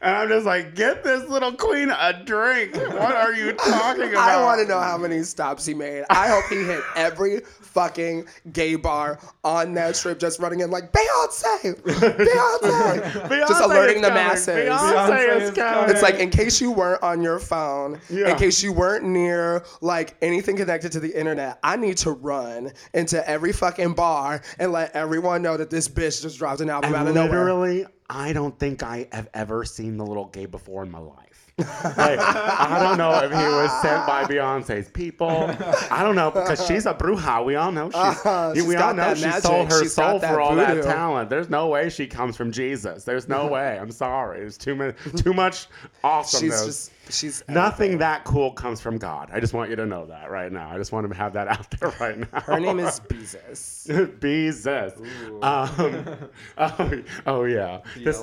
And 0.00 0.14
I'm 0.14 0.28
just 0.28 0.46
like, 0.46 0.74
get 0.76 1.02
this 1.02 1.28
little 1.28 1.52
queen 1.52 1.90
a 1.90 2.22
drink. 2.24 2.74
What 2.76 3.16
are 3.16 3.32
you 3.34 3.52
talking 3.52 4.02
about? 4.10 4.16
I 4.28 4.40
want 4.42 4.60
to 4.60 4.66
know 4.68 4.78
how 4.78 4.96
many 4.96 5.22
stops 5.24 5.66
he 5.66 5.74
made. 5.74 6.04
I 6.10 6.28
hope 6.28 6.44
he 6.50 6.62
hit 6.64 6.82
every 6.94 7.40
fucking 7.40 8.26
gay 8.52 8.76
bar 8.76 9.18
on 9.42 9.74
that 9.74 9.96
strip, 9.96 10.20
just 10.20 10.38
running 10.38 10.60
in 10.60 10.70
like 10.70 10.92
Beyonce, 10.92 11.80
Beyonce, 11.82 13.02
just 13.12 13.30
Beyonce 13.30 13.64
alerting 13.64 13.96
is 13.96 14.02
the 14.02 14.08
coming. 14.08 14.24
masses. 14.24 14.68
Beyonce 14.68 15.40
is 15.40 15.50
coming. 15.52 15.90
It's 15.90 16.02
like 16.02 16.16
in 16.16 16.30
case 16.30 16.60
you 16.60 16.70
weren't 16.70 17.02
on 17.02 17.20
your 17.22 17.38
phone, 17.40 18.00
Yeah. 18.08 18.30
in 18.30 18.36
case 18.36 18.62
you 18.62 18.72
weren't 18.72 19.04
near 19.04 19.64
like 19.80 20.16
anything 20.22 20.56
connected 20.56 20.92
to 20.92 21.00
the 21.00 21.12
internet, 21.18 21.58
I 21.64 21.76
need 21.76 21.96
to 21.98 22.12
run 22.12 22.72
into 22.94 23.28
every 23.28 23.52
fucking 23.52 23.94
bar 23.94 24.42
and 24.60 24.70
let 24.72 24.94
everyone 24.94 25.42
know 25.42 25.56
that 25.56 25.70
this 25.70 25.88
bitch 25.88 26.22
just 26.22 26.38
dropped 26.38 26.60
an 26.60 26.70
album 26.70 26.94
out 26.94 27.08
of 27.08 27.14
nowhere. 27.14 27.30
literally, 27.46 27.86
I 28.10 28.32
don't 28.32 28.58
think 28.58 28.82
I 28.82 29.08
have 29.12 29.28
ever 29.34 29.64
seen 29.64 29.98
the 29.98 30.06
little 30.06 30.26
gay 30.26 30.46
before 30.46 30.82
in 30.82 30.90
my 30.90 30.98
life. 30.98 31.27
Like, 31.58 32.18
I 32.20 32.78
don't 32.80 32.98
know 32.98 33.12
if 33.18 33.30
he 33.30 33.36
was 33.36 33.70
sent 33.82 34.06
by 34.06 34.24
Beyonce's 34.24 34.88
people. 34.90 35.50
I 35.90 36.02
don't 36.04 36.14
know 36.14 36.30
because 36.30 36.64
she's 36.66 36.86
a 36.86 36.94
bruja. 36.94 37.44
We 37.44 37.56
all 37.56 37.72
know 37.72 37.90
she's. 37.90 38.64
We 38.64 38.72
She's 38.74 38.80
all 38.80 38.94
know 38.94 39.14
she 39.14 39.22
magic. 39.22 39.42
sold 39.42 39.72
her 39.72 39.82
She's 39.82 39.92
soul 39.94 40.20
for 40.20 40.40
all 40.40 40.54
that 40.56 40.82
talent. 40.84 41.30
There's 41.30 41.50
no 41.50 41.66
way 41.68 41.88
she 41.90 42.06
comes 42.06 42.36
from 42.36 42.52
Jesus. 42.52 43.04
There's 43.04 43.28
no 43.28 43.46
way. 43.54 43.78
I'm 43.78 43.90
sorry. 43.90 44.38
There's 44.40 44.56
too 44.58 44.74
much. 44.76 44.94
Too 45.16 45.32
much 45.34 45.66
awesomeness. 46.04 46.58
She's 46.60 46.66
just 46.66 46.92
she's 47.10 47.42
Nothing 47.48 47.98
that 47.98 48.24
cool 48.24 48.52
comes 48.52 48.80
from 48.80 48.98
God. 48.98 49.30
I 49.32 49.40
just 49.40 49.52
want 49.54 49.70
you 49.70 49.76
to 49.76 49.86
know 49.86 50.06
that 50.06 50.30
right 50.30 50.52
now. 50.52 50.70
I 50.70 50.76
just 50.78 50.92
want 50.92 51.10
to 51.10 51.16
have 51.16 51.32
that 51.32 51.48
out 51.58 51.70
there 51.80 51.92
right 52.00 52.18
now. 52.18 52.40
Her 52.40 52.60
name 52.60 52.78
is 52.78 53.00
Beezus. 53.08 53.88
Beezus. 54.20 54.96
Um, 55.42 56.28
oh, 56.58 57.02
oh 57.26 57.44
yeah. 57.44 57.80
This- 57.96 58.22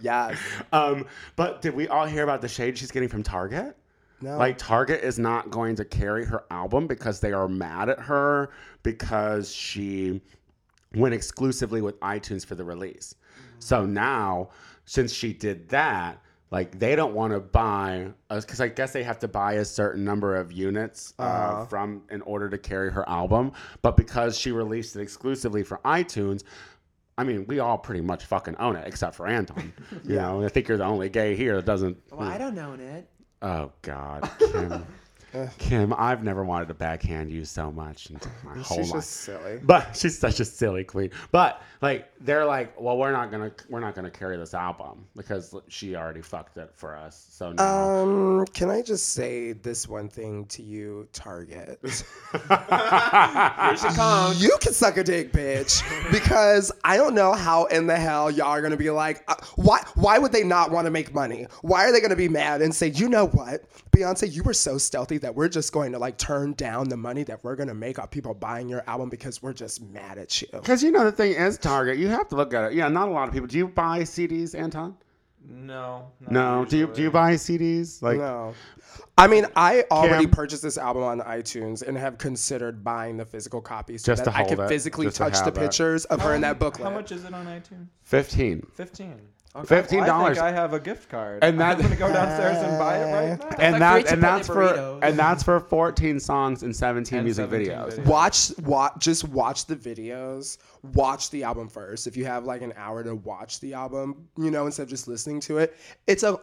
Yes. 0.00 0.38
um, 0.72 1.06
but 1.36 1.62
did 1.62 1.74
we 1.74 1.88
all 1.88 2.06
hear 2.06 2.22
about 2.22 2.40
the 2.40 2.48
shade 2.48 2.78
she's 2.78 2.90
getting 2.90 3.08
from 3.08 3.22
Target? 3.22 3.76
No. 4.22 4.36
Like 4.36 4.58
Target 4.58 5.02
is 5.02 5.18
not 5.18 5.50
going 5.50 5.76
to 5.76 5.84
carry 5.84 6.24
her 6.26 6.44
album 6.50 6.86
because 6.86 7.20
they 7.20 7.32
are 7.32 7.48
mad 7.48 7.88
at 7.88 8.00
her 8.00 8.50
because 8.82 9.52
she 9.52 10.20
went 10.94 11.14
exclusively 11.14 11.80
with 11.80 11.98
iTunes 12.00 12.44
for 12.44 12.54
the 12.54 12.64
release. 12.64 13.14
So 13.58 13.86
now, 13.86 14.50
since 14.84 15.12
she 15.12 15.32
did 15.32 15.68
that, 15.70 16.20
like 16.50 16.78
they 16.78 16.96
don't 16.96 17.14
want 17.14 17.32
to 17.32 17.40
buy 17.40 18.08
us 18.28 18.44
because 18.44 18.60
I 18.60 18.68
guess 18.68 18.92
they 18.92 19.04
have 19.04 19.20
to 19.20 19.28
buy 19.28 19.54
a 19.54 19.64
certain 19.64 20.04
number 20.04 20.34
of 20.34 20.50
units 20.50 21.14
uh, 21.18 21.64
from 21.66 22.02
in 22.10 22.22
order 22.22 22.48
to 22.48 22.58
carry 22.58 22.90
her 22.90 23.08
album. 23.08 23.52
But 23.82 23.96
because 23.96 24.36
she 24.36 24.50
released 24.50 24.96
it 24.96 25.00
exclusively 25.00 25.62
for 25.62 25.78
iTunes, 25.84 26.42
I 27.20 27.24
mean, 27.24 27.44
we 27.46 27.58
all 27.58 27.76
pretty 27.76 28.00
much 28.00 28.24
fucking 28.24 28.56
own 28.58 28.76
it 28.76 28.86
except 28.86 29.14
for 29.14 29.26
Anton. 29.26 29.74
You 30.04 30.16
know, 30.16 30.42
I 30.42 30.48
think 30.48 30.68
you're 30.68 30.78
the 30.78 30.84
only 30.84 31.10
gay 31.10 31.36
here 31.36 31.56
that 31.56 31.66
doesn't. 31.66 31.98
Well, 32.10 32.26
I 32.26 32.38
don't 32.38 32.58
own 32.58 32.80
it. 32.80 33.06
Oh 33.42 33.72
God, 33.82 34.28
Kim. 34.38 34.86
Kim, 35.58 35.94
I've 35.96 36.22
never 36.24 36.44
wanted 36.44 36.68
to 36.68 36.74
backhand 36.74 37.30
you 37.30 37.44
so 37.44 37.70
much 37.70 38.10
in 38.10 38.18
my 38.44 38.58
whole 38.58 38.78
She's 38.78 38.90
life. 38.90 39.00
just 39.00 39.10
silly. 39.10 39.60
But 39.62 39.96
she's 39.96 40.18
such 40.18 40.40
a 40.40 40.44
silly 40.44 40.84
queen. 40.84 41.10
But 41.30 41.62
like 41.82 42.10
they're 42.20 42.44
like, 42.44 42.78
well, 42.80 42.98
we're 42.98 43.12
not 43.12 43.30
gonna 43.30 43.52
we're 43.68 43.80
not 43.80 43.94
gonna 43.94 44.10
carry 44.10 44.36
this 44.36 44.54
album 44.54 45.06
because 45.16 45.54
she 45.68 45.94
already 45.96 46.20
fucked 46.22 46.56
it 46.58 46.70
for 46.74 46.96
us. 46.96 47.26
So 47.30 47.52
now 47.52 47.78
Um, 48.00 48.44
can 48.52 48.70
I 48.70 48.82
just 48.82 49.12
say 49.12 49.52
this 49.52 49.88
one 49.88 50.08
thing 50.08 50.44
to 50.46 50.62
you, 50.62 51.08
Target? 51.12 51.78
Here 51.82 53.76
she 53.76 53.88
comes. 53.96 54.42
You 54.42 54.56
can 54.60 54.72
suck 54.72 54.96
a 54.96 55.04
dick, 55.04 55.32
bitch, 55.32 55.82
because 56.12 56.72
I 56.84 56.96
don't 56.96 57.14
know 57.14 57.32
how 57.32 57.64
in 57.66 57.86
the 57.86 57.96
hell 57.96 58.30
y'all 58.30 58.48
are 58.48 58.62
gonna 58.62 58.76
be 58.76 58.90
like, 58.90 59.22
uh, 59.28 59.34
why? 59.56 59.82
Why 59.94 60.18
would 60.18 60.32
they 60.32 60.44
not 60.44 60.70
want 60.70 60.86
to 60.86 60.90
make 60.90 61.14
money? 61.14 61.46
Why 61.62 61.84
are 61.84 61.92
they 61.92 62.00
gonna 62.00 62.16
be 62.16 62.28
mad 62.28 62.62
and 62.62 62.74
say, 62.74 62.88
you 62.88 63.08
know 63.08 63.26
what, 63.28 63.64
Beyonce, 63.92 64.30
you 64.32 64.42
were 64.42 64.54
so 64.54 64.76
stealthy 64.78 65.18
that 65.20 65.34
we're 65.34 65.48
just 65.48 65.72
going 65.72 65.92
to 65.92 65.98
like 65.98 66.18
turn 66.18 66.52
down 66.54 66.88
the 66.88 66.96
money 66.96 67.22
that 67.24 67.42
we're 67.44 67.56
gonna 67.56 67.74
make 67.74 67.98
off 67.98 68.10
people 68.10 68.34
buying 68.34 68.68
your 68.68 68.82
album 68.86 69.08
because 69.08 69.42
we're 69.42 69.52
just 69.52 69.82
mad 69.82 70.18
at 70.18 70.40
you. 70.42 70.48
because 70.52 70.82
you 70.82 70.90
know 70.90 71.04
the 71.04 71.12
thing 71.12 71.32
is 71.32 71.58
Target, 71.58 71.98
you 71.98 72.08
have 72.08 72.28
to 72.28 72.36
look 72.36 72.52
at 72.54 72.64
it. 72.72 72.74
Yeah, 72.74 72.88
not 72.88 73.08
a 73.08 73.10
lot 73.12 73.28
of 73.28 73.34
people. 73.34 73.46
Do 73.48 73.56
you 73.58 73.68
buy 73.68 74.00
CDs, 74.00 74.54
Anton? 74.58 74.96
No. 75.48 76.10
not 76.20 76.32
No. 76.32 76.64
Do 76.66 76.76
you 76.76 76.86
do 76.88 77.02
you 77.02 77.10
buy 77.10 77.34
CDs? 77.34 78.02
Like 78.02 78.18
No. 78.18 78.54
I 79.16 79.26
mean, 79.26 79.46
I 79.56 79.84
already 79.90 80.24
Cam? 80.24 80.30
purchased 80.32 80.62
this 80.62 80.76
album 80.78 81.02
on 81.02 81.20
iTunes 81.20 81.86
and 81.86 81.96
have 81.96 82.18
considered 82.18 82.82
buying 82.82 83.16
the 83.16 83.24
physical 83.24 83.60
copies 83.60 84.02
so 84.02 84.12
Just 84.12 84.24
that 84.24 84.30
to 84.32 84.36
I 84.36 84.42
hold 84.42 84.56
can 84.56 84.60
it, 84.66 84.68
physically 84.68 85.06
just 85.06 85.16
to 85.18 85.24
touch 85.24 85.38
the 85.38 85.44
have 85.44 85.56
it. 85.56 85.60
pictures 85.60 86.04
of 86.06 86.20
her 86.22 86.34
in 86.34 86.40
that 86.42 86.58
booklet. 86.58 86.88
How 86.88 86.94
much 86.94 87.12
is 87.12 87.24
it 87.24 87.32
on 87.34 87.46
iTunes? 87.46 87.86
fifteen. 88.02 88.66
Fifteen. 88.74 89.20
Okay. 89.56 89.66
Fifteen 89.66 90.00
Well, 90.02 90.26
I 90.26 90.28
think 90.28 90.38
I 90.44 90.52
have 90.52 90.74
a 90.74 90.78
gift 90.78 91.08
card. 91.08 91.42
And 91.42 91.58
that's 91.60 91.82
gonna 91.82 91.96
go 91.96 92.12
downstairs 92.12 92.56
and 92.58 92.78
buy 92.78 92.98
it 92.98 93.12
right 93.12 93.38
now. 93.40 93.56
and 93.58 93.80
like 93.80 94.04
that 94.04 94.12
and 94.12 94.22
that's 94.22 94.48
Chipotle 94.48 95.00
for 95.00 95.04
and 95.04 95.18
that's 95.18 95.42
for 95.42 95.58
14 95.58 96.20
songs 96.20 96.62
and 96.62 96.74
17 96.74 97.18
And 97.18 97.24
music 97.24 97.50
17 97.50 97.68
videos. 97.68 97.98
videos. 97.98 98.06
watch 98.06 98.58
watch 98.60 98.92
just 98.98 99.24
watch 99.28 99.66
the 99.66 99.74
videos 99.74 100.58
watch 100.94 101.30
the 101.30 101.42
album 101.42 101.68
first 101.68 102.06
if 102.06 102.16
you 102.16 102.24
have 102.26 102.44
like 102.44 102.62
an 102.62 102.72
hour 102.76 103.02
to 103.02 103.16
watch 103.16 103.58
the 103.58 103.74
album 103.74 104.28
you 104.38 104.52
know 104.52 104.66
instead 104.66 104.84
of 104.84 104.88
just 104.88 105.08
listening 105.08 105.40
to 105.40 105.58
it 105.58 105.76
it's 106.06 106.22
a 106.22 106.38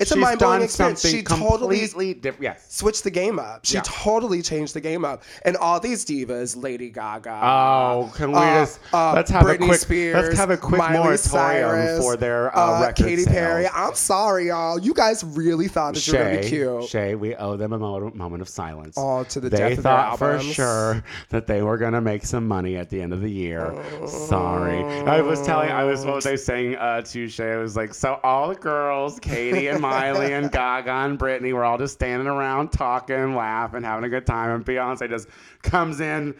it's 0.00 0.10
a 0.12 0.16
mind-blowing 0.16 0.62
experience 0.62 1.00
something 1.02 1.18
she 1.18 1.22
totally 1.22 1.78
completely 1.80 2.14
different. 2.14 2.42
Yes. 2.42 2.66
switched 2.68 3.04
the 3.04 3.10
game 3.10 3.38
up 3.38 3.64
she 3.64 3.74
Yeah. 3.74 3.82
totally 3.84 4.42
changed 4.42 4.74
the 4.74 4.80
game 4.80 5.04
up 5.04 5.22
and 5.44 5.56
all 5.56 5.78
these 5.80 6.04
divas 6.04 6.60
lady 6.60 6.90
gaga 6.90 7.38
Oh, 7.42 8.10
can 8.14 8.32
we 8.32 8.38
uh, 8.38 8.60
just 8.64 8.80
uh, 8.92 9.12
let's 9.14 9.30
have 9.30 9.44
Britney 9.44 9.64
a 9.64 9.66
quick 9.68 9.80
Spears, 9.80 10.14
let's 10.26 10.36
have 10.38 10.50
a 10.50 10.56
quick 10.56 10.78
Miley 10.78 10.98
moratorium 10.98 11.18
Cyrus, 11.18 12.00
for 12.04 12.16
their 12.16 12.56
uh, 12.56 12.78
uh, 12.78 12.80
record 12.82 13.04
Katy 13.06 13.22
sales. 13.22 13.34
Perry. 13.36 13.68
I'm 13.68 13.94
sorry, 13.94 14.48
y'all. 14.48 14.78
You 14.78 14.94
guys 14.94 15.22
really 15.24 15.68
thought 15.68 15.94
that 15.94 16.06
you 16.06 16.12
were 16.14 16.18
gonna 16.24 16.36
be 16.38 16.42
Shay, 16.42 16.48
cute. 16.48 16.84
Shay, 16.84 17.14
we 17.14 17.34
owe 17.36 17.56
them 17.56 17.72
a 17.72 17.78
mo- 17.78 18.10
moment 18.14 18.42
of 18.42 18.48
silence. 18.48 18.94
Oh, 18.98 19.24
to 19.24 19.40
the 19.40 19.48
they 19.50 19.56
death 19.58 19.78
of 19.78 19.82
their 19.84 19.92
thought 19.92 20.18
for 20.18 20.30
albums. 20.32 20.52
sure 20.54 21.04
that 21.30 21.46
they 21.46 21.62
were 21.62 21.78
gonna 21.78 22.00
make 22.00 22.24
some 22.24 22.46
money 22.48 22.76
at 22.76 22.88
the 22.90 23.00
end 23.00 23.12
of 23.12 23.20
the 23.20 23.30
year. 23.30 23.72
Sorry, 24.06 24.82
I 25.06 25.20
was 25.20 25.40
telling, 25.42 25.70
I 25.70 25.84
was 25.84 26.04
what 26.04 26.16
was 26.16 26.26
I 26.26 26.36
saying 26.36 26.76
uh, 26.76 27.02
to 27.02 27.28
Shay? 27.28 27.52
I 27.52 27.56
was 27.56 27.76
like, 27.76 27.94
so 27.94 28.18
all 28.22 28.48
the 28.48 28.54
girls, 28.54 29.18
Katie 29.20 29.68
and 29.68 29.80
Miley 29.90 30.32
and 30.32 30.50
Gaga 30.52 30.90
and 30.90 31.18
Britney, 31.18 31.52
were 31.52 31.64
all 31.64 31.78
just 31.78 31.94
standing 31.94 32.28
around 32.28 32.70
talking, 32.72 33.34
laughing, 33.34 33.82
having 33.82 34.04
a 34.04 34.08
good 34.08 34.26
time, 34.26 34.50
and 34.50 34.64
Beyonce 34.64 35.08
just 35.08 35.28
comes 35.62 36.00
in. 36.00 36.34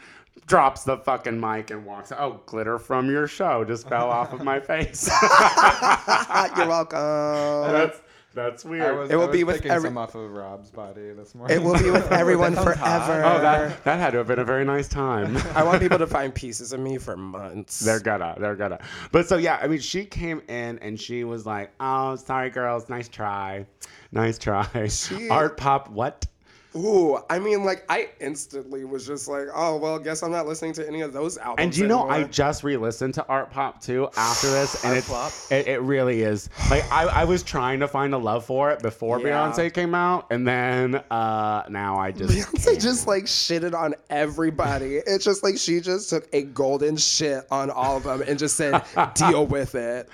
Drops 0.46 0.82
the 0.84 0.96
fucking 0.96 1.38
mic 1.38 1.70
and 1.70 1.84
walks. 1.84 2.12
Oh, 2.12 2.40
glitter 2.46 2.78
from 2.78 3.08
your 3.10 3.26
show 3.28 3.64
just 3.64 3.88
fell 3.88 4.08
off 4.10 4.32
of 4.32 4.42
my 4.42 4.58
face. 4.70 5.08
You're 6.56 6.66
welcome. 6.66 7.72
that's 7.72 8.00
that's 8.34 8.64
I 8.64 8.68
weird. 8.68 8.96
was, 8.98 9.10
It 9.10 9.16
will 9.16 9.22
I 9.24 9.26
was 9.26 9.36
be 9.36 9.44
with 9.44 9.56
picking 9.56 9.70
every- 9.72 9.88
some 9.88 9.98
off 9.98 10.14
of 10.14 10.30
Rob's 10.30 10.70
body 10.70 11.12
this 11.12 11.34
morning. 11.34 11.56
It 11.56 11.62
will 11.62 11.78
be 11.78 11.90
with 11.90 12.10
everyone 12.12 12.54
That 12.54 12.76
hot. 12.76 13.06
forever. 13.06 13.24
Oh, 13.24 13.40
that 13.40 13.84
that 13.84 13.98
had 13.98 14.10
to 14.12 14.18
have 14.18 14.26
been 14.26 14.38
a 14.38 14.44
very 14.44 14.64
nice 14.64 14.88
time. 14.88 15.36
I 15.54 15.62
want 15.62 15.80
people 15.80 15.98
to 15.98 16.06
find 16.06 16.34
pieces 16.34 16.72
of 16.72 16.80
me 16.80 16.98
for 16.98 17.16
months. 17.16 17.80
They're 17.80 18.00
gonna, 18.00 18.36
they're 18.38 18.56
gonna. 18.56 18.78
But 19.12 19.28
so 19.28 19.36
yeah, 19.36 19.58
I 19.62 19.66
mean, 19.68 19.80
she 19.80 20.04
came 20.04 20.42
in 20.48 20.78
and 20.80 21.00
she 21.00 21.24
was 21.24 21.46
like, 21.46 21.70
"Oh, 21.80 22.16
sorry, 22.16 22.50
girls, 22.50 22.88
nice 22.88 23.08
try, 23.08 23.66
nice 24.12 24.38
try." 24.38 24.88
She- 24.88 25.28
Art 25.30 25.56
pop, 25.56 25.88
what? 25.90 26.26
Ooh, 26.76 27.18
I 27.28 27.38
mean, 27.40 27.64
like 27.64 27.84
I 27.88 28.10
instantly 28.20 28.84
was 28.84 29.04
just 29.06 29.26
like, 29.26 29.48
oh 29.54 29.76
well, 29.76 29.98
guess 29.98 30.22
I'm 30.22 30.30
not 30.30 30.46
listening 30.46 30.72
to 30.74 30.86
any 30.86 31.00
of 31.00 31.12
those 31.12 31.36
albums. 31.36 31.64
And 31.64 31.76
you 31.76 31.88
know, 31.88 32.08
I 32.08 32.24
just 32.24 32.62
re-listened 32.62 33.14
to 33.14 33.26
Art 33.26 33.50
Pop 33.50 33.80
too 33.82 34.08
after 34.16 34.48
this, 34.50 34.84
and 34.84 34.96
it's, 34.96 35.50
it, 35.50 35.66
it 35.66 35.80
really 35.82 36.22
is. 36.22 36.48
Like 36.70 36.84
I, 36.92 37.06
I 37.06 37.24
was 37.24 37.42
trying 37.42 37.80
to 37.80 37.88
find 37.88 38.14
a 38.14 38.18
love 38.18 38.44
for 38.44 38.70
it 38.70 38.80
before 38.82 39.18
Yeah. 39.20 39.26
Beyonce 39.50 39.72
came 39.74 39.94
out, 39.96 40.26
and 40.30 40.46
then 40.46 40.94
uh 41.10 41.64
now 41.68 41.96
I 41.98 42.12
just 42.12 42.32
Beyonce 42.34 42.64
can't. 42.64 42.80
just 42.80 43.06
like 43.08 43.24
shitted 43.24 43.74
on 43.74 43.94
everybody. 44.08 44.96
It's 45.06 45.24
just 45.24 45.42
like 45.42 45.58
she 45.58 45.80
just 45.80 46.08
took 46.10 46.28
a 46.32 46.42
golden 46.42 46.96
shit 46.96 47.46
on 47.50 47.70
all 47.70 47.96
of 47.96 48.04
them 48.04 48.22
and 48.22 48.38
just 48.38 48.56
said, 48.56 48.84
deal 49.14 49.44
with 49.46 49.74
it. 49.74 50.08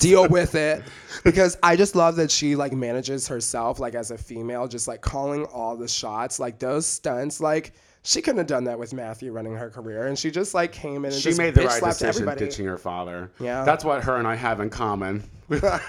deal 0.00 0.28
with 0.28 0.56
it. 0.56 0.82
Because 1.22 1.56
I 1.62 1.76
just 1.76 1.94
love 1.94 2.16
that 2.16 2.30
she 2.32 2.56
like 2.56 2.72
manages 2.72 3.28
herself 3.28 3.78
like 3.78 3.94
as 3.94 4.10
a 4.10 4.18
female, 4.18 4.66
just 4.66 4.88
like 4.88 5.00
calling 5.00 5.44
all 5.46 5.76
the 5.76 5.83
shots. 5.88 6.38
Like 6.38 6.58
those 6.58 6.86
stunts, 6.86 7.40
like 7.40 7.72
she 8.02 8.20
couldn't 8.20 8.38
have 8.38 8.46
done 8.46 8.64
that 8.64 8.78
with 8.78 8.92
Mathew 8.92 9.32
running 9.32 9.54
her 9.54 9.70
career. 9.70 10.06
And 10.06 10.18
she 10.18 10.30
just 10.30 10.54
like 10.54 10.72
came 10.72 11.04
in 11.04 11.12
and 11.12 11.20
she 11.20 11.34
made 11.34 11.54
the 11.54 11.64
right 11.64 11.82
decision 11.82 12.08
everybody. 12.08 12.44
ditching 12.44 12.66
her 12.66 12.78
father. 12.78 13.30
Yeah. 13.40 13.64
that's 13.64 13.84
what 13.84 14.04
her 14.04 14.16
and 14.16 14.28
I 14.28 14.34
have 14.34 14.60
in 14.60 14.70
common. 14.70 15.22
You 15.50 15.60
guys 15.60 15.80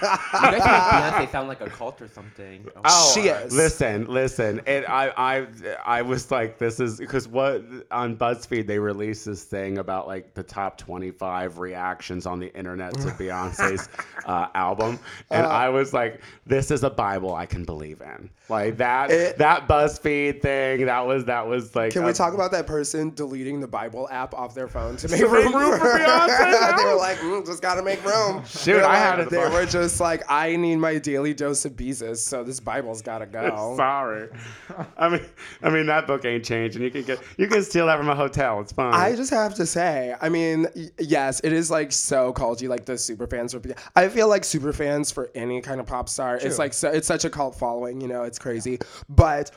make 0.52 0.62
Beyonce 0.62 1.30
sound 1.32 1.48
like 1.48 1.60
a 1.60 1.70
cult 1.70 2.00
or 2.02 2.08
something. 2.08 2.66
Oh, 2.84 3.12
She 3.14 3.28
is. 3.28 3.54
Listen, 3.54 4.06
listen. 4.06 4.60
It, 4.66 4.84
I, 4.88 5.08
I, 5.16 5.46
I 5.84 6.02
was 6.02 6.30
like, 6.30 6.58
this 6.58 6.78
is 6.80 6.98
because 6.98 7.26
what 7.28 7.62
on 7.90 8.16
BuzzFeed 8.16 8.66
they 8.66 8.78
released 8.78 9.24
this 9.24 9.44
thing 9.44 9.78
about 9.78 10.06
like 10.06 10.34
the 10.34 10.42
top 10.42 10.76
twenty-five 10.78 11.58
reactions 11.58 12.26
on 12.26 12.38
the 12.38 12.54
internet 12.54 12.94
to 12.94 13.00
Beyonce's 13.18 13.88
uh, 14.26 14.48
album, 14.54 14.98
and 15.30 15.46
I 15.46 15.68
was 15.68 15.92
like, 15.94 16.20
this 16.46 16.70
is 16.70 16.84
a 16.84 16.90
Bible 16.90 17.34
I 17.34 17.46
can 17.46 17.64
believe 17.64 18.00
in. 18.02 18.28
Like 18.48 18.76
that, 18.78 19.10
It- 19.10 19.38
that 19.38 19.66
BuzzFeed 19.68 20.42
thing. 20.42 20.86
That 20.86 21.06
was 21.06 21.24
that 21.24 21.46
was 21.46 21.74
like. 21.74 21.92
Can 21.92 22.04
a- 22.04 22.06
we 22.06 22.12
talk 22.12 22.34
about 22.34 22.50
that 22.52 22.66
person 22.66 23.10
deleting 23.14 23.60
the 23.60 23.68
Bible 23.68 24.08
app 24.10 24.34
off 24.34 24.54
their 24.54 24.68
phone 24.68 24.96
to 24.98 25.08
make 25.08 25.20
make 25.22 25.30
room, 25.30 25.54
room 25.54 25.78
for 25.78 25.86
Beyonce? 25.98 26.76
they 26.76 26.84
were 26.84 26.96
like, 26.96 27.16
mm, 27.18 27.44
just 27.46 27.62
gotta 27.62 27.82
make 27.82 28.04
room. 28.04 28.44
Shoot, 28.44 28.82
I 28.82 28.96
had 28.96 29.18
it 29.20 29.30
They 29.30 29.38
were 29.50 29.66
just 29.66 30.00
like, 30.00 30.22
I 30.28 30.56
need 30.56 30.76
my 30.76 30.98
daily 30.98 31.34
dose 31.34 31.64
of 31.64 31.72
Beysus, 31.76 32.18
so 32.18 32.44
this 32.44 32.60
Bible's 32.60 33.02
gotta 33.02 33.26
go. 33.26 33.74
Sorry, 33.76 34.28
I 34.96 35.08
mean, 35.08 35.24
I 35.62 35.70
mean 35.70 35.86
that 35.86 36.06
book 36.06 36.24
ain't 36.24 36.44
changing. 36.44 36.82
You 36.82 36.90
can 36.90 37.02
get, 37.02 37.20
you 37.36 37.48
can 37.48 37.62
steal 37.62 37.86
that 37.86 37.98
from 37.98 38.08
a 38.08 38.14
hotel. 38.14 38.60
It's 38.60 38.72
fine. 38.72 38.94
I 38.94 39.14
just 39.16 39.30
have 39.30 39.54
to 39.54 39.66
say, 39.66 40.14
I 40.20 40.28
mean, 40.28 40.66
y- 40.74 40.90
yes, 40.98 41.40
it 41.44 41.52
is 41.52 41.70
like 41.70 41.92
so 41.92 42.32
culty, 42.32 42.68
like 42.68 42.84
the 42.84 42.98
super 42.98 43.26
fans. 43.26 43.52
For, 43.52 43.60
I 43.94 44.08
feel 44.08 44.28
like 44.28 44.44
super 44.44 44.72
fans 44.72 45.10
for 45.10 45.30
any 45.34 45.60
kind 45.60 45.80
of 45.80 45.86
pop 45.86 46.08
star, 46.08 46.36
it's 46.36 46.58
like 46.58 46.72
so, 46.72 46.90
it's 46.90 47.06
such 47.06 47.24
a 47.24 47.30
cult 47.30 47.54
following, 47.58 48.00
you 48.00 48.08
know, 48.08 48.22
it's 48.24 48.38
crazy. 48.38 48.78
But 49.08 49.50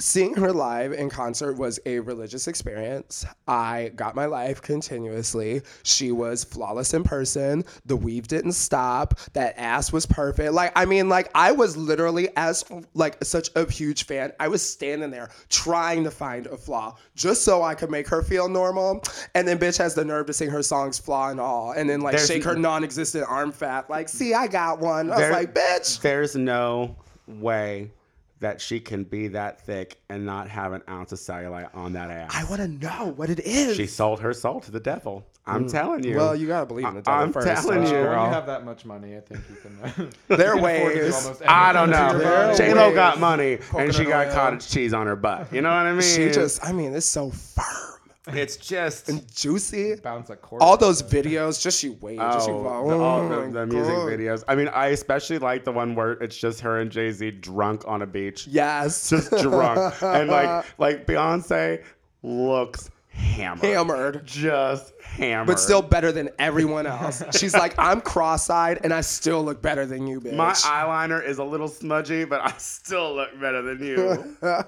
seeing 0.00 0.34
her 0.34 0.52
live 0.52 0.92
in 0.92 1.10
concert 1.10 1.54
was 1.54 1.80
a 1.84 1.98
religious 1.98 2.46
experience. 2.46 3.26
I 3.48 3.90
got 3.96 4.14
my 4.14 4.26
life 4.26 4.62
continuously. 4.62 5.62
She 5.82 6.12
was 6.12 6.44
flawless 6.44 6.94
in 6.94 7.02
person. 7.02 7.64
The 7.86 7.96
weave 7.96 8.28
didn't 8.28 8.52
stop. 8.52 9.18
That 9.32 9.54
ass 9.58 9.92
was 9.92 10.06
perfect. 10.06 10.52
Like 10.52 10.72
I 10.76 10.84
mean, 10.84 11.08
like 11.08 11.30
I 11.34 11.52
was 11.52 11.76
literally 11.76 12.28
as 12.36 12.64
like 12.94 13.22
such 13.24 13.50
a 13.56 13.70
huge 13.70 14.04
fan. 14.06 14.32
I 14.38 14.48
was 14.48 14.68
standing 14.68 15.10
there 15.10 15.30
trying 15.48 16.04
to 16.04 16.10
find 16.10 16.46
a 16.46 16.56
flaw 16.56 16.96
just 17.16 17.42
so 17.42 17.62
I 17.62 17.74
could 17.74 17.90
make 17.90 18.06
her 18.08 18.22
feel 18.22 18.48
normal. 18.48 19.02
And 19.34 19.48
then 19.48 19.58
bitch 19.58 19.78
has 19.78 19.94
the 19.94 20.04
nerve 20.04 20.26
to 20.26 20.32
sing 20.32 20.50
her 20.50 20.62
songs 20.62 20.98
flaw 20.98 21.30
and 21.30 21.40
all, 21.40 21.72
and 21.72 21.90
then 21.90 22.00
like 22.00 22.16
There's 22.16 22.28
shake 22.28 22.44
her 22.44 22.54
non-existent 22.54 23.24
arm 23.28 23.50
fat. 23.50 23.90
Like, 23.90 24.08
see, 24.08 24.34
I 24.34 24.46
got 24.46 24.78
one. 24.78 25.10
I 25.10 25.16
was 25.16 25.30
like, 25.30 25.54
bitch. 25.54 26.00
There's 26.00 26.36
no 26.36 26.96
way 27.26 27.90
that 28.40 28.60
she 28.60 28.78
can 28.80 29.04
be 29.04 29.28
that 29.28 29.60
thick 29.60 30.00
and 30.08 30.24
not 30.24 30.48
have 30.48 30.72
an 30.72 30.82
ounce 30.88 31.12
of 31.12 31.18
cellulite 31.18 31.74
on 31.74 31.92
that 31.94 32.10
ass. 32.10 32.30
I 32.34 32.44
want 32.44 32.62
to 32.62 32.68
know 32.68 33.12
what 33.16 33.30
it 33.30 33.40
is. 33.40 33.76
She 33.76 33.86
sold 33.86 34.20
her 34.20 34.32
soul 34.32 34.60
to 34.60 34.70
the 34.70 34.80
devil. 34.80 35.26
I'm 35.46 35.68
telling 35.68 36.04
you. 36.04 36.14
Mm. 36.14 36.16
Well, 36.16 36.36
you 36.36 36.46
gotta 36.46 36.66
believe 36.66 36.86
in 36.86 36.94
the 36.94 37.02
devil 37.02 37.22
I'm 37.22 37.32
first. 37.32 37.46
telling 37.46 37.82
don't 37.82 37.90
you. 37.90 38.00
When 38.02 38.12
you 38.12 38.32
have 38.32 38.46
that 38.46 38.64
much 38.64 38.84
money, 38.84 39.16
I 39.16 39.20
think 39.20 39.40
you 39.48 39.56
can. 39.56 40.10
There 40.28 40.54
you 40.56 40.60
can 40.60 40.76
afford 40.76 40.92
to 40.92 40.98
do 40.98 41.04
ways. 41.04 41.42
I 41.46 41.72
don't 41.72 41.90
know. 41.90 42.12
your. 42.12 42.54
J 42.54 42.74
Lo 42.74 42.94
got 42.94 43.18
money 43.18 43.58
and 43.76 43.94
she 43.94 44.04
got 44.04 44.26
oil. 44.26 44.34
cottage 44.34 44.68
cheese 44.68 44.92
on 44.92 45.06
her 45.06 45.16
butt. 45.16 45.52
You 45.52 45.62
know 45.62 45.70
what 45.70 45.86
I 45.86 45.92
mean? 45.92 46.02
She 46.02 46.30
just, 46.30 46.62
I 46.64 46.72
mean, 46.72 46.94
it's 46.94 47.06
so 47.06 47.30
firm 47.30 47.97
it's 48.34 48.56
just 48.56 49.08
and 49.08 49.30
juicy. 49.34 49.96
Bounce 49.96 50.30
a. 50.30 50.38
All 50.60 50.76
those 50.76 51.02
videos, 51.02 51.62
just 51.62 51.82
you 51.82 51.98
wait, 52.00 52.18
just 52.18 52.48
you 52.48 52.54
Oh, 52.54 52.88
the, 52.88 52.98
all 52.98 53.20
Oh 53.20 53.28
the, 53.28 53.60
the 53.60 53.66
music 53.66 53.94
videos. 53.94 54.44
I 54.48 54.54
mean, 54.54 54.68
I 54.68 54.88
especially 54.88 55.38
like 55.38 55.64
the 55.64 55.72
one 55.72 55.94
where 55.94 56.12
it's 56.12 56.36
just 56.36 56.60
her 56.60 56.80
and 56.80 56.90
Jay 56.90 57.10
Z 57.10 57.30
drunk 57.32 57.82
on 57.86 58.02
a 58.02 58.06
beach, 58.06 58.46
Yes, 58.46 59.10
just 59.10 59.30
drunk, 59.30 60.02
and 60.02 60.28
like 60.28 60.66
like 60.78 61.06
Beyonce 61.06 61.82
looks 62.22 62.90
hammered, 63.08 63.64
hammered, 63.64 64.26
just 64.26 64.92
hammered, 65.02 65.48
but 65.48 65.60
still 65.60 65.82
better 65.82 66.12
than 66.12 66.28
everyone 66.38 66.86
else. 66.86 67.22
She's 67.36 67.54
like, 67.54 67.74
I'm 67.78 68.00
cross-eyed 68.00 68.80
and 68.84 68.92
I 68.92 69.00
still 69.00 69.44
look 69.44 69.60
better 69.60 69.86
than 69.86 70.06
you, 70.06 70.20
bitch. 70.20 70.36
My 70.36 70.52
eyeliner 70.52 71.24
is 71.24 71.38
a 71.38 71.44
little 71.44 71.68
smudgy, 71.68 72.24
but 72.24 72.40
I 72.40 72.52
still 72.58 73.14
look 73.14 73.38
better 73.40 73.62
than 73.62 73.84
you. 73.84 74.36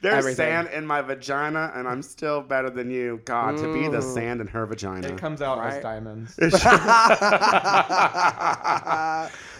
There's 0.00 0.18
Everything. 0.18 0.36
sand 0.46 0.68
in 0.72 0.86
my 0.86 1.02
vagina, 1.02 1.72
and 1.74 1.88
I'm 1.88 2.02
still 2.02 2.40
better 2.40 2.70
than 2.70 2.90
you. 2.90 3.20
God, 3.24 3.56
to 3.58 3.72
be 3.72 3.88
the 3.88 3.98
Mm. 3.98 4.14
sand 4.14 4.40
in 4.40 4.46
her 4.46 4.64
vagina. 4.66 5.08
It 5.08 5.18
comes 5.18 5.42
out 5.42 5.58
as 5.64 5.82
diamonds. 5.82 6.38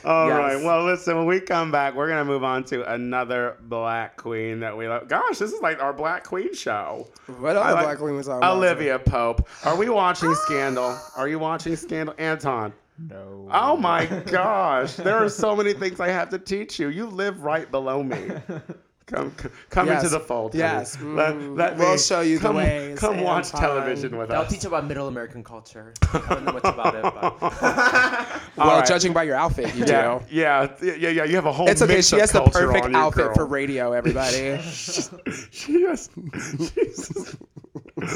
All 0.05 0.29
Yes. 0.29 0.39
right. 0.39 0.63
Well, 0.65 0.85
listen. 0.85 1.17
When 1.17 1.27
we 1.27 1.41
come 1.41 1.71
back, 1.73 1.95
we're 1.95 2.09
gonna 2.09 2.25
move 2.25 2.45
on 2.45 2.63
to 2.65 2.91
another 2.93 3.57
Black 3.63 4.17
Queen 4.17 4.61
that 4.61 4.77
we 4.77 4.87
love. 4.89 5.09
Gosh, 5.09 5.39
this 5.39 5.53
is 5.53 5.61
like 5.61 5.83
our 5.83 5.93
Black 5.93 6.25
Queen 6.25 6.55
show. 6.55 7.09
What 7.39 7.57
other 7.57 7.75
like- 7.75 7.85
Black 7.85 7.99
Queen 7.99 8.15
was 8.17 8.29
on? 8.29 8.43
Olivia 8.45 8.99
Pope. 8.99 9.47
Are 9.65 9.77
we 9.77 9.89
watching 9.89 10.35
Scandal? 10.35 10.97
Are 11.17 11.27
you 11.29 11.39
watching 11.39 11.75
Scandal, 11.77 12.15
Anton? 12.19 12.73
No. 13.11 13.49
Oh 13.53 13.77
my 13.77 14.07
gosh, 14.27 14.95
there 14.95 15.17
are 15.17 15.29
so 15.29 15.55
many 15.55 15.73
things 15.73 16.01
I 16.01 16.09
have 16.09 16.31
to 16.31 16.39
teach 16.39 16.79
you. 16.79 16.89
You 16.89 17.07
live 17.07 17.43
right 17.43 17.71
below 17.71 18.03
me. 18.03 18.31
Come, 19.09 19.33
come 19.71 19.87
Yes. 19.87 20.05
into 20.05 20.19
the 20.19 20.21
fold. 20.21 20.53
honey. 20.53 20.61
Yes. 20.65 20.99
Let, 21.01 21.35
Mm. 21.35 21.57
let 21.57 21.77
We'll 21.79 21.93
me- 21.93 21.99
show 21.99 22.21
you 22.21 22.39
the 22.39 22.43
come, 22.47 22.57
ways, 22.57 22.99
Come 22.99 23.23
watch 23.23 23.47
Anton. 23.47 23.61
television 23.63 24.19
with 24.19 24.31
I'll 24.31 24.43
us. 24.43 24.49
They'll 24.49 24.57
teach 24.59 24.65
you 24.65 24.69
about 24.69 24.87
Middle 24.87 25.09
American 25.09 25.43
culture. 25.43 25.95
I 26.13 26.19
don't 26.29 26.45
know 26.45 26.53
much 26.53 26.65
about 26.65 26.95
it, 26.95 27.03
but 27.03 27.41
Well, 27.41 28.69
All 28.71 28.77
right. 28.79 28.87
judging 28.87 29.13
by 29.15 29.23
your 29.23 29.37
outfit, 29.37 29.75
you 29.75 29.85
Yeah, 29.87 30.19
do. 30.19 30.25
yeah, 30.37 30.69
yeah, 30.83 31.09
yeah. 31.09 31.25
You 31.25 31.37
have 31.37 31.47
a 31.47 31.53
whole. 31.53 31.69
It's 31.69 31.81
okay. 31.81 32.03
She 32.03 32.17
of 32.17 32.21
has 32.23 32.33
the 32.33 32.43
perfect 32.43 32.95
outfit 32.95 33.25
girl. 33.27 33.35
for 33.35 33.47
radio, 33.47 33.93
everybody. 33.93 34.61
she 35.51 35.83
has. 35.85 36.11
Jesus. 36.61 37.37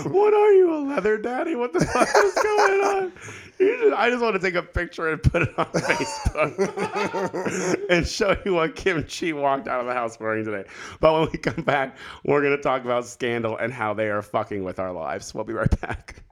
What 0.05 0.33
are 0.33 0.53
you, 0.53 0.73
a 0.75 0.79
leather 0.87 1.19
daddy? 1.19 1.57
What 1.57 1.73
the 1.73 1.81
fuck 1.85 2.07
is 2.25 2.35
going 2.35 2.81
on? 2.85 3.13
You 3.59 3.79
just, 3.79 3.95
I 3.97 4.11
just 4.11 4.23
want 4.23 4.35
to 4.35 4.41
take 4.41 4.55
a 4.55 4.63
picture 4.63 5.11
and 5.11 5.23
put 5.23 5.43
it 5.43 5.59
on 5.59 5.67
Facebook 5.73 6.57
and 7.91 8.07
show 8.07 8.37
you 8.45 8.55
what 8.55 8.75
Kim 8.77 9.05
Chi 9.05 9.33
walked 9.33 9.69
out 9.69 9.81
of 9.81 9.87
the 9.87 9.93
house 9.93 10.19
wearing 10.19 10.45
today. 10.45 10.69
But 11.01 11.13
when 11.13 11.29
we 11.33 11.39
come 11.39 11.63
back, 11.65 11.97
we're 12.25 12.41
going 12.41 12.57
to 12.57 12.63
talk 12.63 12.85
about 12.85 13.07
scandal 13.07 13.57
and 13.57 13.73
how 13.73 13.95
they 13.95 14.09
are 14.09 14.23
fucking 14.23 14.65
with 14.65 14.79
our 14.79 14.93
lives. 14.93 15.35
We'll 15.35 15.45
be 15.45 15.53
right 15.53 15.81
back. 15.81 16.23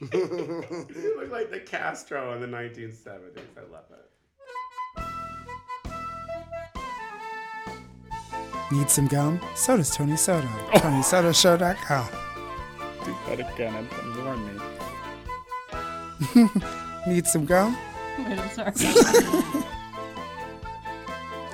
you 0.00 1.14
look 1.18 1.30
like 1.30 1.50
the 1.50 1.60
Castro 1.64 2.34
in 2.34 2.40
the 2.40 2.46
1970s. 2.46 3.38
I 3.56 3.72
love 3.72 3.84
it. 3.90 4.04
Need 8.72 8.90
some 8.90 9.06
gum? 9.06 9.40
So 9.54 9.76
does 9.76 9.94
Tony 9.94 10.16
Soto. 10.16 10.48
Oh. 10.48 10.78
TonySotoShow.com. 10.78 12.08
Do 13.04 13.14
that 13.28 13.52
again 13.54 13.74
and 13.74 14.24
warn 14.24 14.46
me. 14.46 14.60
Need 17.06 17.26
some 17.26 17.44
gum? 17.44 17.76
Wait, 18.18 18.38
I'm 18.38 18.50
sorry. 18.50 18.72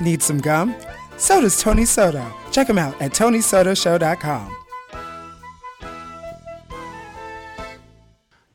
Need 0.00 0.22
some 0.22 0.38
gum? 0.38 0.74
So 1.16 1.40
does 1.40 1.60
Tony 1.60 1.84
Soto. 1.84 2.24
Check 2.50 2.68
him 2.68 2.78
out 2.78 3.00
at 3.00 3.12
TonySotoShow.com. 3.12 4.56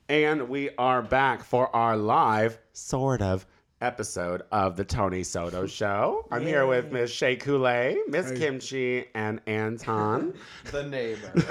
And 0.07 0.49
we 0.49 0.69
are 0.77 1.01
back 1.01 1.43
for 1.43 1.75
our 1.75 1.97
live, 1.97 2.59
sort 2.73 3.21
of, 3.21 3.45
episode 3.85 4.41
of 4.51 4.75
the 4.75 4.83
Tony 4.83 5.21
Soto 5.23 5.67
Show. 5.79 6.25
I'm 6.31 6.41
here 6.41 6.65
with 6.65 6.91
Miss 6.91 7.11
Shea 7.11 7.35
Coulee, 7.35 7.95
Miss 8.07 8.31
Kim 8.31 8.59
Chi, 8.59 9.05
and 9.13 9.39
Anton, 9.45 10.33
the 10.71 10.83
neighbor. 10.83 11.31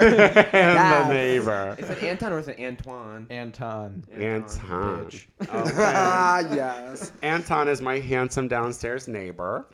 and 0.51 1.07
the 1.07 1.13
neighbor. 1.13 1.75
is 1.79 1.89
it 1.89 2.03
Anton 2.03 2.33
or 2.33 2.39
is 2.39 2.49
it 2.49 2.59
Antoine? 2.59 3.25
Anton. 3.29 4.03
Anton. 4.13 5.05
Bitch. 5.05 5.25
ah, 5.49 6.39
yes. 6.53 7.13
Anton 7.21 7.69
is 7.69 7.81
my 7.81 7.99
handsome 7.99 8.49
downstairs 8.49 9.07
neighbor. 9.07 9.65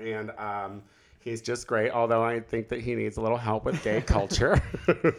And 0.00 0.30
um, 0.38 0.82
he's 1.18 1.42
just 1.42 1.66
great, 1.66 1.90
although 1.90 2.22
I 2.22 2.38
think 2.38 2.68
that 2.68 2.80
he 2.80 2.94
needs 2.94 3.16
a 3.16 3.20
little 3.20 3.36
help 3.36 3.64
with 3.64 3.82
gay 3.82 4.00
culture. 4.02 4.62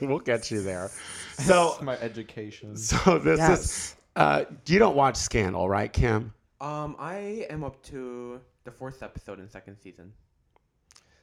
we'll 0.01 0.19
get 0.19 0.49
you 0.49 0.61
there. 0.63 0.89
So, 1.33 1.75
My 1.81 1.97
education. 1.97 2.77
so 2.77 3.19
this 3.19 3.41
is. 3.49 3.95
Uh, 4.15 4.45
you 4.67 4.79
don't 4.79 4.95
watch 4.95 5.15
Scandal, 5.17 5.67
right, 5.67 5.91
Kim? 5.91 6.33
Um, 6.63 6.95
I 6.97 7.45
am 7.49 7.61
up 7.63 7.81
to 7.83 8.39
the 8.63 8.71
fourth 8.71 9.03
episode 9.03 9.39
in 9.39 9.49
second 9.49 9.77
season. 9.77 10.13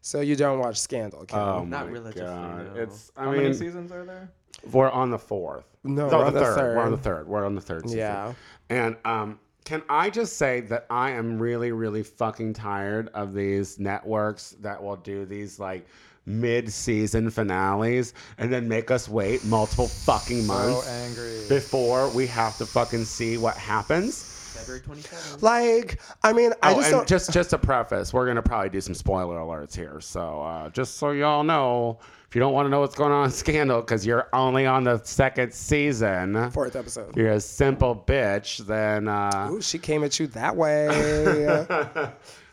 So 0.03 0.21
you 0.21 0.37
don't 0.37 0.59
watch 0.59 0.79
Scandal, 0.79 1.25
Kim? 1.25 1.39
Oh 1.39 1.65
Not 1.65 1.87
my 1.87 1.93
religiously, 1.93 2.27
God. 2.27 2.75
no. 2.75 2.83
It's. 2.83 3.11
I 3.17 3.25
How 3.25 3.31
mean, 3.33 3.43
many 3.45 3.55
seasons 3.55 3.91
are 3.91 4.05
there? 4.05 4.31
we're 4.71 4.91
on 4.91 5.11
the 5.11 5.19
fourth. 5.19 5.65
No, 5.85 6.09
No, 6.11 6.19
we're 6.19 6.25
the, 6.25 6.27
on 6.27 6.35
the 6.35 6.41
third. 6.41 6.77
We're 6.77 6.83
on 6.83 6.91
the 6.91 6.97
third. 6.99 7.03
third. 7.05 7.29
We're 7.29 7.47
on 7.47 7.55
the 7.55 7.61
third 7.63 7.83
season. 7.85 7.99
Yeah. 7.99 8.33
And 8.69 8.97
um, 9.07 9.39
can 9.65 9.83
I 9.89 10.11
just 10.11 10.37
say 10.37 10.61
that 10.63 10.85
I 10.91 11.13
am 11.13 11.39
really, 11.39 11.73
really 11.73 12.03
fucking 12.03 12.53
tired 12.53 13.09
of 13.15 13.33
these 13.33 13.79
networks 13.79 14.51
that 14.61 14.83
will 14.83 14.97
do 14.97 15.25
these 15.25 15.59
like 15.59 15.87
mid-season 16.27 17.31
finales 17.31 18.13
and 18.37 18.53
then 18.53 18.69
make 18.69 18.91
us 18.91 19.09
wait 19.09 19.43
multiple 19.47 19.89
fucking 19.89 20.43
So 20.43 20.47
months 20.53 20.89
angry. 20.89 21.41
before 21.49 22.11
we 22.11 22.27
have 22.27 22.59
to 22.59 22.67
fucking 22.67 23.05
see 23.07 23.39
what 23.39 23.57
happens. 23.57 24.30
February 24.61 24.83
27th. 24.83 25.43
Like, 25.43 26.01
I 26.23 26.33
mean, 26.33 26.53
I 26.63 26.73
oh, 26.73 26.77
just 26.77 26.87
and 26.87 26.97
don't. 26.99 27.09
just 27.09 27.33
just 27.33 27.51
to 27.51 27.59
preface, 27.59 28.13
we're 28.13 28.27
gonna 28.27 28.43
probably 28.43 28.71
do 28.71 28.81
some 28.81 28.95
spoiler 28.95 29.37
alerts 29.39 29.75
here. 29.75 30.01
So 30.01 30.43
uh, 30.43 30.69
just 30.71 30.97
so 30.97 31.11
y'all 31.11 31.43
know, 31.45 31.99
if 32.29 32.35
you 32.35 32.41
don't 32.41 32.53
want 32.53 32.67
to 32.67 32.71
know 32.71 32.81
what's 32.81 32.95
going 32.95 33.13
on 33.13 33.25
in 33.25 33.31
Scandal 33.31 33.81
because 33.81 34.07
you're 34.07 34.29
only 34.33 34.67
on 34.67 34.85
the 34.85 34.99
second 35.05 35.53
season, 35.53 36.51
Fourth 36.51 36.77
episode. 36.77 37.17
you're 37.17 37.33
a 37.33 37.41
simple 37.41 38.05
bitch, 38.07 38.59
then. 38.67 39.09
Uh, 39.09 39.49
Ooh, 39.53 39.61
she 39.63 39.79
came 39.79 40.05
at 40.05 40.19
you 40.21 40.27
that 40.29 40.55
way. 40.57 41.47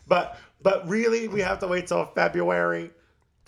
but 0.08 0.38
but 0.62 0.88
really, 0.88 1.28
we 1.28 1.40
have 1.40 1.58
to 1.60 1.66
wait 1.68 1.86
till 1.86 2.04
February. 2.06 2.90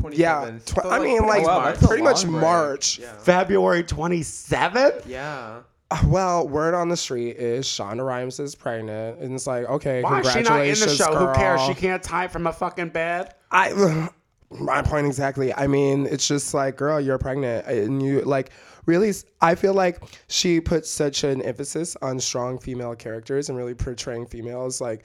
27th. 0.01 0.17
yeah. 0.17 0.59
Tw- 0.65 0.69
So, 0.83 0.89
I 0.91 0.99
mean, 0.99 1.19
pretty 1.19 1.29
like, 1.41 1.47
wow, 1.47 1.61
much. 1.61 1.75
that's 1.75 1.85
a 1.85 1.89
pretty 1.89 2.03
much 2.03 2.23
break. 2.23 2.33
March. 2.41 2.99
Yeah. 3.01 3.13
February 3.19 3.83
27th? 3.85 5.07
Yeah. 5.07 5.61
Well, 6.07 6.47
word 6.47 6.75
on 6.75 6.89
the 6.89 6.97
street 6.97 7.37
is 7.37 7.67
Shonda 7.67 8.07
Rhimes 8.07 8.39
is 8.39 8.55
pregnant, 8.55 9.19
and 9.19 9.35
it's 9.35 9.47
like, 9.47 9.65
okay, 9.65 10.03
Why 10.03 10.21
is 10.21 10.33
she 10.33 10.43
not 10.43 10.65
in 10.65 10.79
the 10.79 10.89
show? 10.89 11.15
Who 11.15 11.35
cares? 11.35 11.63
She 11.63 11.75
can't 11.75 12.03
type 12.03 12.31
from 12.31 12.47
a 12.47 12.53
fucking 12.53 12.91
bed. 12.91 13.35
I 13.51 14.09
my 14.51 14.83
point 14.83 15.07
exactly. 15.07 15.55
I 15.55 15.67
mean, 15.67 16.07
it's 16.07 16.27
just 16.27 16.55
like, 16.55 16.77
girl, 16.77 17.01
you're 17.01 17.19
pregnant, 17.19 17.67
and 17.67 18.03
you 18.03 18.23
like 18.23 18.51
really. 18.87 19.13
I 19.41 19.55
feel 19.55 19.75
like 19.75 20.03
she 20.29 20.61
puts 20.61 20.91
such 20.91 21.25
an 21.25 21.43
emphasis 21.43 21.97
on 22.03 22.21
strong 22.21 22.59
female 22.59 22.95
characters 22.95 23.49
and 23.49 23.59
really 23.59 23.75
portraying 23.75 24.27
females 24.27 24.81
like 24.81 25.05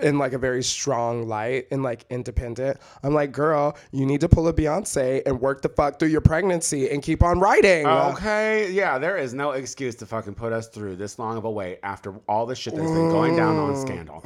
in 0.00 0.18
like 0.18 0.32
a 0.32 0.38
very 0.38 0.62
strong 0.62 1.28
light 1.28 1.66
and 1.70 1.82
like 1.82 2.04
independent. 2.08 2.78
I'm 3.02 3.12
like, 3.12 3.32
girl, 3.32 3.76
you 3.90 4.06
need 4.06 4.20
to 4.22 4.28
pull 4.28 4.48
a 4.48 4.52
Beyonce 4.52 5.22
and 5.26 5.40
work 5.40 5.62
the 5.62 5.68
fuck 5.68 5.98
through 5.98 6.08
your 6.08 6.20
pregnancy 6.20 6.90
and 6.90 7.02
keep 7.02 7.22
on 7.22 7.38
writing. 7.38 7.86
Okay, 7.86 8.70
yeah, 8.72 8.98
there 8.98 9.16
is 9.16 9.34
no 9.34 9.52
excuse 9.52 9.94
to 9.96 10.06
fucking 10.06 10.34
put 10.34 10.52
us 10.52 10.68
through 10.68 10.96
this 10.96 11.18
long 11.18 11.36
of 11.36 11.44
a 11.44 11.50
wait 11.50 11.78
after 11.82 12.14
all 12.28 12.46
the 12.46 12.54
shit 12.54 12.74
that's 12.74 12.90
been 12.90 13.10
going 13.10 13.36
down 13.36 13.56
on 13.56 13.76
Scandal. 13.76 14.22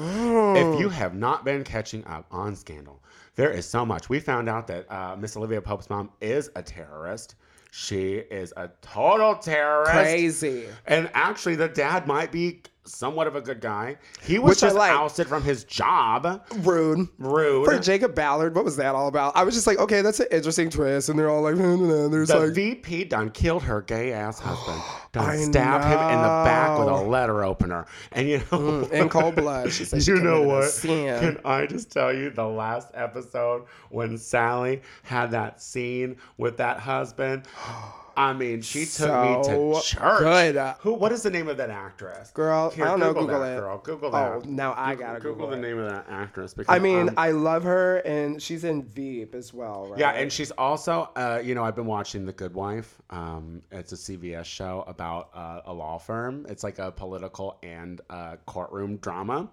If 0.56 0.80
you 0.80 0.88
have 0.88 1.14
not 1.14 1.44
been 1.44 1.64
catching 1.64 2.04
up 2.06 2.26
on 2.30 2.54
Scandal, 2.54 3.02
there 3.34 3.50
is 3.50 3.66
so 3.66 3.84
much. 3.84 4.08
We 4.08 4.20
found 4.20 4.48
out 4.48 4.66
that 4.68 4.90
uh, 4.90 5.16
Miss 5.16 5.36
Olivia 5.36 5.60
Pope's 5.60 5.90
mom 5.90 6.10
is 6.20 6.50
a 6.56 6.62
terrorist. 6.62 7.34
She 7.70 8.14
is 8.14 8.54
a 8.56 8.70
total 8.80 9.34
terrorist. 9.34 9.92
Crazy. 9.92 10.64
And 10.86 11.10
actually, 11.12 11.56
the 11.56 11.68
dad 11.68 12.06
might 12.06 12.32
be 12.32 12.62
somewhat 12.86 13.26
of 13.26 13.36
a 13.36 13.40
good 13.40 13.60
guy. 13.60 13.96
He 14.22 14.38
was 14.38 14.50
Which 14.50 14.60
just 14.60 14.76
like. 14.76 14.90
ousted 14.90 15.26
from 15.26 15.42
his 15.42 15.64
job. 15.64 16.42
Rude. 16.58 17.08
Rude. 17.18 17.64
For 17.66 17.78
Jacob 17.78 18.14
Ballard, 18.14 18.54
what 18.54 18.64
was 18.64 18.76
that 18.76 18.94
all 18.94 19.08
about? 19.08 19.36
I 19.36 19.44
was 19.44 19.54
just 19.54 19.66
like, 19.66 19.78
okay, 19.78 20.02
that's 20.02 20.20
an 20.20 20.26
interesting 20.30 20.70
twist, 20.70 21.08
and 21.08 21.18
they're 21.18 21.30
all 21.30 21.42
like, 21.42 21.56
there's 22.10 22.28
the 22.28 22.38
like, 22.38 22.54
VP 22.54 23.04
done 23.04 23.30
killed 23.30 23.62
her 23.62 23.82
gay 23.82 24.12
ass 24.12 24.38
husband. 24.38 24.82
Done 25.12 25.38
stabbed 25.38 25.84
him 25.84 25.92
in 25.92 26.20
the 26.20 26.28
back 26.44 26.78
with 26.78 26.88
a 26.88 27.00
letter 27.00 27.42
opener. 27.42 27.86
And 28.12 28.28
you 28.28 28.38
know, 28.52 28.66
Mm, 28.66 28.90
in 28.92 29.08
cold 29.08 29.36
blood. 29.36 29.72
She 29.72 29.84
said 29.84 30.06
you 30.06 30.16
know 30.16 30.42
what? 30.42 30.76
Can 30.82 31.38
I 31.44 31.66
just 31.66 31.90
tell 31.90 32.12
you 32.12 32.30
the 32.30 32.44
last 32.44 32.90
episode 32.94 33.64
when 33.90 34.18
Sally 34.18 34.82
had 35.04 35.30
that 35.30 35.62
scene 35.62 36.16
with 36.36 36.58
that 36.58 36.80
husband? 36.80 37.44
I 38.18 38.32
mean, 38.32 38.62
she 38.62 38.86
took 38.86 39.08
me 39.10 39.42
to 39.44 39.80
church. 39.84 40.18
good. 40.20 40.56
Who? 40.80 40.94
What 40.94 41.12
is 41.12 41.22
the 41.22 41.30
name 41.30 41.48
of 41.48 41.58
that 41.58 41.68
actress? 41.68 42.30
Girl, 42.30 42.70
Here, 42.70 42.84
I 42.86 42.88
don't 42.88 43.00
know. 43.00 43.08
Google 43.12 43.26
Google 43.26 43.40
that, 43.40 43.52
it. 43.56 43.60
girl. 43.60 43.78
Google 43.78 44.10
that. 44.12 44.32
Oh, 44.32 44.40
that. 44.40 44.48
now 44.48 44.72
I 44.76 44.94
Google- 44.94 45.06
gotta 45.06 45.20
Google, 45.20 45.34
Google 45.34 45.50
the 45.50 45.56
name 45.58 45.78
of 45.78 45.90
that 45.90 46.06
actress 46.08 46.54
because 46.54 46.74
I 46.74 46.78
mean, 46.78 47.08
I'm- 47.10 47.14
I 47.18 47.30
love 47.32 47.64
her, 47.64 47.98
and 47.98 48.40
she's 48.42 48.64
in 48.64 48.84
Veep 48.84 49.34
as 49.34 49.52
well, 49.52 49.88
right? 49.90 49.98
Yeah, 49.98 50.10
and 50.12 50.32
she's 50.32 50.50
also, 50.52 51.10
uh, 51.14 51.42
you 51.44 51.54
know, 51.54 51.62
I've 51.62 51.76
been 51.76 51.84
watching 51.86 52.24
The 52.24 52.32
Good 52.32 52.54
Wife. 52.54 53.00
Um, 53.10 53.60
it's 53.70 53.92
a 53.92 53.96
CBS 53.96 54.46
show 54.46 54.84
about 54.86 55.28
uh, 55.34 55.60
a 55.66 55.72
law 55.74 55.98
firm. 55.98 56.46
It's 56.48 56.64
like 56.64 56.78
a 56.78 56.90
political 56.92 57.58
and 57.62 58.00
uh, 58.08 58.36
courtroom 58.46 58.96
drama, 58.96 59.50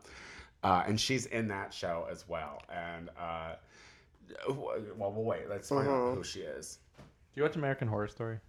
uh, 0.64 0.84
and 0.88 0.98
she's 1.00 1.26
in 1.26 1.50
that 1.50 1.74
show 1.74 2.08
as 2.10 2.30
well. 2.30 2.62
And 2.74 3.10
uh, 3.20 3.56
well, 4.48 5.12
we'll 5.12 5.24
wait. 5.26 5.50
Let's 5.50 5.70
find 5.70 5.88
Uh-huh. 5.88 6.12
out 6.12 6.16
who 6.16 6.24
she 6.24 6.40
is. 6.42 6.80
Do 6.98 7.04
you 7.42 7.44
watch 7.44 7.56
American 7.56 7.88
Horror 7.88 8.08
Story? 8.08 8.40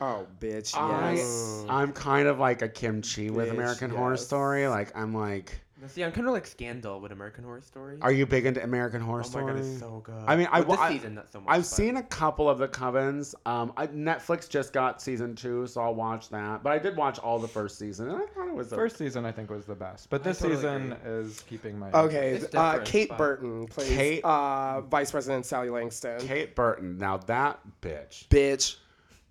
Oh, 0.00 0.26
bitch, 0.40 0.74
yes. 0.74 1.64
I'm 1.68 1.92
kind 1.92 2.28
of 2.28 2.38
like 2.38 2.62
a 2.62 2.68
kimchi 2.68 3.30
with 3.30 3.48
Bitch, 3.48 3.52
American 3.52 3.90
Horror 3.90 4.12
yes. 4.14 4.26
Story. 4.26 4.68
Like 4.68 4.96
I'm 4.96 5.14
like, 5.14 5.60
See, 5.88 6.02
I'm 6.02 6.10
kind 6.10 6.26
of 6.26 6.32
like 6.32 6.46
Scandal 6.46 7.00
with 7.00 7.12
American 7.12 7.44
Horror 7.44 7.60
Story. 7.60 7.98
Are 8.00 8.10
you 8.10 8.24
big 8.26 8.46
into 8.46 8.64
American 8.64 9.00
Horror 9.02 9.20
Oh 9.20 9.28
Story? 9.28 9.44
my 9.44 9.52
god, 9.52 9.60
it's 9.60 9.78
so 9.78 10.00
good. 10.04 10.24
I 10.26 10.34
mean, 10.34 10.48
I, 10.50 10.60
Well, 10.60 10.78
this 10.78 10.80
I- 10.80 10.92
season 10.94 11.14
not 11.14 11.30
so 11.30 11.38
much. 11.40 11.48
I've 11.54 11.60
but- 11.60 11.66
seen 11.66 11.96
a 11.98 12.02
couple 12.02 12.48
of 12.48 12.58
the 12.58 12.66
Covens. 12.66 13.34
Um, 13.44 13.72
I, 13.76 13.86
Netflix 13.88 14.48
just 14.48 14.72
got 14.72 15.02
season 15.02 15.36
two, 15.36 15.66
so 15.66 15.82
I'll 15.82 15.94
watch 15.94 16.30
that. 16.30 16.62
But 16.64 16.72
I 16.72 16.78
did 16.78 16.96
watch 16.96 17.18
all 17.18 17.38
the 17.38 17.46
first 17.46 17.78
season, 17.78 18.08
and 18.08 18.16
I 18.16 18.26
thought 18.26 18.48
it 18.48 18.54
was 18.54 18.72
a- 18.72 18.74
First 18.74 18.96
season 18.96 19.26
I 19.26 19.32
think 19.32 19.50
was 19.50 19.66
the 19.66 19.74
best, 19.74 20.08
but 20.08 20.24
this 20.24 20.38
totally 20.38 20.56
season 20.56 20.92
agree. 20.92 21.12
is 21.20 21.40
keeping 21.46 21.78
my. 21.78 21.90
Okay, 21.92 22.30
It's 22.30 22.44
uh, 22.54 22.70
different, 22.70 22.84
Kate 22.88 23.08
but- 23.10 23.18
Burton 23.18 23.66
plays 23.66 23.88
Kate- 23.90 24.24
uh, 24.24 24.80
Vice 24.80 25.10
President 25.10 25.44
Sally 25.44 25.68
Langston. 25.68 26.18
Kate 26.26 26.54
Burton. 26.56 26.96
Now 26.96 27.18
that 27.18 27.60
bitch. 27.82 28.26
Bitch. 28.28 28.76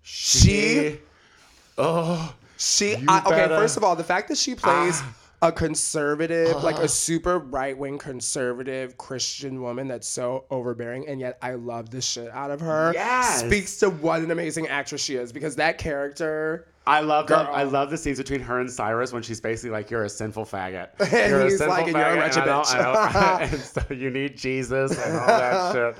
She 0.06 0.98
Oh, 1.78 2.32
She, 2.58 2.96
You 2.96 3.04
I, 3.08 3.18
okay. 3.20 3.30
better- 3.30 3.54
Ah. 3.54 3.58
First 3.58 3.76
of 3.76 3.82
all, 3.84 3.96
the 3.96 4.04
fact 4.04 4.28
that 4.28 4.38
she 4.38 4.54
plays 4.54 5.02
a 5.42 5.52
conservative, 5.52 6.62
like 6.62 6.78
a 6.78 6.88
super 6.88 7.38
right 7.38 7.76
wing 7.76 7.98
conservative 7.98 8.96
Christian 8.96 9.60
woman 9.60 9.88
that's 9.88 10.08
so 10.08 10.44
overbearing, 10.48 11.06
and 11.08 11.20
yet 11.20 11.36
I 11.42 11.54
love 11.54 11.90
the 11.90 12.00
shit 12.00 12.30
out 12.30 12.50
of 12.50 12.60
her. 12.60 12.92
Yes. 12.94 13.40
speaks 13.44 13.76
to 13.78 13.90
what 13.90 14.22
an 14.22 14.30
amazing 14.30 14.68
actress 14.68 15.02
she 15.02 15.16
is 15.16 15.32
because 15.32 15.56
that 15.56 15.76
character. 15.76 16.66
I 16.86 17.00
love 17.00 17.26
the, 17.26 17.34
Girl. 17.34 17.48
I 17.52 17.64
love 17.64 17.90
the 17.90 17.98
scenes 17.98 18.16
between 18.18 18.40
her 18.40 18.60
and 18.60 18.70
Cyrus 18.70 19.12
when 19.12 19.20
she's 19.22 19.40
basically 19.40 19.70
like, 19.70 19.90
"You're 19.90 20.04
a 20.04 20.08
sinful 20.08 20.46
faggot." 20.46 20.90
And 21.00 21.30
you're 21.30 21.44
he's 21.44 21.60
like, 21.60 21.88
"And 21.88 21.96
you're 21.96 22.00
a 22.06 22.10
and 22.12 22.20
wretched 22.20 22.44
I 22.44 22.46
don't- 22.46 22.64
bitch." 22.64 22.74
I 22.76 23.38
don't- 23.40 23.52
and 23.52 23.60
so 23.60 23.82
you 23.92 24.08
need 24.10 24.36
Jesus 24.38 24.92
and 24.96 25.16
all 25.18 25.26
that 25.26 25.72
shit. 25.74 25.96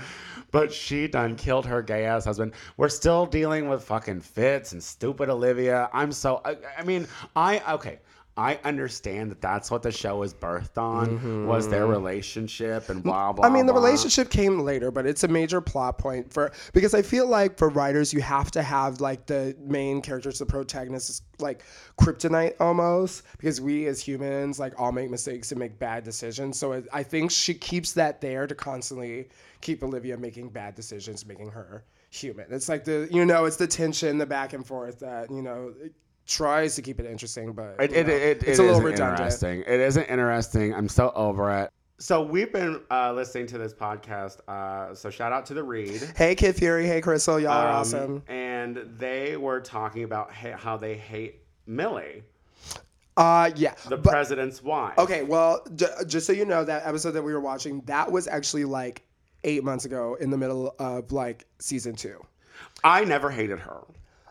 But 0.57 0.73
she 0.73 1.07
done 1.07 1.37
killed 1.37 1.67
her 1.67 1.83
gay 1.83 2.07
ass 2.07 2.25
husband. 2.25 2.55
We're 2.79 2.89
still 2.89 3.27
dealing 3.27 3.69
with 3.69 3.85
fucking 3.85 4.21
Fitz 4.21 4.73
and 4.73 4.83
stupid 4.83 5.29
Olivia. 5.29 5.91
I'm 5.93 6.11
so. 6.13 6.41
I, 6.47 6.57
I 6.79 6.83
mean, 6.83 7.07
I 7.37 7.61
okay. 7.75 7.99
I 8.39 8.59
understand 8.65 9.31
that 9.31 9.41
that's 9.41 9.71
what 9.71 9.83
the 9.83 9.91
show 9.91 10.19
was 10.19 10.35
birthed 10.35 10.77
on 10.77 11.47
was 11.47 11.71
their 11.71 11.87
relationship 11.87 12.91
and 12.91 13.03
blah 13.03 13.33
blah. 13.33 13.47
Mm-hmm. 13.47 13.53
I 13.53 13.57
mean, 13.57 13.65
the 13.65 13.73
blah. 13.73 13.83
relationship 13.83 14.29
came 14.29 14.61
later, 14.61 14.91
but 14.91 15.07
it's 15.07 15.25
a 15.25 15.29
major 15.29 15.63
plot 15.63 15.97
point 15.97 16.31
for 16.31 16.53
because 16.75 16.93
I 16.93 17.01
feel 17.01 17.27
like 17.27 17.57
for 17.57 17.71
writers, 17.71 18.13
you 18.13 18.21
have 18.21 18.51
to 18.51 18.63
have 18.63 19.01
like 19.01 19.25
the 19.25 19.57
main 19.59 20.03
characters, 20.03 20.39
the 20.39 20.45
protagonists, 20.45 21.09
is 21.09 21.23
like 21.39 21.65
kryptonite 21.99 22.57
almost 22.61 23.23
because 23.39 23.61
we 23.63 23.87
as 23.87 24.03
humans 24.03 24.59
like 24.59 24.75
all 24.79 24.93
make 24.93 25.11
mistakes 25.11 25.51
and 25.51 25.59
make 25.59 25.79
bad 25.79 26.05
decisions. 26.05 26.59
So 26.59 26.73
it, 26.73 26.87
I 26.93 27.03
think 27.03 27.31
she 27.31 27.55
keeps 27.55 27.93
that 27.93 28.21
there 28.21 28.47
to 28.47 28.55
constantly 28.55 29.31
keep 29.63 29.83
Olivia 29.83 30.19
making 30.19 30.51
bad 30.51 30.75
decisions, 30.75 31.25
making 31.25 31.49
her 31.51 31.85
human. 32.11 32.47
It's 32.51 32.69
like 32.69 32.85
the 32.85 33.09
you 33.11 33.25
know, 33.25 33.47
it's 33.47 33.57
the 33.57 33.67
tension, 33.67 34.19
the 34.19 34.27
back 34.27 34.53
and 34.53 34.67
forth 34.67 34.99
that 35.01 35.31
you 35.31 35.41
know. 35.41 35.73
It, 36.27 36.31
tries 36.31 36.75
to 36.77 36.83
keep 36.83 36.99
it 37.01 37.07
interesting, 37.07 37.53
but 37.53 37.77
It, 37.81 37.93
it, 37.93 38.07
know, 38.07 38.13
it, 38.13 38.43
it's 38.43 38.43
it 38.45 38.59
a 38.59 38.63
little 38.63 38.71
isn't 38.73 38.85
redundant. 38.85 39.21
interesting. 39.21 39.61
It 39.61 39.81
isn't 39.81 40.05
interesting. 40.05 40.75
I'm 40.75 40.89
so 40.89 41.13
over 41.15 41.51
it. 41.63 41.71
So 41.99 42.21
we've 42.23 42.53
been 42.53 42.83
uh, 42.91 43.13
listening 43.15 43.47
to 43.49 43.59
this 43.59 43.73
podcast. 43.73 44.39
Uh, 44.47 44.95
so 44.95 45.09
shout 45.09 45.33
out 45.33 45.47
to 45.47 45.55
the 45.55 45.63
Read. 45.65 46.03
Hey, 46.17 46.35
Kid 46.35 46.55
Fury. 46.57 46.87
Hey, 46.87 47.01
Crissle. 47.01 47.41
Y'all 47.41 47.53
are 47.53 47.69
Um, 47.71 47.75
awesome. 47.77 48.23
And 48.29 48.77
they 48.99 49.37
were 49.39 49.61
talking 49.61 50.05
about 50.05 50.31
ha- 50.33 50.57
how 50.59 50.77
they 50.77 50.95
hate 50.95 51.41
Mellie, 51.67 52.23
Uh, 53.17 53.51
yeah. 53.57 53.75
the 53.89 53.97
but- 53.97 54.11
president's 54.13 54.63
wife. 54.63 54.99
Okay, 54.99 55.23
well, 55.23 55.65
j- 55.75 55.87
just 56.07 56.27
so 56.27 56.33
you 56.35 56.45
know, 56.45 56.65
that 56.65 56.87
episode 56.87 57.13
that 57.13 57.23
we 57.23 57.33
were 57.33 57.41
watching, 57.41 57.81
that 57.87 58.13
was 58.13 58.29
actually 58.29 58.65
like 58.67 59.03
eight 59.45 59.65
months 59.65 59.85
ago 59.87 60.17
in 60.21 60.29
the 60.31 60.37
middle 60.37 60.75
of 60.79 61.13
like 61.13 61.47
season 61.61 61.95
two. 61.97 62.23
I 62.85 63.05
never 63.05 63.31
hated 63.31 63.59
her. 63.61 63.79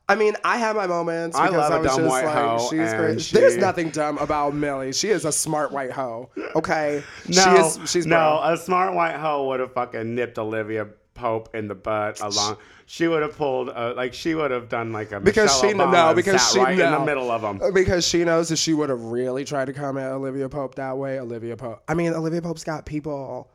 I 0.07 0.15
mean, 0.15 0.35
I 0.43 0.57
have 0.57 0.75
my 0.75 0.85
moments 0.87 1.35
I 1.35 1.47
because 1.47 1.69
love 1.69 1.71
I 1.71 1.79
a 1.79 1.83
dumb 1.97 2.05
white 2.07 2.25
like, 2.25 2.35
hoe, 2.35 2.57
she's 2.69 2.93
great. 2.93 3.21
she- 3.21 3.35
There's 3.35 3.57
nothing 3.57 3.89
dumb 3.89 4.17
about 4.19 4.53
Mellie. 4.53 4.93
She 4.93 5.09
is 5.09 5.25
a 5.25 5.31
smart 5.31 5.71
white 5.71 5.91
hoe. 5.91 6.29
Okay, 6.55 7.03
No, 7.27 7.41
she 7.43 7.49
is. 7.83 7.89
She's 7.89 8.05
no. 8.05 8.15
bro. 8.43 8.53
A 8.53 8.57
smart 8.57 8.93
white 8.93 9.15
hoe 9.15 9.47
would 9.47 9.59
have 9.59 9.73
fucking 9.73 10.13
nipped 10.13 10.37
Olivia 10.37 10.87
Pope 11.15 11.55
in 11.55 11.67
the 11.67 11.75
butt 11.75 12.19
along. 12.21 12.57
She 12.87 13.07
would 13.07 13.23
have 13.23 13.35
pulled, 13.35 13.69
uh, 13.69 13.93
like 13.95 14.13
she 14.13 14.35
would 14.35 14.51
have 14.51 14.69
done 14.69 14.91
like 14.93 15.11
a 15.11 15.19
because 15.19 15.45
Michelle 15.45 15.71
she 15.71 15.75
Obama 15.75 15.91
no 16.09 16.13
because 16.13 16.51
she 16.51 16.59
right 16.59 16.77
in 16.77 16.91
the 16.91 16.99
middle 16.99 17.31
of 17.31 17.41
them. 17.41 17.73
because 17.73 18.05
she 18.07 18.23
knows 18.23 18.49
that 18.49 18.57
she 18.57 18.75
would 18.75 18.89
have 18.89 19.01
really 19.01 19.43
tried 19.43 19.65
to 19.65 19.73
come 19.73 19.97
at 19.97 20.11
Olivia 20.11 20.47
Pope 20.49 20.75
that 20.75 20.95
way. 20.97 21.19
Olivia 21.19 21.57
Pope. 21.57 21.81
I 21.87 21.95
mean, 21.95 22.13
Olivia 22.13 22.43
Pope's 22.43 22.63
got 22.63 22.85
people. 22.85 23.49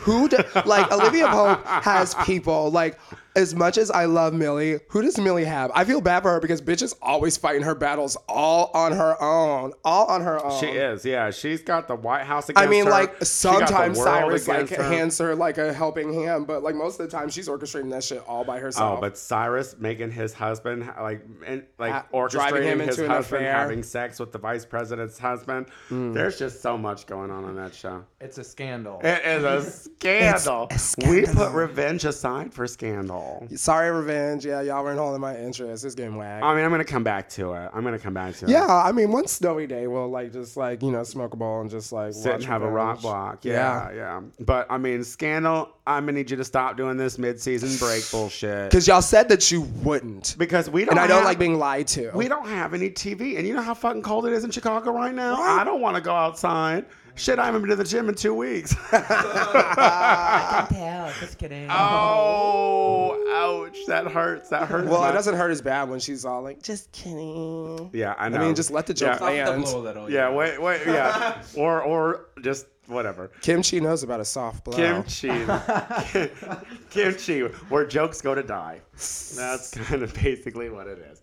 Who 0.00 0.28
do, 0.28 0.38
like 0.66 0.90
Olivia 0.92 1.28
Pope 1.28 1.64
has 1.66 2.14
people 2.26 2.70
like 2.70 2.98
as 3.36 3.54
much 3.54 3.78
as 3.78 3.90
I 3.90 4.04
love 4.04 4.32
Mellie, 4.32 4.78
who 4.88 5.02
does 5.02 5.18
Mellie 5.18 5.44
have? 5.44 5.70
I 5.74 5.84
feel 5.84 6.00
bad 6.00 6.22
for 6.22 6.32
her 6.32 6.40
because 6.40 6.62
bitch 6.62 6.82
is 6.82 6.94
always 7.02 7.36
fighting 7.36 7.62
her 7.62 7.74
battles 7.74 8.16
all 8.28 8.70
on 8.74 8.92
her 8.92 9.20
own, 9.20 9.72
all 9.84 10.06
on 10.06 10.20
her 10.20 10.44
own. 10.44 10.60
She 10.60 10.66
is, 10.66 11.04
yeah. 11.04 11.30
She's 11.30 11.62
got 11.62 11.88
the 11.88 11.96
White 11.96 12.24
House 12.24 12.48
against 12.48 12.62
her. 12.64 12.68
I 12.68 12.70
mean, 12.70 12.84
her. 12.84 12.90
like 12.90 13.08
She 13.10 13.12
got 13.14 13.18
the 13.20 13.24
sometimes 13.26 13.98
Cyrus 14.02 14.48
like 14.48 14.68
her. 14.70 14.82
hands 14.84 15.18
her 15.18 15.34
like 15.34 15.58
a 15.58 15.72
helping 15.72 16.12
hand, 16.14 16.46
but 16.46 16.62
like 16.62 16.74
most 16.76 17.00
of 17.00 17.10
the 17.10 17.16
time 17.16 17.28
she's 17.28 17.48
orchestrating 17.48 17.90
that 17.90 18.04
shit 18.04 18.22
all 18.28 18.44
by 18.44 18.58
oh, 18.58 18.60
herself. 18.60 18.98
Oh, 18.98 19.00
but 19.00 19.18
Cyrus 19.18 19.76
making 19.78 20.12
his 20.12 20.32
husband 20.32 20.88
like 21.00 21.24
and, 21.46 21.64
like 21.78 21.92
Ha- 21.92 22.06
orchestrating 22.12 22.62
him 22.64 22.78
his 22.78 22.98
into 22.98 23.04
an 23.04 23.10
husband 23.10 23.42
affair. 23.44 23.52
having 23.52 23.82
sex 23.82 24.20
with 24.20 24.32
the 24.32 24.38
vice 24.38 24.64
president's 24.64 25.18
husband. 25.18 25.66
Hmm. 25.88 26.12
There's 26.12 26.38
just 26.38 26.62
so 26.62 26.78
much 26.78 27.06
going 27.06 27.30
on 27.30 27.44
on 27.44 27.56
that 27.56 27.74
show. 27.74 28.04
It's 28.20 28.38
a 28.38 28.44
scandal. 28.44 29.00
It 29.02 29.24
is 29.24 29.44
a 29.44 29.62
scandal. 29.70 30.68
It's 30.70 30.96
a 31.02 31.10
We 31.10 31.26
put 31.26 31.52
revenge 31.52 32.04
aside 32.04 32.54
for 32.54 32.66
scandal. 32.66 33.23
Sorry, 33.56 33.90
revenge. 33.90 34.44
Yeah, 34.46 34.60
y'all 34.62 34.82
weren't 34.84 34.98
holding 34.98 35.20
my 35.20 35.36
interest. 35.38 35.84
It's 35.84 35.94
getting 35.94 36.16
whack. 36.16 36.42
I 36.42 36.54
mean, 36.54 36.64
I'm 36.64 36.70
gonna 36.70 36.84
come 36.84 37.04
back 37.04 37.28
to 37.30 37.52
it. 37.54 37.70
I'm 37.72 37.84
gonna 37.84 37.98
come 37.98 38.14
back 38.14 38.34
to 38.36 38.46
it. 38.46 38.50
Yeah, 38.50 38.66
I 38.66 38.92
mean, 38.92 39.10
one 39.12 39.26
snowy 39.26 39.66
day 39.66 39.86
we'll 39.86 40.08
like 40.08 40.32
just 40.32 40.56
like 40.56 40.82
you 40.82 40.90
know 40.90 41.02
smoke 41.04 41.34
a 41.34 41.36
bowl 41.36 41.60
and 41.60 41.70
just 41.70 41.92
like 41.92 42.12
Sit 42.14 42.32
and 42.34 42.44
have 42.44 42.62
a 42.62 42.68
rock 42.70 42.96
Revenge. 42.96 43.02
block. 43.02 43.44
Yeah, 43.44 43.90
yeah, 43.92 44.20
But 44.40 44.66
I 44.70 44.78
mean, 44.78 45.04
scandal. 45.04 45.70
I'm 45.86 46.04
gonna 46.06 46.12
need 46.12 46.30
you 46.30 46.38
to 46.38 46.44
stop 46.44 46.78
doing 46.78 46.96
this 46.96 47.18
mid-season 47.18 47.76
break 47.78 48.02
bullshit. 48.10 48.70
Because 48.70 48.88
y'all 48.88 49.02
said 49.02 49.28
that 49.28 49.50
you 49.50 49.62
wouldn't, 49.82 50.34
Because 50.38 50.70
we 50.70 50.84
don't. 50.86 50.92
and 50.92 50.98
I 51.00 51.06
don't 51.06 51.18
have- 51.18 51.24
like 51.26 51.38
being 51.38 51.58
lied 51.58 51.88
to. 51.88 52.10
We 52.14 52.26
don't 52.28 52.48
have 52.48 52.72
any 52.72 52.88
TV, 52.90 53.36
and 53.36 53.46
you 53.46 53.52
know 53.54 53.60
how 53.62 53.74
fucking 53.74 54.00
cold 54.02 54.24
it 54.26 54.32
is 54.32 54.44
in 54.44 54.50
Chicago 54.50 54.92
right 54.92 55.14
now. 55.14 55.34
I 55.42 55.62
don't 55.64 55.80
want 55.82 55.96
to 55.96 56.00
go 56.02 56.14
outside. 56.14 56.86
Shit, 57.16 57.38
I 57.38 57.46
haven't 57.46 57.60
been 57.62 57.70
to 57.70 57.76
the 57.76 57.84
gym 57.84 58.08
in 58.08 58.14
two 58.16 58.34
weeks. 58.34 58.74
I 58.92 60.66
can 60.68 60.76
tell. 60.78 61.12
Just 61.20 61.38
kidding. 61.38 61.68
oh, 61.70 63.66
ouch! 63.68 63.78
That 63.86 64.06
hurts. 64.08 64.48
That 64.48 64.68
hurts. 64.68 64.88
Well, 64.88 65.00
my- 65.02 65.10
it 65.10 65.12
doesn't 65.12 65.36
hurt 65.36 65.50
as 65.50 65.62
bad 65.62 65.88
when 65.88 66.00
she's 66.00 66.24
all 66.24 66.42
like, 66.42 66.62
"Just 66.62 66.90
kidding." 66.92 67.90
Yeah, 67.92 68.14
I 68.18 68.28
know. 68.28 68.38
I 68.38 68.40
mean, 68.46 68.54
just 68.54 68.70
let 68.70 68.86
the 68.86 68.94
joke 68.94 69.20
Yeah. 69.20 69.26
land. 69.48 69.62
blow 69.64 69.78
a 69.78 69.80
little. 69.80 70.10
Yeah, 70.10 70.30
wait, 70.30 70.60
wait, 70.60 70.80
yeah, 70.86 71.40
or 71.56 71.82
or 71.82 72.26
just 72.42 72.66
whatever. 72.86 73.30
Kim 73.40 73.62
Chi 73.62 73.78
knows 73.78 74.02
about 74.02 74.20
a 74.20 74.24
soft 74.24 74.64
blow. 74.64 74.76
Kim 74.76 75.02
Chi, 75.04 76.28
Kim 76.90 77.14
Chi, 77.14 77.40
where 77.68 77.86
jokes 77.86 78.20
go 78.20 78.34
to 78.34 78.42
die. 78.42 78.80
That's 78.92 79.70
kind 79.70 80.02
of 80.02 80.12
basically 80.14 80.68
what 80.68 80.86
it 80.88 80.98
is. 81.12 81.13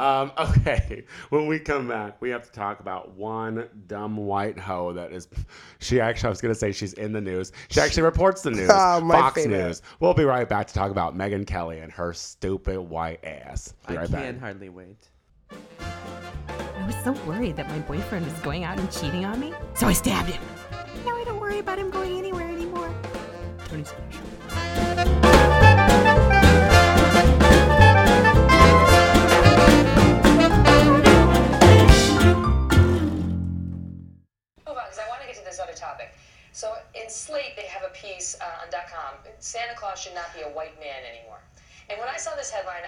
Um, 0.00 0.32
okay, 0.38 1.04
when 1.28 1.46
we 1.46 1.58
come 1.58 1.86
back, 1.86 2.20
we 2.22 2.30
have 2.30 2.42
to 2.44 2.50
talk 2.52 2.80
about 2.80 3.10
one 3.16 3.68
dumb 3.86 4.16
white 4.16 4.58
hoe 4.58 4.94
that 4.94 5.12
is. 5.12 5.28
She 5.78 6.00
actually, 6.00 6.28
I 6.28 6.30
was 6.30 6.40
going 6.40 6.54
to 6.54 6.58
say 6.58 6.72
she's 6.72 6.94
in 6.94 7.12
the 7.12 7.20
news. 7.20 7.52
She 7.68 7.80
actually 7.80 8.04
reports 8.04 8.40
the 8.40 8.50
news. 8.50 8.68
My 8.68 9.00
Fox 9.00 9.42
favorite. 9.42 9.58
News. 9.58 9.82
We'll 10.00 10.14
be 10.14 10.24
right 10.24 10.48
back 10.48 10.66
to 10.68 10.74
talk 10.74 10.90
about 10.90 11.16
Megyn 11.16 11.46
Kelly 11.46 11.80
and 11.80 11.92
her 11.92 12.14
stupid 12.14 12.80
white 12.80 13.22
ass. 13.24 13.74
Be 13.86 13.96
I 13.96 14.00
right 14.00 14.10
can 14.10 14.32
back. 14.34 14.40
hardly 14.40 14.70
wait. 14.70 15.10
I 15.50 16.86
was 16.86 16.96
so 17.04 17.12
worried 17.26 17.56
that 17.56 17.68
my 17.68 17.80
boyfriend 17.80 18.24
was 18.24 18.34
going 18.40 18.64
out 18.64 18.78
and 18.78 18.90
cheating 18.90 19.26
on 19.26 19.38
me, 19.38 19.52
so 19.74 19.86
I 19.86 19.92
stabbed 19.92 20.30
him. 20.30 20.42
Now 21.04 21.16
I 21.16 21.24
don't 21.24 21.40
worry 21.40 21.58
about 21.58 21.78
him 21.78 21.90
going 21.90 22.16
anywhere 22.16 22.49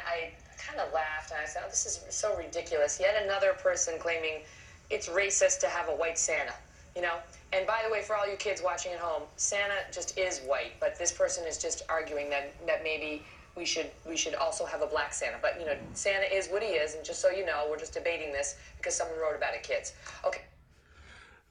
I 0.07 0.33
kind 0.59 0.81
of 0.81 0.93
laughed 0.93 1.31
and 1.33 1.41
I 1.41 1.47
said, 1.47 1.63
oh, 1.65 1.71
"This 1.71 1.87
is 1.87 2.05
so 2.15 2.37
ridiculous." 2.37 2.99
Yet 3.01 3.23
another 3.23 3.53
person 3.55 3.99
claiming 3.99 4.43
it's 4.91 5.09
racist 5.09 5.61
to 5.61 5.69
have 5.69 5.89
a 5.89 5.93
white 5.95 6.19
Santa. 6.19 6.55
You 6.95 7.03
know. 7.03 7.17
And 7.53 7.67
by 7.67 7.83
the 7.85 7.93
way, 7.93 8.01
for 8.03 8.17
all 8.17 8.27
you 8.27 8.37
kids 8.37 8.63
watching 8.63 8.93
at 8.93 8.99
home, 8.99 9.23
Santa 9.37 9.75
just 9.93 10.17
is 10.19 10.41
white, 10.41 10.73
but 10.81 10.99
this 10.99 11.13
person 11.13 11.47
is 11.47 11.59
just 11.59 11.83
arguing 11.89 12.31
that 12.31 12.55
that 12.67 12.83
maybe 12.83 13.23
we 13.57 13.65
should 13.65 13.91
we 14.09 14.17
should 14.17 14.35
also 14.35 14.65
have 14.65 14.83
a 14.83 14.87
black 14.87 15.13
Santa. 15.13 15.37
But 15.41 15.61
you 15.61 15.67
know, 15.67 15.77
Santa 15.95 16.35
is 16.35 16.49
what 16.49 16.63
he 16.63 16.71
is, 16.71 16.95
and 16.95 17.05
just 17.05 17.21
so 17.21 17.31
you 17.31 17.45
know, 17.45 17.67
we're 17.69 17.79
just 17.79 17.93
debating 17.93 18.33
this 18.33 18.57
because 18.79 18.95
someone 18.95 19.19
wrote 19.19 19.37
about 19.37 19.55
it, 19.55 19.63
kids. 19.63 19.93
Okay. 20.25 20.43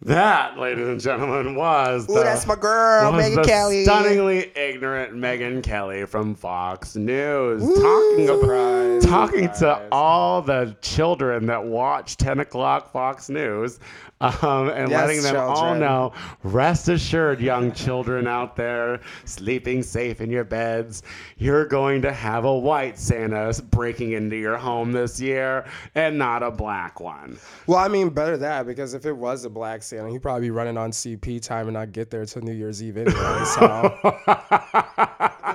That, 0.03 0.57
ladies 0.57 0.87
and 0.87 0.99
gentlemen, 0.99 1.53
was 1.53 2.09
Ooh, 2.09 2.15
the, 2.15 2.23
that's 2.23 2.47
my 2.47 2.55
girl, 2.55 3.11
was 3.11 3.23
Megyn 3.23 3.35
the 3.35 3.43
Kelly. 3.43 3.83
stunningly 3.83 4.51
ignorant 4.55 5.13
Megyn 5.13 5.61
Kelly 5.61 6.05
from 6.07 6.33
Fox 6.33 6.95
News, 6.95 7.61
talking 7.61 8.25
Surprise, 8.25 9.05
talking 9.05 9.49
to 9.59 9.87
all 9.91 10.41
the 10.41 10.75
children 10.81 11.45
that 11.45 11.63
watch 11.63 12.17
10 12.17 12.39
o'clock 12.39 12.91
Fox 12.91 13.29
News 13.29 13.79
um, 14.21 14.69
and 14.69 14.89
Yes, 14.89 15.01
letting 15.01 15.21
them 15.23 15.35
all 15.35 15.75
know 15.75 16.13
rest 16.43 16.87
assured, 16.89 17.41
young 17.41 17.71
children 17.71 18.27
out 18.27 18.55
there 18.55 18.99
sleeping 19.25 19.81
safe 19.83 20.21
in 20.21 20.29
your 20.29 20.43
beds, 20.43 21.03
you're 21.37 21.65
going 21.65 22.01
to 22.03 22.13
have 22.13 22.45
a 22.45 22.57
white 22.57 22.99
Santa 22.99 23.51
breaking 23.71 24.11
into 24.11 24.35
your 24.35 24.57
home 24.57 24.91
this 24.91 25.19
year 25.19 25.65
and 25.95 26.17
not 26.17 26.43
a 26.43 26.51
black 26.51 26.99
one. 26.99 27.37
Well, 27.67 27.79
I 27.79 27.87
mean, 27.87 28.09
better 28.09 28.37
that 28.37 28.67
because 28.67 28.93
if 28.93 29.05
it 29.05 29.13
was 29.13 29.45
a 29.45 29.49
black 29.49 29.81
Santa, 29.83 30.09
he'd 30.09 30.21
probably 30.21 30.47
be 30.47 30.51
running 30.51 30.77
on 30.77 30.91
CP 30.91 31.41
time 31.41 31.67
and 31.67 31.73
not 31.73 31.91
get 31.91 32.09
there 32.11 32.25
till 32.25 32.43
New 32.43 32.53
Year's 32.53 32.83
Eve 32.83 32.97
anyway. 32.97 33.43
So, 33.55 33.99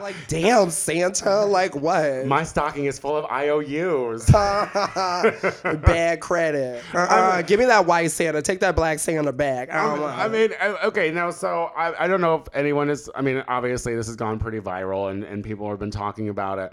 like, 0.00 0.16
damn, 0.28 0.70
Santa, 0.70 1.44
like 1.44 1.74
what? 1.76 2.26
My 2.26 2.42
stocking 2.42 2.86
is 2.86 2.98
full 2.98 3.16
of 3.16 3.24
IOUs. 3.30 4.26
Bad 4.30 6.20
credit. 6.20 6.82
Uh-uh, 6.94 7.42
give 7.42 7.60
me 7.60 7.66
that 7.66 7.86
white 7.86 8.10
Santa. 8.10 8.40
Take 8.42 8.55
that 8.61 8.76
black 8.76 8.98
Santa 8.98 9.32
back. 9.32 9.70
I 9.72 9.84
don't 9.84 9.98
I 9.98 10.26
want 10.26 10.32
mean, 10.32 10.50
uh, 10.61 10.76
okay, 10.84 11.11
now, 11.11 11.30
so 11.30 11.70
I, 11.76 12.04
I 12.04 12.09
don't 12.09 12.20
know 12.20 12.36
if 12.36 12.42
anyone 12.54 12.90
is, 12.90 13.11
I 13.14 13.22
mean, 13.22 13.42
obviously 13.48 13.94
this 13.94 14.07
has 14.07 14.16
gone 14.16 14.38
pretty 14.38 14.61
viral 14.61 15.11
and, 15.11 15.24
and 15.24 15.42
people 15.44 15.68
have 15.70 15.78
been 15.78 15.90
talking 15.90 16.28
about 16.28 16.59
it. 16.59 16.72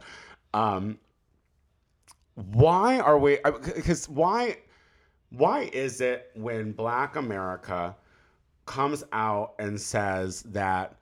Um, 0.54 1.00
why 2.36 3.00
are 3.00 3.18
we, 3.18 3.40
because 3.76 4.10
why, 4.10 4.58
why 5.30 5.70
is 5.74 6.02
it 6.02 6.32
when 6.36 6.72
Black 6.72 7.16
America 7.16 7.96
comes 8.66 9.04
out 9.12 9.54
and 9.60 9.80
says 9.80 10.44
that 10.44 10.96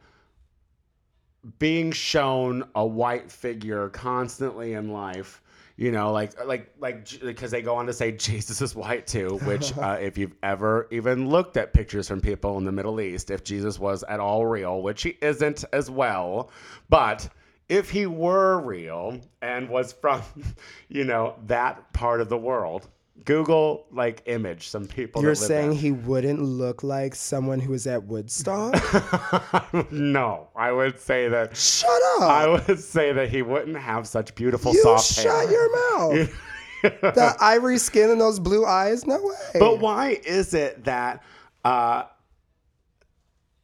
being 1.59 1.91
shown 1.91 2.63
a 2.75 2.86
white 2.86 3.32
figure 3.32 3.89
constantly 3.89 4.73
in 4.73 4.91
life 4.91 5.41
you 5.78 5.91
know 5.91 6.11
like 6.11 6.32
like 6.45 6.72
like 6.80 7.07
because 7.22 7.51
they 7.51 7.61
go 7.61 7.76
on 7.76 7.86
to 7.86 7.93
say 7.93 8.11
jesus 8.28 8.61
is 8.61 8.76
white 8.76 9.07
too 9.07 9.39
which 9.43 9.76
uh, 9.78 9.97
if 9.99 10.17
you've 10.17 10.36
ever 10.43 10.88
even 10.91 11.30
looked 11.30 11.57
at 11.57 11.74
pictures 11.74 12.07
from 12.07 12.22
people 12.22 12.57
in 12.57 12.65
the 12.65 12.72
middle 12.72 12.99
east 13.01 13.32
if 13.32 13.43
jesus 13.43 13.80
was 13.80 14.03
at 14.03 14.19
all 14.19 14.45
real 14.45 14.82
which 14.82 15.03
he 15.03 15.17
isn't 15.22 15.63
as 15.74 15.89
well 15.89 16.49
but 16.89 17.28
if 17.69 17.89
he 17.89 18.05
were 18.05 18.59
real 18.59 19.19
and 19.41 19.69
was 19.69 19.93
from 19.93 20.22
you 20.89 21.03
know 21.03 21.36
that 21.47 21.93
part 21.93 22.22
of 22.22 22.30
the 22.30 22.38
world 22.38 22.88
google 23.24 23.86
like 23.91 24.24
image 24.26 24.68
some 24.68 24.86
people 24.88 25.22
You're 25.22 25.36
saying 25.36 25.72
there. 25.72 25.80
he 25.80 25.91
wouldn't 25.91 26.41
look 26.41 26.82
like 26.84 27.14
someone 27.14 27.59
who 27.59 27.72
was 27.72 27.86
at 27.86 28.03
Woodstock? 28.03 28.74
no, 29.91 30.47
I 30.55 30.72
would 30.72 30.99
say 30.99 31.28
that. 31.28 31.55
Shut 31.55 32.01
up. 32.18 32.22
I 32.24 32.47
would 32.47 32.80
say 32.80 33.12
that 33.14 33.30
he 33.30 33.41
wouldn't 33.43 33.78
have 33.78 34.07
such 34.07 34.34
beautiful 34.34 34.74
you 34.74 34.82
soft 34.82 35.05
shut 35.05 35.26
hair. 35.26 35.51
your 35.51 35.97
mouth. 35.97 36.34
that 37.01 37.38
ivory 37.39 37.78
skin 37.78 38.09
and 38.09 38.20
those 38.20 38.39
blue 38.39 38.66
eyes? 38.66 39.05
No 39.05 39.22
way. 39.22 39.59
But 39.59 39.80
why 39.80 40.20
is 40.26 40.53
it 40.55 40.84
that 40.86 41.22
uh, 41.64 42.05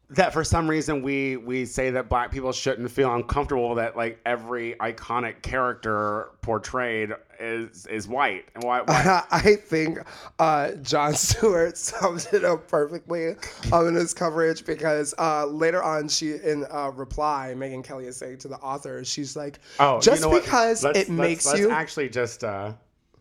that 0.10 0.32
for 0.32 0.44
some 0.44 0.70
reason 0.70 1.02
we 1.02 1.36
we 1.36 1.66
say 1.66 1.90
that 1.90 2.08
black 2.08 2.32
people 2.32 2.54
shouldn't 2.54 2.90
feel 2.90 3.14
uncomfortable 3.14 3.76
that 3.76 3.98
like 3.98 4.20
every 4.26 4.74
iconic 4.76 5.42
character 5.42 6.30
portrayed 6.42 7.12
is 7.42 7.86
is 7.88 8.08
white 8.08 8.46
and 8.56 8.64
why, 8.64 8.82
why 8.82 9.24
I 9.32 9.56
think 9.56 10.00
uh, 10.40 10.72
Jon 10.82 11.14
Stewart 11.14 11.78
sums 11.78 12.28
it 12.28 12.46
up 12.46 12.70
perfectly 12.70 13.36
um, 13.74 13.90
in 13.90 13.96
his 13.96 14.14
coverage 14.14 14.66
because 14.66 15.14
uh, 15.20 15.46
later 15.46 15.84
on, 15.84 16.08
she 16.08 16.36
in 16.36 16.66
uh, 16.72 16.92
reply, 16.96 17.54
Megyn 17.56 17.84
Kelly 17.84 18.06
is 18.06 18.16
saying 18.16 18.38
to 18.40 18.48
the 18.48 18.58
author, 18.58 19.04
she's 19.04 19.36
like, 19.36 19.60
oh 19.80 20.00
just 20.00 20.24
you 20.24 20.30
know 20.30 20.40
because 20.40 20.84
Let's- 20.86 21.00
it 21.00 21.10
let's- 21.10 21.10
makes 21.10 21.46
let's 21.46 21.60
you." 21.60 21.70
actually 21.70 22.08
just 22.10 22.46
uh, 22.46 22.72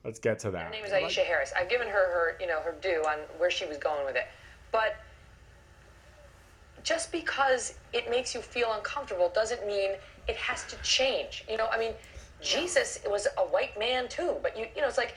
let's 0.05 0.21
get 0.21 0.39
to 0.41 0.53
that. 0.53 0.67
Her 0.67 0.71
name 0.71 0.85
is 0.85 0.93
Aisha 0.93 1.25
Harris. 1.27 1.53
I've 1.59 1.69
given 1.69 1.89
her 1.89 1.93
her, 2.13 2.37
you 2.41 2.47
know, 2.47 2.61
her 2.61 2.77
due 2.81 3.03
on 3.09 3.19
where 3.39 3.51
she 3.51 3.67
was 3.67 3.77
going 3.77 4.05
with 4.07 4.15
it. 4.15 4.29
But 4.71 4.97
just 6.87 7.11
because 7.11 7.75
it 7.93 8.09
makes 8.09 8.33
you 8.33 8.41
feel 8.41 8.73
uncomfortable 8.73 9.29
doesn't 9.35 9.67
mean 9.67 9.91
it 10.29 10.37
has 10.37 10.65
to 10.67 10.77
change. 10.83 11.45
You 11.51 11.57
know, 11.57 11.67
I 11.67 11.79
mean, 11.79 11.93
Jesus 12.41 13.01
was 13.07 13.27
a 13.37 13.41
white 13.43 13.77
man 13.77 14.09
too, 14.09 14.37
but 14.41 14.57
you 14.57 14.67
you 14.75 14.81
know, 14.81 14.87
it's 14.89 14.97
like 14.97 15.17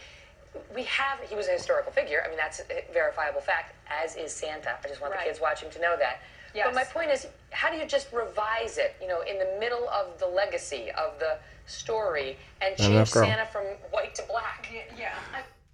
we 0.74 0.84
have 0.84 1.20
he 1.30 1.36
was 1.36 1.48
a 1.48 1.52
historical 1.52 1.92
figure. 1.92 2.24
I 2.26 2.28
mean, 2.28 2.38
that's 2.38 2.60
a 2.60 2.92
verifiable 2.92 3.40
fact, 3.40 3.76
as 3.88 4.16
is 4.16 4.34
Santa. 4.34 4.78
I 4.84 4.88
just 4.88 5.00
want 5.00 5.14
Right. 5.14 5.20
the 5.26 5.30
kids 5.30 5.40
watching 5.40 5.70
to 5.70 5.80
know 5.80 5.96
that. 5.98 6.22
But 6.56 6.74
my 6.74 6.84
point 6.84 7.12
is, 7.12 7.28
how 7.52 7.70
do 7.70 7.78
you 7.78 7.86
just 7.86 8.12
revise 8.12 8.80
it, 8.80 8.96
you 9.00 9.08
know, 9.08 9.22
in 9.22 9.38
the 9.38 9.56
middle 9.60 9.88
of 9.90 10.18
the 10.18 10.26
legacy 10.26 10.90
of 10.98 11.20
the 11.20 11.38
story 11.68 12.38
and 12.62 12.76
change. 12.76 13.10
Santa 13.10 13.46
from 13.46 13.66
white 13.92 14.16
to 14.16 14.24
black? 14.24 14.68
Yeah. 14.98 15.14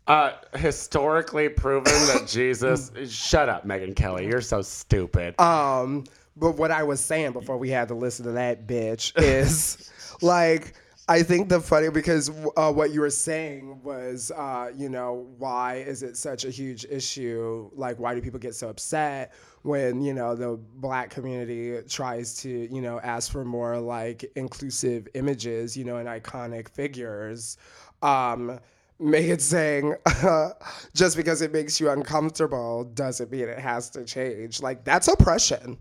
Uh, 0.08 0.34
historically 0.56 1.50
proven 1.50 1.94
that 1.94 2.28
Jesus. 2.28 2.92
shut 3.10 3.50
up, 3.50 3.66
Megyn 3.66 3.96
Kelly. 3.96 4.28
You're 4.28 4.42
so 4.42 4.62
stupid. 4.62 5.40
Um, 5.42 6.04
but 6.38 6.52
what 6.58 6.70
I 6.70 6.84
was 6.84 7.00
saying 7.00 7.32
before 7.32 7.58
we 7.58 7.70
had 7.70 7.88
to 7.88 7.96
listen 7.96 8.26
to 8.26 8.32
that 8.34 8.68
bitch 8.68 9.14
is 9.22 9.92
like 10.22 10.74
I 11.08 11.22
think 11.22 11.50
the 11.50 11.60
funny 11.60 11.90
because 11.90 12.32
uh, 12.58 12.72
what 12.74 12.92
you 12.92 13.02
were 13.02 13.12
saying 13.12 13.82
was 13.84 14.32
uh, 14.32 14.72
you 14.76 14.90
know 14.90 15.28
why 15.38 15.76
is 15.78 16.02
it 16.02 16.18
such 16.18 16.46
a 16.46 16.50
huge 16.50 16.86
issue? 16.86 17.70
Like 17.74 18.00
why 18.00 18.16
do 18.16 18.22
people 18.22 18.40
get 18.40 18.56
so 18.56 18.70
upset 18.70 19.34
when 19.62 20.02
you 20.02 20.14
know 20.14 20.36
the 20.36 20.60
black 20.76 21.12
community 21.12 21.80
tries 21.88 22.36
to 22.38 22.50
you 22.50 22.82
know 22.82 23.00
ask 23.02 23.32
for 23.32 23.46
more 23.46 23.80
like 23.80 24.32
inclusive 24.36 25.08
images, 25.14 25.78
you 25.78 25.84
know, 25.84 25.98
and 25.98 26.08
iconic 26.08 26.70
figures. 26.70 27.58
Um, 28.02 28.60
Megyn 29.00 29.42
saying, 29.42 29.96
just 30.94 31.18
because 31.18 31.42
it 31.42 31.52
makes 31.52 31.80
you 31.80 31.90
uncomfortable 31.90 32.86
doesn't 32.86 33.32
mean 33.32 33.50
it 33.50 33.60
has 33.60 33.90
to 33.92 34.06
change. 34.06 34.62
Like 34.62 34.84
that's 34.84 35.08
oppression. 35.08 35.78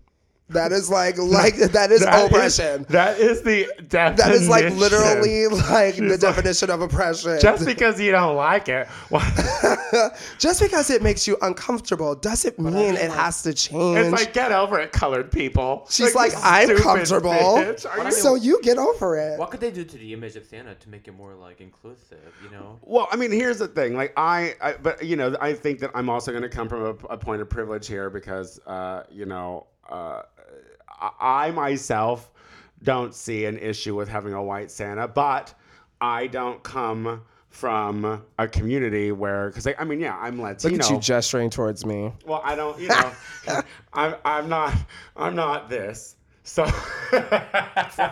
That 0.49 0.71
is 0.71 0.89
like 0.91 1.17
like 1.17 1.55
that 1.71 1.91
is 1.91 2.01
That 2.01 2.19
is- 2.19 2.25
oppression. 2.27 2.85
that 2.89 3.17
is 3.19 3.41
the 3.41 3.65
definition. 3.87 4.15
that 4.17 4.31
is 4.31 4.47
like 4.47 4.71
literally 4.75 5.47
like 5.47 5.95
the 5.95 6.09
She's 6.09 6.19
definition 6.19 6.69
of 6.69 6.81
oppression. 6.81 7.39
Just 7.41 7.65
because 7.65 7.99
you 7.99 8.11
don't 8.11 8.35
like 8.35 8.69
it. 8.69 8.87
Just 10.37 10.61
because 10.61 10.89
it 10.89 11.01
makes 11.01 11.27
you 11.27 11.37
uncomfortable 11.41 12.13
doesn't 12.15 12.59
mean 12.59 12.95
it 12.95 13.09
has 13.11 13.41
to 13.43 13.53
change. 13.53 13.97
It's 13.97 14.11
like 14.11 14.33
get 14.33 14.51
over 14.51 14.79
it, 14.79 14.91
colored 14.91 15.31
people. 15.31 15.87
She's 15.89 16.13
like, 16.13 16.31
you 16.33 16.37
I'm 16.43 16.77
comfortable, 16.77 17.31
bitch. 17.31 17.85
Are 17.89 18.03
you- 18.05 18.11
so 18.11 18.35
you 18.35 18.61
get 18.61 18.77
over 18.77 19.17
it. 19.17 19.39
What 19.39 19.49
could 19.51 19.59
they 19.61 19.71
do 19.71 19.83
to 19.83 19.97
the 19.97 20.13
image 20.13 20.35
of 20.35 20.45
Santa 20.45 20.75
to 20.75 20.89
make 20.89 21.07
it 21.07 21.15
more 21.15 21.33
like 21.33 21.59
inclusive? 21.59 22.19
You 22.43 22.51
know. 22.51 22.79
Well, 22.83 23.07
I 23.11 23.15
mean, 23.15 23.31
here's 23.31 23.57
the 23.57 23.67
thing. 23.67 23.95
Like, 23.95 24.13
I, 24.15 24.55
I 24.61 24.73
but 24.73 25.03
you 25.03 25.15
know, 25.15 25.35
I 25.41 25.53
think 25.53 25.79
that 25.79 25.91
I'm 25.95 26.09
also 26.09 26.31
going 26.31 26.43
to 26.43 26.49
come 26.49 26.69
from 26.69 26.83
a, 26.83 26.89
a 27.13 27.17
point 27.17 27.41
of 27.41 27.49
privilege 27.49 27.87
here 27.87 28.09
because, 28.09 28.59
uh, 28.67 29.03
you 29.09 29.25
know, 29.25 29.67
uh, 29.89 30.23
I, 31.19 31.47
I 31.47 31.51
myself 31.51 32.31
don't 32.83 33.13
see 33.13 33.45
an 33.45 33.57
issue 33.57 33.95
with 33.95 34.09
having 34.09 34.33
a 34.33 34.43
white 34.43 34.71
Santa, 34.71 35.07
but 35.07 35.53
I 36.01 36.27
don't 36.27 36.61
come 36.63 37.21
from 37.49 38.23
a 38.37 38.47
community 38.47 39.11
where, 39.11 39.47
because 39.47 39.65
I, 39.65 39.75
I 39.79 39.85
mean, 39.85 39.99
yeah, 39.99 40.17
I'm 40.17 40.41
Latino. 40.41 40.73
Look 40.73 40.83
at 40.83 40.89
you 40.89 40.99
gesturing 40.99 41.49
towards 41.49 41.85
me. 41.85 42.11
Well, 42.25 42.41
I 42.43 42.55
don't, 42.55 42.79
you 42.79 42.89
know, 42.89 43.11
I'm, 43.93 44.15
I'm 44.25 44.49
not, 44.49 44.73
I'm 45.15 45.35
not 45.35 45.69
this. 45.69 46.15
So 46.47 46.63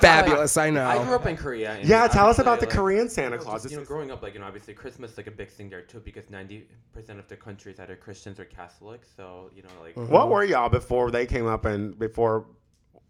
Fabulous, 0.01 0.57
I 0.57 0.71
know. 0.71 0.87
I 0.87 1.03
grew 1.03 1.13
up 1.13 1.27
in 1.27 1.37
Korea. 1.37 1.73
and 1.73 1.87
Yeah, 1.87 2.07
tell 2.07 2.27
us 2.27 2.39
about 2.39 2.59
the 2.59 2.65
like, 2.65 2.75
Korean 2.75 3.07
Santa 3.07 3.37
Claus. 3.37 3.61
just, 3.61 3.71
You 3.71 3.77
know, 3.77 3.81
This 3.81 3.87
growing 3.87 4.09
up, 4.09 4.23
like 4.23 4.33
you 4.33 4.39
know, 4.39 4.47
obviously 4.47 4.73
Christmas 4.73 5.11
is 5.11 5.17
like 5.17 5.27
a 5.27 5.31
big 5.31 5.51
thing 5.51 5.69
there 5.69 5.83
too 5.83 5.99
because 5.99 6.31
ninety 6.31 6.67
percent 6.93 7.19
of 7.19 7.27
the 7.27 7.35
country 7.35 7.73
is 7.73 7.79
either 7.79 7.95
Christians 7.95 8.39
or 8.39 8.45
Catholics. 8.45 9.07
So 9.15 9.51
you 9.55 9.61
know, 9.61 9.69
like 9.79 9.95
What 10.09 10.31
were 10.31 10.43
y'all 10.43 10.67
before 10.67 11.11
they 11.11 11.27
came 11.27 11.45
up 11.45 11.65
and 11.65 11.97
before 11.99 12.47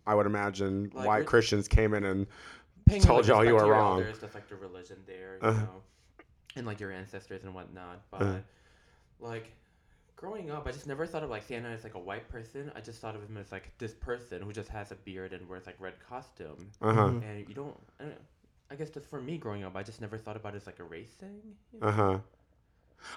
I 0.06 0.16
would 0.16 0.26
imagine 0.26 0.92
Like, 0.94 1.06
white 1.08 1.26
Christians 1.26 1.68
came 1.68 1.94
in 1.94 2.04
and 2.04 2.28
told 3.02 3.28
y'all 3.28 3.44
you 3.46 3.56
were 3.56 3.68
wrong? 3.68 4.00
Elders, 4.00 4.20
that's 4.20 4.36
like 4.36 4.48
the 4.50 4.56
religion 4.56 4.98
there, 5.08 5.38
you 5.42 5.48
Uh-huh. 5.48 5.62
know, 5.62 5.82
and 6.56 6.66
like 6.68 6.80
your 6.80 6.92
ancestors 6.92 7.44
and 7.44 7.54
whatnot. 7.54 8.02
But 8.12 8.22
Uh-huh. 8.22 8.38
like 9.20 9.52
growing 10.16 10.52
up, 10.52 10.68
I 10.68 10.72
just 10.72 10.88
never 10.88 11.06
thought 11.06 11.24
of 11.24 11.30
like 11.30 11.44
Santa 11.44 11.70
as 11.70 11.84
like 11.84 11.96
a 11.96 12.00
white 12.00 12.28
person. 12.30 12.72
I 12.76 12.82
just 12.82 13.00
thought 13.00 13.16
of 13.16 13.22
him 13.24 13.38
as 13.38 13.52
like 13.52 13.72
this 13.78 13.94
person 13.94 14.42
who 14.42 14.52
just 14.54 14.70
has 14.70 14.92
a 14.92 14.96
beard 14.96 15.34
and 15.34 15.48
wears 15.48 15.66
like 15.66 15.76
red 15.80 15.94
costume. 16.08 16.70
Uh-huh. 16.82 17.08
And 17.08 17.48
you 17.48 17.56
don't. 17.56 17.76
I, 18.00 18.04
don't 18.06 18.16
I 18.72 18.76
guess 18.76 18.90
just 18.90 19.06
for 19.08 19.22
me 19.22 19.38
growing 19.38 19.64
up, 19.64 19.76
I 19.76 19.84
just 19.84 20.02
never 20.02 20.18
thought 20.18 20.36
about 20.36 20.54
it 20.54 20.58
as 20.58 20.66
like 20.66 20.80
a 20.80 20.84
race 20.84 21.12
thing. 21.12 21.40
you 21.74 21.80
know? 21.80 21.88
Uh 21.88 21.92
huh. 21.92 22.18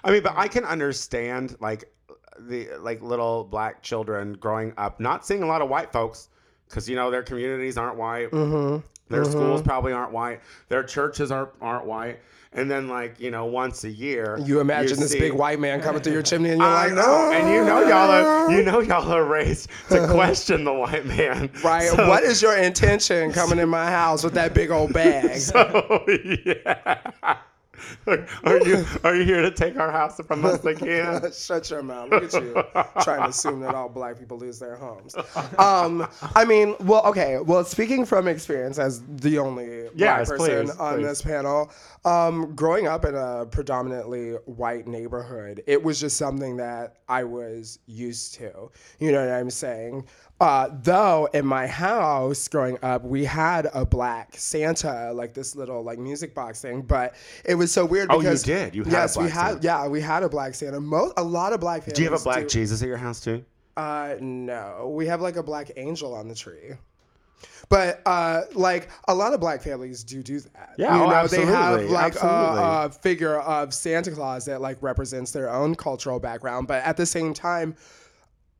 I 0.03 0.11
mean, 0.11 0.21
but 0.21 0.33
I 0.35 0.47
can 0.47 0.63
understand 0.65 1.55
like 1.59 1.91
the 2.39 2.69
like 2.79 3.01
little 3.01 3.43
black 3.43 3.81
children 3.81 4.33
growing 4.33 4.73
up 4.77 4.99
not 4.99 5.25
seeing 5.25 5.43
a 5.43 5.47
lot 5.47 5.61
of 5.61 5.69
white 5.69 5.91
folks 5.91 6.29
because 6.69 6.89
you 6.89 6.95
know 6.95 7.09
their 7.11 7.23
communities 7.23 7.77
aren't 7.77 7.97
white, 7.97 8.31
Mhm. 8.31 8.83
their 9.09 9.23
Mhm. 9.23 9.31
schools 9.31 9.61
probably 9.61 9.93
aren't 9.93 10.11
white, 10.11 10.41
their 10.69 10.83
churches 10.83 11.31
aren't 11.31 11.49
aren't 11.61 11.85
white, 11.85 12.19
and 12.53 12.69
then 12.69 12.87
like 12.87 13.19
you 13.19 13.31
know 13.31 13.45
once 13.45 13.83
a 13.83 13.89
year 13.89 14.37
You 14.43 14.59
imagine 14.59 14.99
this 14.99 15.11
see- 15.11 15.19
big 15.19 15.33
white 15.33 15.59
man 15.59 15.81
coming 15.81 16.01
through 16.01 16.13
your 16.13 16.21
chimney, 16.21 16.49
and 16.51 16.59
you're 16.59 16.67
I 16.69 16.85
like, 16.87 16.93
know, 16.93 17.01
no. 17.01 17.31
and 17.31 17.49
you 17.49 17.63
know 17.63 17.81
y'all 17.87 18.11
are 18.11 18.51
you 18.51 18.63
know 18.63 18.79
y'all 18.81 19.11
are 19.11 19.23
raised 19.23 19.69
to 19.89 20.07
question 20.11 20.63
the 20.63 20.73
white 20.73 21.05
man, 21.05 21.49
Right. 21.63 21.89
So- 21.89 22.07
what 22.07 22.23
is 22.23 22.41
your 22.41 22.55
intention 22.57 23.31
coming 23.31 23.59
in 23.59 23.69
my 23.69 23.89
house 23.89 24.23
with 24.23 24.33
that 24.33 24.53
big 24.53 24.71
old 24.71 24.93
bag? 24.93 25.39
So 25.41 26.03
yeah. 26.45 27.37
Are 28.07 28.59
you 28.65 28.85
are 29.03 29.15
you 29.15 29.23
here 29.23 29.41
to 29.41 29.51
take 29.51 29.77
our 29.77 29.91
house 29.91 30.19
from 30.25 30.45
us 30.45 30.63
again? 30.65 31.21
Shut 31.31 31.69
your 31.69 31.83
mouth. 31.83 32.09
Look 32.09 32.33
at 32.33 32.41
you 32.41 32.53
trying 33.03 33.23
to 33.23 33.29
assume 33.29 33.59
that 33.61 33.75
all 33.75 33.89
black 33.89 34.17
people 34.17 34.37
lose 34.37 34.59
their 34.59 34.75
homes. 34.75 35.15
Um, 35.57 36.07
I 36.35 36.45
mean, 36.45 36.75
well, 36.81 37.05
okay. 37.05 37.39
Well, 37.39 37.63
speaking 37.63 38.05
from 38.05 38.27
experience 38.27 38.79
as 38.79 39.01
the 39.07 39.37
only 39.39 39.89
black 39.95 40.25
person 40.27 40.67
please, 40.67 40.77
on 40.77 40.95
please. 40.95 41.05
this 41.05 41.21
panel, 41.21 41.71
um, 42.05 42.55
growing 42.55 42.87
up 42.87 43.05
in 43.05 43.15
a 43.15 43.45
predominantly 43.45 44.31
white 44.45 44.87
neighborhood, 44.87 45.63
it 45.67 45.81
was 45.81 45.99
just 45.99 46.17
something 46.17 46.57
that 46.57 46.97
I 47.07 47.23
was 47.23 47.79
used 47.85 48.35
to. 48.35 48.71
You 48.99 49.11
know 49.11 49.25
what 49.25 49.33
I'm 49.33 49.49
saying? 49.49 50.05
Uh, 50.39 50.69
though 50.83 51.27
in 51.33 51.45
my 51.45 51.65
house 51.65 52.47
growing 52.47 52.77
up, 52.83 53.03
we 53.03 53.25
had 53.25 53.67
a 53.73 53.83
black 53.83 54.35
Santa, 54.37 55.11
like 55.11 55.33
this 55.33 55.55
little 55.55 55.81
like 55.81 55.97
music 55.97 56.35
box 56.35 56.61
thing, 56.61 56.83
but 56.83 57.15
it 57.43 57.55
was 57.55 57.71
so 57.71 57.85
weird 57.85 58.09
because. 58.09 58.19
Oh, 58.19 58.21
you 58.21 58.29
because 58.29 58.43
did? 58.43 58.75
You 58.75 58.83
had 58.83 58.93
a 58.93 58.95
yes, 58.95 59.17
we 59.17 59.23
had 59.23 59.31
Santa. 59.31 59.59
yeah, 59.63 59.87
we 59.87 59.99
had 59.99 60.21
a 60.21 60.29
black 60.29 60.53
Santa. 60.53 60.79
Most 60.79 61.13
a 61.17 61.23
lot 61.23 61.53
of 61.53 61.59
black 61.59 61.81
families. 61.81 61.95
Do 61.95 62.03
you 62.03 62.11
have 62.11 62.21
a 62.21 62.23
black 62.23 62.43
do. 62.43 62.49
Jesus 62.49 62.81
at 62.83 62.87
your 62.87 62.97
house 62.97 63.19
too? 63.19 63.43
Uh, 63.75 64.15
no, 64.19 64.91
we 64.95 65.07
have 65.07 65.21
like 65.21 65.37
a 65.37 65.43
black 65.43 65.71
angel 65.75 66.13
on 66.13 66.27
the 66.27 66.35
tree. 66.35 66.73
But 67.69 68.01
uh, 68.05 68.43
like 68.53 68.89
a 69.07 69.15
lot 69.15 69.33
of 69.33 69.39
black 69.39 69.61
families 69.61 70.03
do 70.03 70.23
do 70.23 70.39
that. 70.39 70.75
Yeah, 70.77 70.95
you 70.95 71.03
oh, 71.03 71.09
know, 71.09 71.27
they 71.27 71.45
have 71.45 71.89
like 71.89 72.15
a, 72.15 72.23
absolutely. 72.23 72.63
a 72.63 72.89
figure 72.89 73.39
of 73.39 73.73
Santa 73.73 74.11
Claus 74.11 74.45
that 74.45 74.61
like 74.61 74.77
represents 74.81 75.31
their 75.31 75.49
own 75.49 75.75
cultural 75.75 76.19
background. 76.19 76.67
But 76.67 76.83
at 76.83 76.95
the 76.95 77.05
same 77.05 77.33
time, 77.33 77.75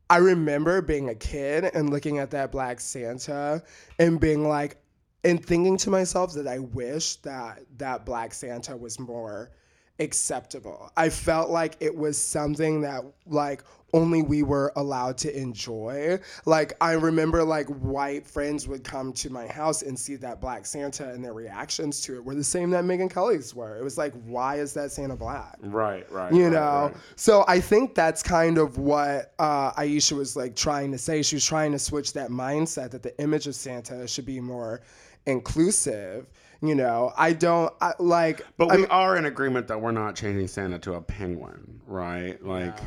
I 0.10 0.18
remember 0.18 0.82
being 0.82 1.10
a 1.10 1.16
kid 1.16 1.66
and 1.74 1.90
looking 1.90 2.20
at 2.20 2.32
that 2.32 2.52
black 2.52 2.80
Santa 2.80 3.62
and 4.00 4.20
being 4.20 4.48
like, 4.48 4.78
and 5.24 5.44
thinking 5.44 5.78
to 5.78 5.90
myself 5.90 6.34
that 6.34 6.48
I 6.48 6.60
wish 6.60 7.18
that 7.18 7.64
that 7.78 8.06
black 8.06 8.34
Santa 8.34 8.78
was 8.78 9.00
more 9.00 9.52
acceptable. 10.00 10.92
I 10.96 11.10
felt 11.10 11.50
like 11.50 11.76
it 11.80 11.96
was 11.96 12.18
something 12.18 12.82
that 12.82 13.04
like 13.26 13.64
only 13.94 14.22
we 14.22 14.44
were 14.44 14.72
allowed 14.76 15.18
to 15.20 15.36
enjoy. 15.38 16.20
Like 16.46 16.74
I 16.82 16.94
remember 16.94 17.44
like 17.44 17.68
white 17.68 18.28
friends 18.28 18.68
would 18.68 18.84
come 18.84 19.14
to 19.14 19.30
my 19.30 19.48
house 19.48 19.82
and 19.82 19.98
see 19.98 20.16
that 20.18 20.42
black 20.42 20.66
Santa 20.66 21.10
and 21.10 21.24
their 21.24 21.34
reactions 21.34 22.02
to 22.02 22.16
it 22.16 22.24
were 22.24 22.36
the 22.36 22.44
same 22.44 22.70
that 22.72 22.84
Megyn 22.84 23.10
Kelly's 23.10 23.56
were. 23.56 23.78
It 23.78 23.84
was 23.84 23.98
like, 23.98 24.14
why 24.26 24.56
is 24.56 24.74
that 24.74 24.92
Santa 24.92 25.16
black? 25.16 25.58
Right, 25.62 26.10
right. 26.12 26.34
you 26.34 26.44
right, 26.44 26.54
know 26.54 26.92
right. 26.94 26.96
so 27.16 27.44
i 27.48 27.60
think 27.60 27.96
that's 27.96 28.22
kind 28.22 28.58
of 28.58 28.78
what 28.78 29.34
uh, 29.40 29.72
aisha 29.74 30.14
was 30.14 30.36
like 30.36 30.56
trying 30.56 30.92
to 30.92 30.98
say 30.98 31.22
she 31.22 31.36
was 31.36 31.46
trying 31.46 31.72
to 31.72 31.80
switch 31.80 32.14
that 32.14 32.30
mindset 32.30 32.92
that 32.92 33.04
the 33.04 33.18
image 33.22 33.48
of 33.48 33.56
santa 33.56 34.08
should 34.08 34.26
be 34.26 34.40
more 34.40 34.82
inclusive 35.26 36.28
you 36.62 36.74
know 36.76 37.14
i 37.18 37.34
don't 37.34 37.74
I, 37.82 37.94
like 38.00 38.42
But 38.58 38.72
I 38.72 38.76
we 38.76 38.82
mean- 38.84 38.92
are 38.92 39.18
in 39.18 39.26
agreement 39.26 39.68
that 39.68 39.80
we're 39.80 39.92
not 39.92 40.16
changing 40.16 40.48
Santa 40.48 40.80
to 40.80 40.94
a 40.96 41.02
penguin, 41.02 41.82
right? 41.86 42.44
Like, 42.44 42.78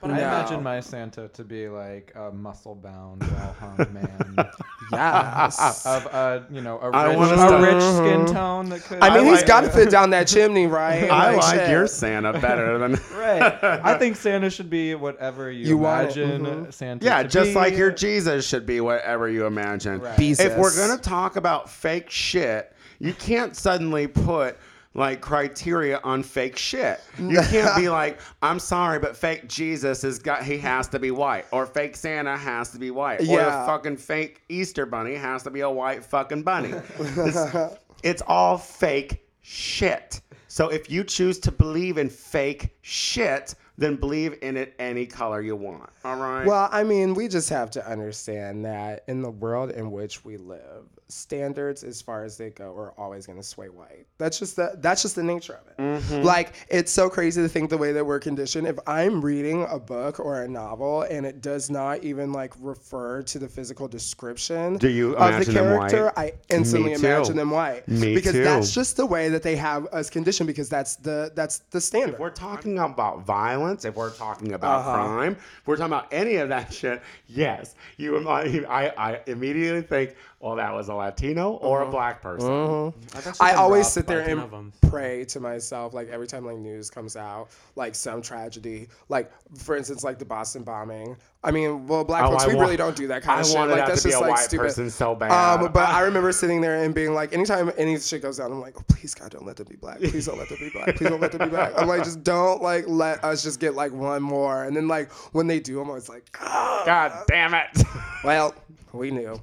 But 0.00 0.10
I 0.10 0.18
imagine 0.18 0.62
my 0.62 0.80
Santa 0.80 1.28
to 1.28 1.44
be 1.44 1.68
like 1.68 2.12
a 2.14 2.30
muscle-bound, 2.32 3.22
well-hung 3.22 3.76
man 3.94 4.48
yes 4.92 5.86
of 5.86 6.04
a 6.06 6.44
you 6.50 6.60
know 6.60 6.78
a 6.80 6.90
I 6.90 7.06
rich, 7.14 7.38
a 7.38 7.60
rich 7.74 7.82
skin 7.82 8.26
tone 8.34 8.68
that 8.68 8.82
could. 8.82 8.98
i 9.02 9.14
mean 9.14 9.24
he's 9.24 9.38
like- 9.38 9.46
got 9.46 9.60
to 9.62 9.70
fit 9.70 9.90
down 9.90 10.10
that 10.10 10.26
chimney 10.28 10.66
right 10.82 11.10
I 11.10 11.34
Like, 11.34 11.42
like 11.42 11.60
shit. 11.60 11.70
your 11.70 11.86
Santa 11.86 12.32
better 12.38 12.76
than. 12.78 12.92
right. 13.16 13.62
I 13.64 13.96
think 13.98 14.16
Santa 14.16 14.50
should 14.50 14.68
be 14.70 14.94
whatever 14.94 15.50
you, 15.50 15.66
You 15.68 15.78
want 15.78 16.16
it, 16.16 16.16
imagine 16.18 16.44
mhm. 16.66 16.72
Santa. 16.74 17.04
Yeah, 17.04 17.22
to 17.22 17.28
just 17.28 17.50
be. 17.50 17.54
like 17.54 17.76
your 17.76 17.90
Jesus 17.90 18.46
should 18.46 18.66
be 18.66 18.80
whatever 18.80 19.28
you 19.28 19.46
imagine. 19.46 20.00
Right. 20.00 20.18
If 20.20 20.56
we're 20.58 20.76
gonna 20.76 21.00
talk 21.00 21.36
about 21.36 21.70
fake 21.70 22.10
shit, 22.10 22.73
you 23.04 23.12
can't 23.14 23.54
suddenly 23.56 24.06
put 24.06 24.56
like 24.94 25.20
criteria 25.20 26.00
on 26.04 26.22
fake 26.22 26.56
shit. 26.56 27.00
You 27.18 27.40
can't 27.50 27.76
be 27.76 27.88
like, 27.88 28.20
I'm 28.42 28.58
sorry, 28.58 28.98
but 29.00 29.16
fake 29.16 29.48
Jesus 29.48 30.02
has 30.02 30.18
got 30.18 30.44
he 30.44 30.56
has 30.58 30.88
to 30.88 30.98
be 30.98 31.10
white, 31.10 31.46
or 31.50 31.66
fake 31.66 31.96
Santa 31.96 32.36
has 32.36 32.70
to 32.70 32.78
be 32.78 32.90
white, 32.90 33.20
or 33.20 33.24
the 33.26 33.32
Yeah. 33.32 33.66
fucking 33.66 33.96
fake 33.96 34.42
Easter 34.48 34.86
bunny 34.86 35.14
has 35.16 35.42
to 35.42 35.50
be 35.50 35.60
a 35.60 35.70
white 35.70 36.04
fucking 36.04 36.42
bunny. 36.44 36.72
It's, 36.98 37.76
it's 38.02 38.22
all 38.26 38.56
fake 38.58 39.26
shit. 39.42 40.20
So 40.48 40.68
if 40.68 40.90
you 40.90 41.02
choose 41.04 41.38
to 41.40 41.50
believe 41.52 41.98
in 41.98 42.08
fake 42.08 42.76
shit, 42.82 43.54
then 43.76 43.96
believe 43.96 44.38
in 44.42 44.56
it 44.56 44.74
any 44.78 45.04
color 45.06 45.40
you 45.40 45.56
want. 45.56 45.90
All 46.04 46.16
right. 46.16 46.46
Well, 46.46 46.68
I 46.70 46.84
mean, 46.84 47.14
we 47.14 47.26
just 47.26 47.48
have 47.50 47.70
to 47.72 47.84
understand 47.90 48.64
that 48.64 49.02
in 49.08 49.20
the 49.22 49.30
world 49.30 49.70
in 49.72 49.90
which 49.90 50.24
we 50.24 50.36
live, 50.36 50.84
standards 51.14 51.84
as 51.84 52.02
far 52.02 52.24
as 52.24 52.36
they 52.36 52.50
go 52.50 52.74
are 52.76 52.92
always 52.98 53.26
going 53.26 53.38
to 53.38 53.42
sway 53.44 53.68
white. 53.68 54.06
That's 54.18 54.38
just 54.38 54.56
the 54.56 54.76
that's 54.78 55.02
just 55.02 55.14
the 55.14 55.22
nature 55.22 55.54
of 55.54 55.68
it. 55.68 55.76
Mm-hmm. 55.78 56.22
Like 56.24 56.52
it's 56.68 56.90
so 56.92 57.08
crazy 57.08 57.40
to 57.42 57.48
think 57.48 57.70
the 57.70 57.78
way 57.78 57.92
that 57.92 58.04
we're 58.04 58.18
conditioned. 58.18 58.66
If 58.66 58.78
I'm 58.86 59.20
reading 59.20 59.66
a 59.70 59.78
book 59.78 60.18
or 60.20 60.42
a 60.42 60.48
novel 60.48 61.02
and 61.02 61.24
it 61.24 61.40
does 61.40 61.70
not 61.70 62.02
even 62.02 62.32
like 62.32 62.52
refer 62.60 63.22
to 63.22 63.38
the 63.38 63.48
physical 63.48 63.86
description 63.88 64.76
Do 64.78 64.88
you 64.88 65.16
of 65.16 65.44
the 65.46 65.52
character? 65.52 66.12
I 66.16 66.32
instantly 66.50 66.92
imagine 66.94 67.36
them 67.36 67.50
white. 67.50 67.86
Me 67.88 68.14
because 68.14 68.32
too. 68.32 68.44
that's 68.44 68.72
just 68.72 68.96
the 68.96 69.06
way 69.06 69.28
that 69.28 69.42
they 69.42 69.56
have 69.56 69.86
us 69.92 70.10
conditioned 70.10 70.46
because 70.46 70.68
that's 70.68 70.96
the 70.96 71.30
that's 71.34 71.58
the 71.70 71.80
standard. 71.80 72.14
If 72.14 72.20
we're 72.20 72.30
talking 72.30 72.78
about 72.78 73.24
violence, 73.24 73.84
if 73.84 73.94
we're 73.96 74.10
talking 74.10 74.52
about 74.52 74.80
Uh-huh. 74.80 74.92
crime, 74.94 75.32
if 75.32 75.66
we're 75.66 75.76
talking 75.76 75.92
about 75.92 76.12
any 76.12 76.36
of 76.36 76.48
that 76.48 76.72
shit, 76.72 77.00
yes, 77.28 77.74
you. 77.96 78.24
I, 78.28 78.92
I 78.96 79.20
immediately 79.26 79.82
think, 79.82 80.16
well, 80.44 80.56
that 80.56 80.74
was 80.74 80.88
a 80.90 80.94
Latino 80.94 81.52
or 81.54 81.80
Uh-huh. 81.80 81.88
a 81.88 81.90
black 81.90 82.20
person. 82.20 82.92
I've 83.14 83.36
I 83.40 83.52
always 83.54 83.88
sit 83.88 84.06
there 84.06 84.20
and 84.20 84.72
pray 84.90 85.24
to 85.26 85.40
myself, 85.40 85.94
like 85.94 86.08
every 86.10 86.26
time 86.26 86.44
like 86.44 86.58
news 86.58 86.90
comes 86.90 87.16
out, 87.16 87.48
like 87.76 87.94
some 87.94 88.20
tragedy, 88.20 88.88
like 89.08 89.32
for 89.56 89.74
instance, 89.74 90.04
like 90.04 90.18
the 90.18 90.24
Boston 90.26 90.62
bombing. 90.62 91.16
I 91.42 91.50
mean, 91.50 91.86
well, 91.86 92.04
black 92.04 92.24
Oh, 92.24 92.30
folks, 92.32 92.44
I 92.44 92.48
we 92.48 92.54
want- 92.54 92.64
really 92.66 92.76
don't 92.76 92.96
do 92.96 93.06
that 93.08 93.22
kind 93.22 93.38
I 93.38 93.40
of 93.40 93.46
shit. 93.46 93.56
wanted 93.56 93.72
Like 93.72 93.80
that 93.80 93.88
that's 93.88 94.02
to 94.02 94.08
be 94.08 94.12
just 94.12 94.22
a 94.22 94.26
like 94.26 94.30
white 94.36 94.44
stupid. 94.44 94.62
person 94.64 94.90
so 94.90 95.14
bad. 95.14 95.30
Um, 95.30 95.72
but 95.72 95.88
I 95.88 96.00
remember 96.02 96.32
sitting 96.32 96.60
there 96.60 96.82
and 96.84 96.94
being 96.94 97.12
like, 97.14 97.32
anytime 97.34 97.70
any 97.76 97.98
shit 97.98 98.22
goes 98.22 98.38
down, 98.38 98.50
I'm 98.52 98.60
like, 98.60 98.74
oh, 98.78 98.84
please 98.88 99.14
God, 99.14 99.30
don't 99.30 99.44
let 99.46 99.56
them 99.56 99.66
be 99.68 99.76
black. 99.76 99.98
Please 99.98 100.26
don't 100.26 100.38
let 100.38 100.48
them 100.48 100.58
be 100.60 100.70
black. 100.70 100.96
Please 100.96 101.08
don't 101.10 101.20
let 101.20 101.32
them 101.32 101.40
be 101.48 101.54
black. 101.54 101.72
I'm 101.76 101.86
like, 101.88 102.04
just 102.04 102.22
don't 102.22 102.62
like 102.62 102.84
let 102.86 103.22
us 103.24 103.42
just 103.42 103.60
get 103.60 103.74
like 103.74 103.92
one 103.92 104.22
more. 104.22 104.64
And 104.64 104.74
then 104.76 104.88
like 104.88 105.10
when 105.32 105.46
they 105.46 105.60
do, 105.60 105.80
I'm 105.80 105.88
always 105.88 106.08
like, 106.08 106.24
"Ah." 106.40 106.82
God 106.86 107.12
damn 107.28 107.54
it! 107.54 107.82
well, 108.24 108.54
we 108.94 109.10
knew. 109.10 109.38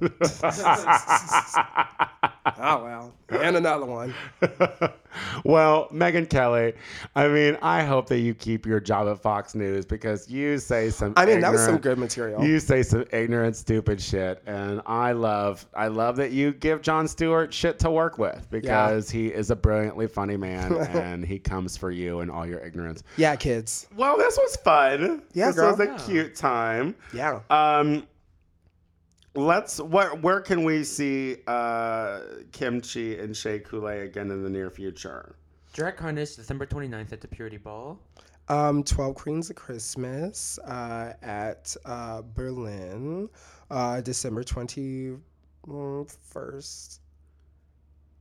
oh 2.58 2.82
well, 2.82 3.12
and 3.30 3.56
another 3.56 3.86
one. 3.86 4.14
well, 5.44 5.88
Megyn 5.92 6.28
Kelly, 6.28 6.74
I 7.14 7.28
mean, 7.28 7.56
I 7.62 7.82
hope 7.84 8.08
that 8.08 8.18
you 8.20 8.34
keep 8.34 8.66
your 8.66 8.80
job 8.80 9.08
at 9.08 9.20
Fox 9.20 9.54
News 9.54 9.84
because 9.84 10.28
you 10.30 10.58
say 10.58 10.90
some. 10.90 11.12
I 11.16 11.26
mean, 11.26 11.40
that 11.40 11.52
was 11.52 11.64
some 11.64 11.78
good 11.78 11.98
material. 11.98 12.44
You 12.44 12.58
say 12.58 12.82
some 12.82 13.04
ignorant, 13.12 13.56
stupid 13.56 14.00
shit, 14.00 14.42
and 14.46 14.80
I 14.86 15.12
love, 15.12 15.66
I 15.74 15.88
love 15.88 16.16
that 16.16 16.32
you 16.32 16.52
give 16.52 16.82
Jon 16.82 17.06
Stewart 17.06 17.52
shit 17.52 17.78
to 17.80 17.90
work 17.90 18.18
with 18.18 18.46
because 18.50 19.10
he 19.10 19.28
is 19.28 19.50
a 19.50 19.56
brilliantly 19.56 20.06
funny 20.06 20.36
man 20.36 20.72
and 20.92 21.24
he 21.24 21.38
comes 21.38 21.76
for 21.76 21.90
you 21.90 22.20
and 22.20 22.30
all 22.30 22.46
your 22.46 22.60
ignorance. 22.60 23.02
Yeah, 23.16 23.36
kids. 23.36 23.86
Well, 23.96 24.16
this 24.16 24.36
was 24.36 24.56
fun. 24.56 25.22
Yeah, 25.34 25.46
this 25.48 25.56
girl. 25.56 25.70
was 25.70 25.80
a 25.80 25.84
Yeah. 25.86 25.98
cute 26.06 26.34
time. 26.34 26.94
Yeah. 27.14 27.40
Um, 27.50 28.06
let's. 29.34 29.80
Where 29.80 30.14
where 30.16 30.40
can 30.40 30.64
we 30.64 30.84
see 30.84 31.38
uh, 31.46 32.20
Kim 32.52 32.80
Chi 32.80 33.16
and 33.20 33.36
Shea 33.36 33.58
Coulee 33.58 34.00
again 34.00 34.30
in 34.30 34.42
the 34.42 34.50
near 34.50 34.70
future? 34.70 35.36
Drag 35.72 35.96
Carnage, 35.96 36.36
December 36.36 36.66
29th 36.66 37.12
at 37.12 37.20
the 37.20 37.28
Purity 37.28 37.56
Ball. 37.56 37.98
Um, 38.48 38.82
12 38.82 39.14
Queens 39.14 39.50
of 39.50 39.56
Christmas 39.56 40.58
uh, 40.58 41.14
at 41.22 41.74
uh, 41.86 42.20
Berlin, 42.34 43.30
uh, 43.70 44.02
December 44.02 44.44
21st. 44.44 46.98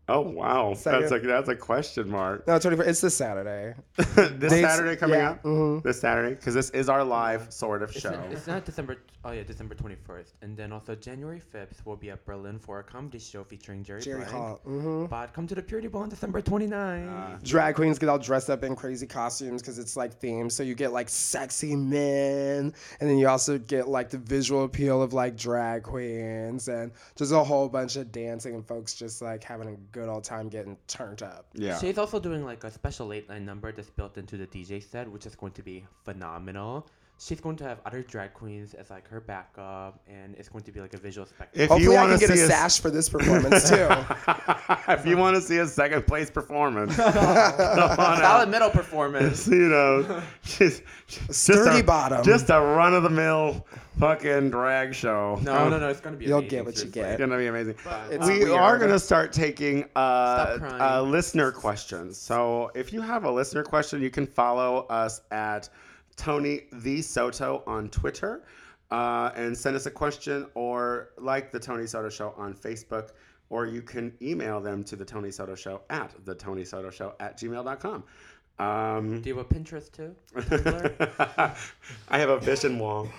Oh 0.09 0.21
wow, 0.21 0.73
Second. 0.75 1.01
that's 1.01 1.11
a 1.13 1.19
that's 1.19 1.49
a 1.49 1.55
question 1.55 2.09
mark. 2.09 2.45
No, 2.47 2.57
21st. 2.59 2.87
It's 2.87 3.01
this 3.01 3.15
Saturday. 3.15 3.75
this 3.95 4.51
Dates- 4.51 4.55
Saturday 4.61 4.95
coming 4.97 5.19
yeah, 5.19 5.31
up. 5.31 5.43
mhm. 5.43 5.81
This 5.83 6.01
Saturday 6.01 6.35
because 6.35 6.53
this 6.53 6.69
is 6.71 6.89
our 6.89 7.03
live 7.03 7.51
sort 7.53 7.81
of 7.83 7.91
It's 7.91 7.99
show. 8.01 8.11
not, 8.11 8.31
it's 8.31 8.47
not 8.47 8.65
December. 8.65 8.97
Oh 9.23 9.31
yeah, 9.31 9.43
December 9.43 9.75
21st, 9.75 10.31
and 10.41 10.57
then 10.57 10.71
also 10.71 10.95
January 10.95 11.39
5th 11.53 11.85
we'll 11.85 11.95
be 11.95 12.09
at 12.09 12.25
Berlin 12.25 12.57
for 12.57 12.79
a 12.79 12.83
comedy 12.83 13.19
show 13.19 13.43
featuring 13.43 13.83
Jerry, 13.83 14.01
Jerry 14.01 14.17
Blank. 14.21 14.31
Hall, 14.31 14.59
mhm. 14.67 15.07
But 15.07 15.31
come 15.33 15.45
to 15.45 15.53
the 15.53 15.61
Purity 15.61 15.87
Ball 15.87 16.01
on 16.01 16.09
December 16.09 16.41
29th. 16.41 17.35
Uh, 17.35 17.37
Drag 17.43 17.75
queens 17.75 17.99
get 17.99 18.09
all 18.09 18.17
dressed 18.17 18.49
up 18.49 18.63
in 18.63 18.75
crazy 18.75 19.05
costumes 19.05 19.61
because 19.61 19.77
it's 19.77 19.95
like 19.95 20.19
themed. 20.19 20.51
So 20.51 20.63
you 20.63 20.73
get 20.73 20.91
like 20.91 21.07
sexy 21.07 21.75
men, 21.75 22.73
and 22.99 23.09
then 23.09 23.17
you 23.19 23.27
also 23.27 23.59
get 23.59 23.87
like 23.87 24.09
the 24.09 24.17
visual 24.17 24.63
appeal 24.63 25.03
of 25.03 25.13
like 25.13 25.37
drag 25.37 25.83
queens, 25.83 26.67
and 26.67 26.91
just 27.15 27.31
a 27.31 27.43
whole 27.43 27.69
bunch 27.69 27.95
of 27.97 28.11
dancing 28.11 28.55
and 28.55 28.65
folks 28.67 28.95
just 28.95 29.21
like 29.21 29.43
having 29.43 29.67
a 29.69 29.75
good 29.91 30.09
old 30.09 30.23
time 30.23 30.49
getting 30.49 30.77
turned 30.87 31.21
up. 31.21 31.47
Yeah. 31.53 31.77
She's 31.79 31.97
also 31.97 32.19
doing 32.19 32.45
like 32.45 32.63
a 32.63 32.71
special 32.71 33.07
late 33.07 33.29
night 33.29 33.41
number 33.41 33.71
that's 33.71 33.89
built 33.89 34.17
into 34.17 34.37
the 34.37 34.47
DJ 34.47 34.83
set, 34.83 35.09
which 35.09 35.25
is 35.25 35.35
going 35.35 35.53
to 35.53 35.63
be 35.63 35.85
phenomenal. 36.03 36.87
She's 37.21 37.39
going 37.39 37.55
to 37.55 37.63
have 37.63 37.79
other 37.85 38.01
drag 38.01 38.33
queens 38.33 38.73
as 38.73 38.89
like 38.89 39.07
her 39.07 39.21
backup, 39.21 39.99
and 40.07 40.35
it's 40.37 40.49
going 40.49 40.63
to 40.63 40.71
be 40.71 40.81
like 40.81 40.93
a 40.93 40.97
visual 40.97 41.27
spectacle. 41.27 41.61
If 41.61 41.69
Hopefully, 41.69 41.93
you 41.93 41.99
I 41.99 42.07
can 42.07 42.19
to 42.19 42.19
get 42.19 42.29
a 42.31 42.37
see 42.37 42.47
sash 42.47 42.79
for 42.79 42.89
this 42.89 43.09
performance 43.09 43.69
too. 43.69 43.87
if 44.91 45.05
you 45.05 45.17
want 45.17 45.35
to 45.35 45.41
see 45.41 45.57
a 45.57 45.67
second 45.67 46.07
place 46.07 46.31
performance, 46.31 46.95
Solid 46.95 48.49
middle 48.49 48.69
performance. 48.69 49.47
you 49.51 49.69
know, 49.69 50.23
just, 50.43 50.81
just 51.07 51.33
Sturdy 51.33 51.81
a, 51.81 51.83
bottom. 51.83 52.23
just 52.23 52.49
a 52.49 52.59
run 52.59 52.93
of 52.95 53.03
the 53.03 53.09
mill 53.09 53.65
fucking 53.99 54.49
drag 54.49 54.95
show. 54.95 55.39
No, 55.43 55.69
no, 55.69 55.77
no, 55.77 55.89
it's 55.89 56.01
gonna 56.01 56.17
be. 56.17 56.25
You'll 56.25 56.39
amazing, 56.39 56.49
get 56.49 56.65
what 56.65 56.73
you 56.73 56.79
seriously. 56.79 57.01
get. 57.01 57.11
It's 57.11 57.19
gonna 57.19 57.37
be 57.37 57.47
amazing. 57.47 57.75
It's 58.09 58.27
we 58.27 58.39
weird. 58.39 58.51
are 58.51 58.79
gonna 58.79 58.99
start 58.99 59.31
taking 59.31 59.85
uh, 59.95 60.57
uh, 60.79 61.01
listener 61.03 61.51
questions. 61.51 62.17
So 62.17 62.71
if 62.73 62.91
you 62.91 63.01
have 63.01 63.25
a 63.25 63.31
listener 63.31 63.63
question, 63.63 64.01
you 64.01 64.09
can 64.09 64.25
follow 64.25 64.87
us 64.89 65.21
at 65.29 65.69
Tony 66.21 66.61
the 66.71 67.01
Soto 67.01 67.63
on 67.65 67.89
Twitter 67.89 68.43
uh, 68.91 69.31
and 69.35 69.57
send 69.57 69.75
us 69.75 69.87
a 69.87 69.91
question, 69.91 70.45
or 70.53 71.09
like 71.17 71.51
the 71.51 71.59
Tony 71.59 71.87
Soto 71.87 72.09
Show 72.09 72.35
on 72.37 72.53
Facebook, 72.53 73.09
or 73.49 73.65
you 73.65 73.81
can 73.81 74.13
email 74.21 74.61
them 74.61 74.83
to 74.83 74.95
the 74.95 75.03
Tony 75.03 75.31
Soto 75.31 75.55
Show 75.55 75.81
at 75.89 76.13
the 76.23 76.35
Tony 76.35 76.63
Soto 76.63 76.91
Show 76.91 77.15
at 77.19 77.39
gmail.com. 77.39 78.03
Um, 78.59 79.21
Do 79.21 79.29
you 79.29 79.37
have 79.37 79.47
a 79.49 79.51
Pinterest 79.51 79.91
too? 79.91 80.15
I 82.09 82.19
have 82.19 82.29
a 82.29 82.39
vision 82.39 82.77
wall. 82.77 83.09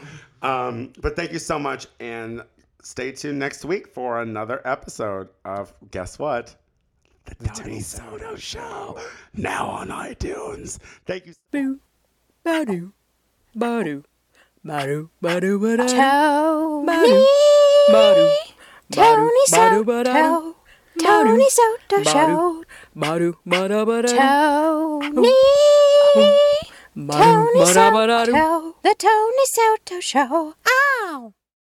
Um, 0.43 0.93
but 1.01 1.17
thank 1.17 1.33
you 1.33 1.41
so 1.41 1.59
much, 1.59 1.89
and 1.99 2.45
stay 2.85 3.11
tuned 3.11 3.41
next 3.41 3.65
week 3.65 3.89
for 3.89 4.23
another 4.23 4.63
episode 4.65 5.29
of 5.45 5.75
Guess 5.91 6.21
What? 6.21 6.55
The, 7.41 7.49
Tony 7.49 7.81
Soto 7.81 8.37
Show. 8.37 9.01
Now 9.35 9.67
on 9.67 9.89
iTunes. 9.89 10.79
Thank 11.05 11.27
you. 11.27 11.81
Boo, 12.45 12.51
ba-doo, 12.51 12.93
ba-doo, 13.55 14.03
ba-doo, 14.65 15.11
ba-doo, 15.23 15.59
ba-doo. 15.63 15.87
Tony. 15.87 17.23
Ba-doo, 17.93 18.31
Tony 18.91 19.45
ba-doo, 19.51 19.85
ba-doo. 19.85 20.13
Soto. 20.13 20.57
Tony 20.99 21.49
Soto 21.51 21.97
Show. 22.03 22.65
ba-doo, 22.95 23.35
ba-da, 23.47 23.85
ba-da. 23.87 24.11
Tony. 24.11 25.35
Tony. 26.97 27.65
Soto. 27.67 28.75
The 28.83 28.95
Tony 28.99 29.47
Soto 29.47 30.01
Show. 30.01 30.55
Ow. 30.67 31.33